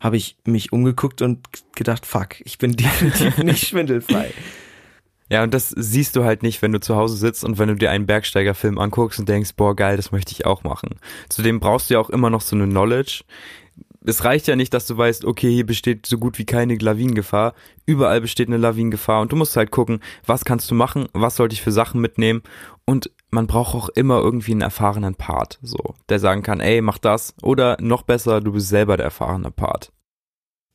habe 0.00 0.16
ich 0.16 0.36
mich 0.44 0.72
umgeguckt 0.72 1.22
und 1.22 1.40
gedacht, 1.74 2.04
fuck, 2.06 2.40
ich 2.44 2.58
bin 2.58 2.72
definitiv 2.76 3.38
nicht 3.38 3.66
schwindelfrei. 3.68 4.30
Ja, 5.28 5.42
und 5.42 5.52
das 5.54 5.70
siehst 5.70 6.14
du 6.14 6.22
halt 6.24 6.44
nicht, 6.44 6.62
wenn 6.62 6.70
du 6.70 6.78
zu 6.78 6.94
Hause 6.94 7.16
sitzt 7.16 7.44
und 7.44 7.58
wenn 7.58 7.68
du 7.68 7.74
dir 7.74 7.90
einen 7.90 8.06
Bergsteigerfilm 8.06 8.78
anguckst 8.78 9.18
und 9.18 9.28
denkst, 9.28 9.54
boah, 9.56 9.74
geil, 9.74 9.96
das 9.96 10.12
möchte 10.12 10.30
ich 10.32 10.46
auch 10.46 10.62
machen. 10.62 11.00
Zudem 11.28 11.58
brauchst 11.58 11.90
du 11.90 11.94
ja 11.94 12.00
auch 12.00 12.10
immer 12.10 12.30
noch 12.30 12.42
so 12.42 12.54
eine 12.54 12.66
Knowledge. 12.66 13.24
Es 14.08 14.24
reicht 14.24 14.46
ja 14.46 14.54
nicht, 14.54 14.72
dass 14.72 14.86
du 14.86 14.96
weißt, 14.96 15.24
okay, 15.24 15.52
hier 15.52 15.66
besteht 15.66 16.06
so 16.06 16.16
gut 16.16 16.38
wie 16.38 16.44
keine 16.44 16.76
Lawinengefahr. 16.76 17.54
Überall 17.86 18.20
besteht 18.20 18.46
eine 18.46 18.56
Lawinengefahr 18.56 19.20
und 19.20 19.32
du 19.32 19.36
musst 19.36 19.56
halt 19.56 19.72
gucken, 19.72 19.98
was 20.24 20.44
kannst 20.44 20.70
du 20.70 20.76
machen, 20.76 21.08
was 21.12 21.34
sollte 21.34 21.54
ich 21.54 21.62
für 21.62 21.72
Sachen 21.72 22.00
mitnehmen 22.00 22.42
und 22.84 23.10
man 23.30 23.48
braucht 23.48 23.74
auch 23.74 23.88
immer 23.88 24.20
irgendwie 24.20 24.52
einen 24.52 24.60
erfahrenen 24.60 25.16
Part, 25.16 25.58
so, 25.60 25.96
der 26.08 26.20
sagen 26.20 26.44
kann, 26.44 26.60
ey, 26.60 26.80
mach 26.82 26.98
das 26.98 27.34
oder 27.42 27.76
noch 27.80 28.02
besser, 28.02 28.40
du 28.40 28.52
bist 28.52 28.68
selber 28.68 28.96
der 28.96 29.06
erfahrene 29.06 29.50
Part. 29.50 29.92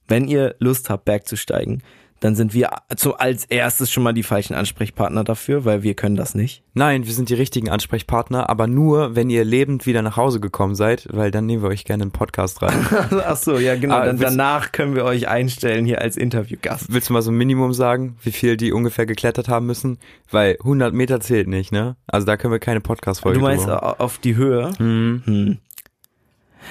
Wenn 0.09 0.27
ihr 0.27 0.55
Lust 0.59 0.89
habt, 0.89 1.05
bergzusteigen, 1.05 1.83
dann 2.21 2.35
sind 2.35 2.53
wir 2.53 2.69
zu, 2.95 3.15
als 3.17 3.43
erstes 3.45 3.91
schon 3.91 4.03
mal 4.03 4.13
die 4.13 4.23
falschen 4.23 4.53
Ansprechpartner 4.53 5.23
dafür, 5.25 5.65
weil 5.65 5.83
wir 5.83 5.93
können 5.95 6.15
das 6.15 6.33
nicht. 6.35 6.63
Nein, 6.73 7.05
wir 7.05 7.11
sind 7.13 7.27
die 7.29 7.33
richtigen 7.33 7.69
Ansprechpartner, 7.69 8.49
aber 8.49 8.67
nur, 8.67 9.15
wenn 9.15 9.29
ihr 9.29 9.43
lebend 9.43 9.85
wieder 9.85 10.01
nach 10.01 10.15
Hause 10.15 10.39
gekommen 10.39 10.75
seid, 10.75 11.07
weil 11.11 11.31
dann 11.31 11.45
nehmen 11.47 11.63
wir 11.63 11.69
euch 11.69 11.83
gerne 11.83 12.03
einen 12.03 12.11
Podcast 12.11 12.61
rein. 12.61 12.85
Ach 13.25 13.35
so, 13.35 13.57
ja 13.57 13.75
genau. 13.75 13.95
Ah, 13.95 14.05
Dann, 14.05 14.19
willst- 14.19 14.31
danach 14.37 14.71
können 14.71 14.95
wir 14.95 15.03
euch 15.03 15.27
einstellen 15.27 15.83
hier 15.85 15.99
als 15.99 16.15
Interviewgast. 16.15 16.85
Willst 16.93 17.09
du 17.09 17.13
mal 17.13 17.21
so 17.21 17.31
ein 17.31 17.35
Minimum 17.37 17.73
sagen, 17.73 18.15
wie 18.23 18.31
viel 18.31 18.55
die 18.55 18.71
ungefähr 18.71 19.05
geklettert 19.05 19.49
haben 19.49 19.65
müssen? 19.65 19.97
Weil 20.29 20.57
100 20.61 20.93
Meter 20.93 21.19
zählt 21.19 21.47
nicht, 21.49 21.71
ne? 21.73 21.97
Also 22.07 22.25
da 22.27 22.37
können 22.37 22.53
wir 22.53 22.59
keine 22.59 22.81
Podcast-Folge 22.81 23.39
Du 23.39 23.43
meinst 23.43 23.67
auf 23.67 24.19
die 24.19 24.35
Höhe? 24.35 24.69
machen. 24.79 25.23
Hm. 25.25 25.57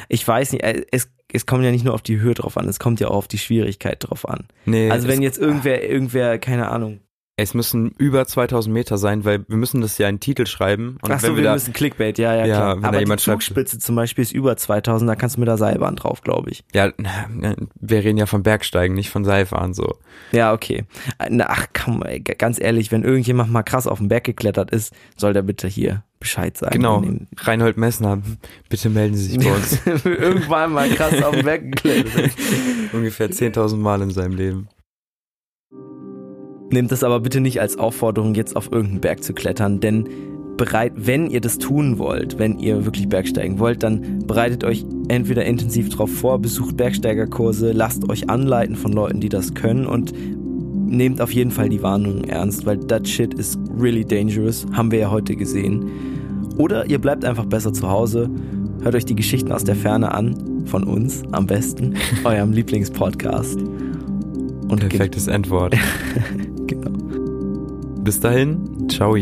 Ich 0.08 0.26
weiß 0.26 0.52
nicht, 0.52 0.62
äh, 0.64 0.84
es, 0.92 1.10
es 1.32 1.46
kommt 1.46 1.64
ja 1.64 1.70
nicht 1.70 1.84
nur 1.84 1.94
auf 1.94 2.02
die 2.02 2.20
Höhe 2.20 2.34
drauf 2.34 2.56
an, 2.56 2.68
es 2.68 2.78
kommt 2.78 3.00
ja 3.00 3.08
auch 3.08 3.16
auf 3.16 3.28
die 3.28 3.38
Schwierigkeit 3.38 3.96
drauf 4.00 4.28
an. 4.28 4.46
Nee, 4.66 4.90
Also 4.90 5.08
wenn 5.08 5.22
jetzt 5.22 5.38
irgendwer, 5.38 5.88
irgendwer, 5.88 6.38
keine 6.38 6.68
Ahnung. 6.70 7.00
es 7.36 7.54
müssen 7.54 7.92
über 7.96 8.26
2000 8.26 8.72
Meter 8.74 8.98
sein, 8.98 9.24
weil 9.24 9.44
wir 9.48 9.56
müssen 9.56 9.80
das 9.80 9.96
ja 9.96 10.08
in 10.08 10.16
den 10.16 10.20
Titel 10.20 10.44
schreiben. 10.46 10.98
Und 11.02 11.10
Ach 11.10 11.22
wenn 11.22 11.30
so, 11.30 11.36
wir 11.36 11.36
wir 11.36 11.44
da, 11.44 11.52
müssen 11.54 11.72
Clickbait, 11.72 12.18
ja, 12.18 12.34
ja, 12.34 12.44
Ja, 12.46 12.56
klar. 12.56 12.74
wenn 12.76 12.82
da 12.82 12.88
Aber 12.88 12.98
jemand 13.00 13.20
die 13.20 13.24
schreibt- 13.24 13.42
Zugspitze 13.44 13.78
zum 13.78 13.94
Beispiel 13.96 14.20
ist 14.22 14.32
über 14.32 14.56
2000, 14.58 15.08
da 15.08 15.14
kannst 15.14 15.36
du 15.36 15.40
mit 15.40 15.48
der 15.48 15.56
Seilbahn 15.56 15.96
drauf, 15.96 16.20
glaube 16.20 16.50
ich. 16.50 16.64
ja, 16.74 16.90
wir 17.80 18.04
reden 18.04 18.18
ja 18.18 18.26
von 18.26 18.42
Bergsteigen, 18.42 18.94
nicht 18.94 19.08
von 19.10 19.24
Seilfahren 19.24 19.72
so. 19.72 19.96
Ja, 20.32 20.52
okay. 20.52 20.84
Na, 21.30 21.46
ach 21.48 21.66
komm, 21.72 22.02
ganz 22.38 22.60
ehrlich, 22.60 22.92
wenn 22.92 23.04
irgendjemand 23.04 23.50
mal 23.50 23.62
krass 23.62 23.86
auf 23.86 23.98
den 23.98 24.08
Berg 24.08 24.24
geklettert 24.24 24.70
ist, 24.70 24.92
soll 25.16 25.32
der 25.32 25.42
bitte 25.42 25.66
hier 25.68 26.04
Bescheid 26.20 26.56
sagen. 26.56 26.74
Genau, 26.74 27.02
Reinhold 27.38 27.78
Messner, 27.78 28.20
bitte 28.68 28.90
melden 28.90 29.16
Sie 29.16 29.24
sich 29.24 29.38
bei 29.38 29.52
uns. 29.52 29.80
Irgendwann 30.04 30.72
mal 30.72 30.88
krass 30.90 31.22
auf 31.22 31.34
den 31.34 31.44
Berg 31.46 31.62
geklettert 31.62 32.26
ist. 32.26 32.38
Ungefähr 32.92 33.30
10.000 33.30 33.76
Mal 33.76 34.02
in 34.02 34.10
seinem 34.10 34.36
Leben. 34.36 34.68
Nehmt 36.70 36.92
das 36.92 37.02
aber 37.02 37.20
bitte 37.20 37.40
nicht 37.40 37.60
als 37.60 37.78
Aufforderung, 37.78 38.34
jetzt 38.34 38.54
auf 38.54 38.70
irgendeinen 38.70 39.00
Berg 39.00 39.24
zu 39.24 39.32
klettern, 39.32 39.80
denn 39.80 40.08
bereit, 40.58 40.92
wenn 40.94 41.30
ihr 41.30 41.40
das 41.40 41.56
tun 41.56 41.98
wollt, 41.98 42.38
wenn 42.38 42.58
ihr 42.58 42.84
wirklich 42.84 43.08
Bergsteigen 43.08 43.58
wollt, 43.58 43.82
dann 43.82 44.18
bereitet 44.26 44.62
euch 44.62 44.84
entweder 45.08 45.46
intensiv 45.46 45.88
drauf 45.88 46.10
vor, 46.12 46.38
besucht 46.38 46.76
Bergsteigerkurse, 46.76 47.72
lasst 47.72 48.10
euch 48.10 48.28
anleiten 48.28 48.76
von 48.76 48.92
Leuten, 48.92 49.20
die 49.20 49.30
das 49.30 49.54
können 49.54 49.86
und 49.86 50.12
nehmt 50.90 51.20
auf 51.20 51.32
jeden 51.32 51.50
Fall 51.50 51.68
die 51.68 51.82
Warnungen 51.82 52.24
ernst, 52.24 52.66
weil 52.66 52.78
that 52.86 53.08
shit 53.08 53.32
is 53.34 53.58
really 53.78 54.04
dangerous, 54.04 54.66
haben 54.72 54.90
wir 54.90 54.98
ja 54.98 55.10
heute 55.10 55.36
gesehen. 55.36 55.90
Oder 56.58 56.86
ihr 56.86 56.98
bleibt 56.98 57.24
einfach 57.24 57.46
besser 57.46 57.72
zu 57.72 57.88
Hause, 57.88 58.28
hört 58.82 58.94
euch 58.94 59.04
die 59.04 59.14
Geschichten 59.14 59.52
aus 59.52 59.64
der 59.64 59.76
Ferne 59.76 60.12
an, 60.12 60.66
von 60.66 60.84
uns 60.84 61.22
am 61.32 61.46
besten, 61.46 61.94
eurem 62.24 62.52
Lieblingspodcast. 62.52 63.58
Und 63.58 64.80
Perfektes 64.80 65.26
Endwort. 65.26 65.76
Genau. 66.66 66.92
Bis 68.04 68.20
dahin, 68.20 68.88
ciao. 68.88 69.16